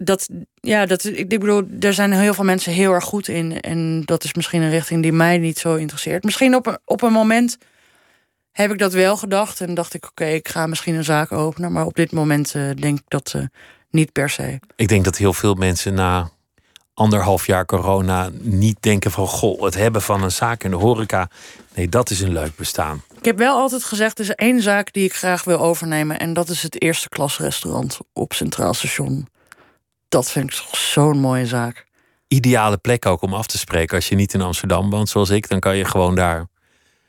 dat, 0.03 0.29
ja, 0.55 0.87
dat, 0.87 1.05
ik 1.05 1.29
bedoel, 1.29 1.63
er 1.81 1.95
zijn 1.95 2.13
heel 2.13 2.35
veel 2.35 2.45
mensen 2.45 2.73
heel 2.73 2.93
erg 2.93 3.05
goed 3.05 3.29
in. 3.29 3.61
En 3.61 4.03
dat 4.05 4.25
is 4.25 4.35
misschien 4.35 4.63
een 4.63 4.71
richting 4.71 5.03
die 5.03 5.13
mij 5.13 5.39
niet 5.39 5.59
zo 5.59 5.75
interesseert. 5.75 6.25
Misschien 6.25 6.55
op 6.55 6.67
een, 6.67 6.79
op 6.85 7.03
een 7.03 7.13
moment 7.13 7.59
heb 8.53 8.73
ik 8.73 8.79
dat 8.79 8.93
wel 8.93 9.17
gedacht. 9.17 9.61
En 9.61 9.75
dacht 9.75 9.95
ik, 9.95 10.07
oké, 10.07 10.25
ik 10.25 10.49
ga 10.49 10.67
misschien 10.67 10.95
een 10.95 11.05
zaak 11.05 11.33
openen. 11.33 11.73
Maar 11.73 11.87
op 11.87 11.95
dit 11.95 12.13
moment 12.13 12.55
uh, 12.55 12.71
denk 12.75 12.99
ik 12.99 13.05
dat 13.09 13.33
uh, 13.37 13.43
niet 13.91 14.13
per 14.13 14.31
se. 14.31 14.59
Ik 14.77 14.89
denk 14.89 15.05
dat 15.05 15.17
heel 15.17 15.33
veel 15.33 15.55
mensen 15.55 15.95
na 15.95 16.31
anderhalf 16.95 17.47
jaar 17.47 17.65
corona 17.65 18.31
niet 18.41 18.77
denken 18.81 19.11
van... 19.11 19.27
goh, 19.27 19.63
het 19.63 19.75
hebben 19.75 20.03
van 20.03 20.23
een 20.23 20.33
zaak 20.33 20.65
in 20.65 20.71
de 20.71 20.77
horeca. 20.77 21.31
Nee, 21.75 21.89
dat 21.89 22.11
is 22.11 22.21
een 22.21 22.33
leuk 22.33 22.57
bestaan. 22.57 23.03
Ik 23.19 23.25
heb 23.25 23.39
wel 23.39 23.57
altijd 23.57 23.85
gezegd, 23.85 24.19
er 24.19 24.25
is 24.25 24.35
één 24.35 24.63
zaak 24.63 24.93
die 24.93 25.05
ik 25.05 25.15
graag 25.15 25.45
wil 25.45 25.59
overnemen. 25.59 26.19
En 26.19 26.33
dat 26.33 26.49
is 26.49 26.63
het 26.63 26.83
eerste 26.83 27.09
klas 27.09 27.39
restaurant 27.39 27.99
op 28.13 28.33
Centraal 28.33 28.75
Station 28.75 29.29
dat 30.11 30.31
vind 30.31 30.45
ik 30.45 30.57
toch 30.57 30.77
zo'n 30.77 31.19
mooie 31.19 31.47
zaak. 31.47 31.87
Ideale 32.29 32.77
plek 32.77 33.07
ook 33.07 33.23
om 33.23 33.35
af 33.35 33.47
te 33.47 33.59
spreken. 33.59 33.97
Als 33.97 34.09
je 34.09 34.15
niet 34.15 34.35
in 34.35 34.41
Amsterdam 34.41 34.91
woont 34.91 35.09
zoals 35.09 35.31
ik, 35.31 35.49
dan 35.49 35.61
kan 35.61 35.77
je 35.77 35.85
gewoon 35.85 36.15
daar 36.15 36.47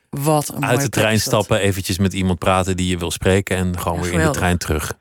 Wat 0.10 0.54
een 0.56 0.66
uit 0.66 0.82
de 0.82 0.90
trein 0.90 1.20
stappen, 1.20 1.60
eventjes 1.60 1.98
met 1.98 2.14
iemand 2.14 2.40
praten 2.40 2.78
die 2.78 2.88
je 2.88 2.98
wil 2.98 3.12
spreken 3.12 3.58
en 3.58 3.80
gewoon 3.80 4.02
weer 4.02 4.12
in 4.12 4.26
de 4.26 4.30
trein 4.30 4.58
terug. 4.58 4.94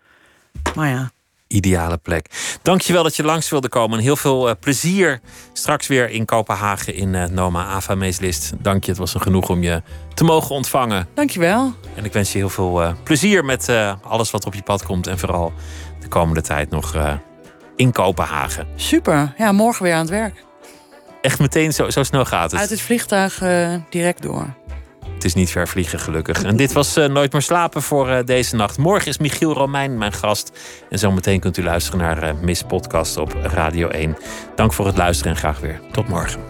Maar 0.75 0.89
ja. 0.89 1.11
Ideale 1.47 1.97
plek. 1.97 2.59
Dankjewel 2.63 3.03
dat 3.03 3.17
je 3.17 3.23
langs 3.23 3.51
wilde 3.51 3.69
komen. 3.69 3.99
En 3.99 4.05
heel 4.05 4.17
veel 4.17 4.49
uh, 4.49 4.55
plezier 4.61 5.21
straks 5.53 5.87
weer 5.87 6.11
in 6.11 6.25
Kopenhagen 6.25 6.95
in 6.95 7.15
uh, 7.15 7.25
Noma 7.25 7.67
Ava 7.67 7.95
Meeslist. 7.95 8.53
Dank 8.59 8.85
je, 8.85 8.91
het 8.91 9.01
was 9.01 9.15
een 9.15 9.21
genoeg 9.21 9.49
om 9.49 9.63
je 9.63 9.83
te 10.15 10.25
mogen 10.25 10.55
ontvangen. 10.55 11.09
Dankjewel. 11.15 11.75
En 11.95 12.05
ik 12.05 12.13
wens 12.13 12.33
je 12.33 12.39
heel 12.39 12.49
veel 12.49 12.83
uh, 12.83 12.93
plezier 13.05 13.45
met 13.45 13.69
alles 14.03 14.31
wat 14.31 14.47
op 14.47 14.55
je 14.55 14.63
pad 14.63 14.83
komt. 14.83 15.07
En 15.07 15.19
vooral 15.19 15.53
de 16.01 16.09
komende 16.09 16.41
tijd 16.41 16.71
nog 16.71 16.95
in 17.81 17.93
Kopenhagen. 17.93 18.67
Super. 18.77 19.35
Ja, 19.37 19.53
morgen 19.53 19.83
weer 19.83 19.95
aan 19.95 20.01
het 20.01 20.11
werk. 20.11 20.45
Echt 21.21 21.39
meteen 21.39 21.73
zo, 21.73 21.91
zo 21.91 22.03
snel 22.03 22.25
gaat 22.25 22.51
het? 22.51 22.61
Uit 22.61 22.71
het 22.71 22.81
vliegtuig 22.81 23.43
uh, 23.43 23.75
direct 23.91 24.23
door. 24.23 24.47
Het 25.15 25.25
is 25.25 25.35
niet 25.35 25.51
ver 25.51 25.69
vliegen, 25.69 26.01
gelukkig. 26.01 26.43
En 26.43 26.57
dit 26.57 26.73
was 26.73 26.95
Nooit 26.95 27.33
meer 27.33 27.43
slapen 27.43 27.83
voor 27.83 28.25
deze 28.25 28.57
nacht. 28.57 28.79
Morgen 28.79 29.09
is 29.09 29.19
Michiel 29.19 29.53
Romein 29.53 29.99
mijn 29.99 30.13
gast. 30.13 30.59
En 30.91 30.99
zometeen 30.99 31.41
kunt 31.41 31.57
u 31.57 31.63
luisteren 31.63 32.01
naar 32.01 32.35
Miss 32.37 32.63
Podcast 32.63 33.17
op 33.17 33.35
Radio 33.43 33.89
1. 33.89 34.17
Dank 34.55 34.73
voor 34.73 34.87
het 34.87 34.97
luisteren 34.97 35.33
en 35.33 35.39
graag 35.39 35.61
weer. 35.61 35.81
Tot 35.93 36.09
morgen. 36.09 36.50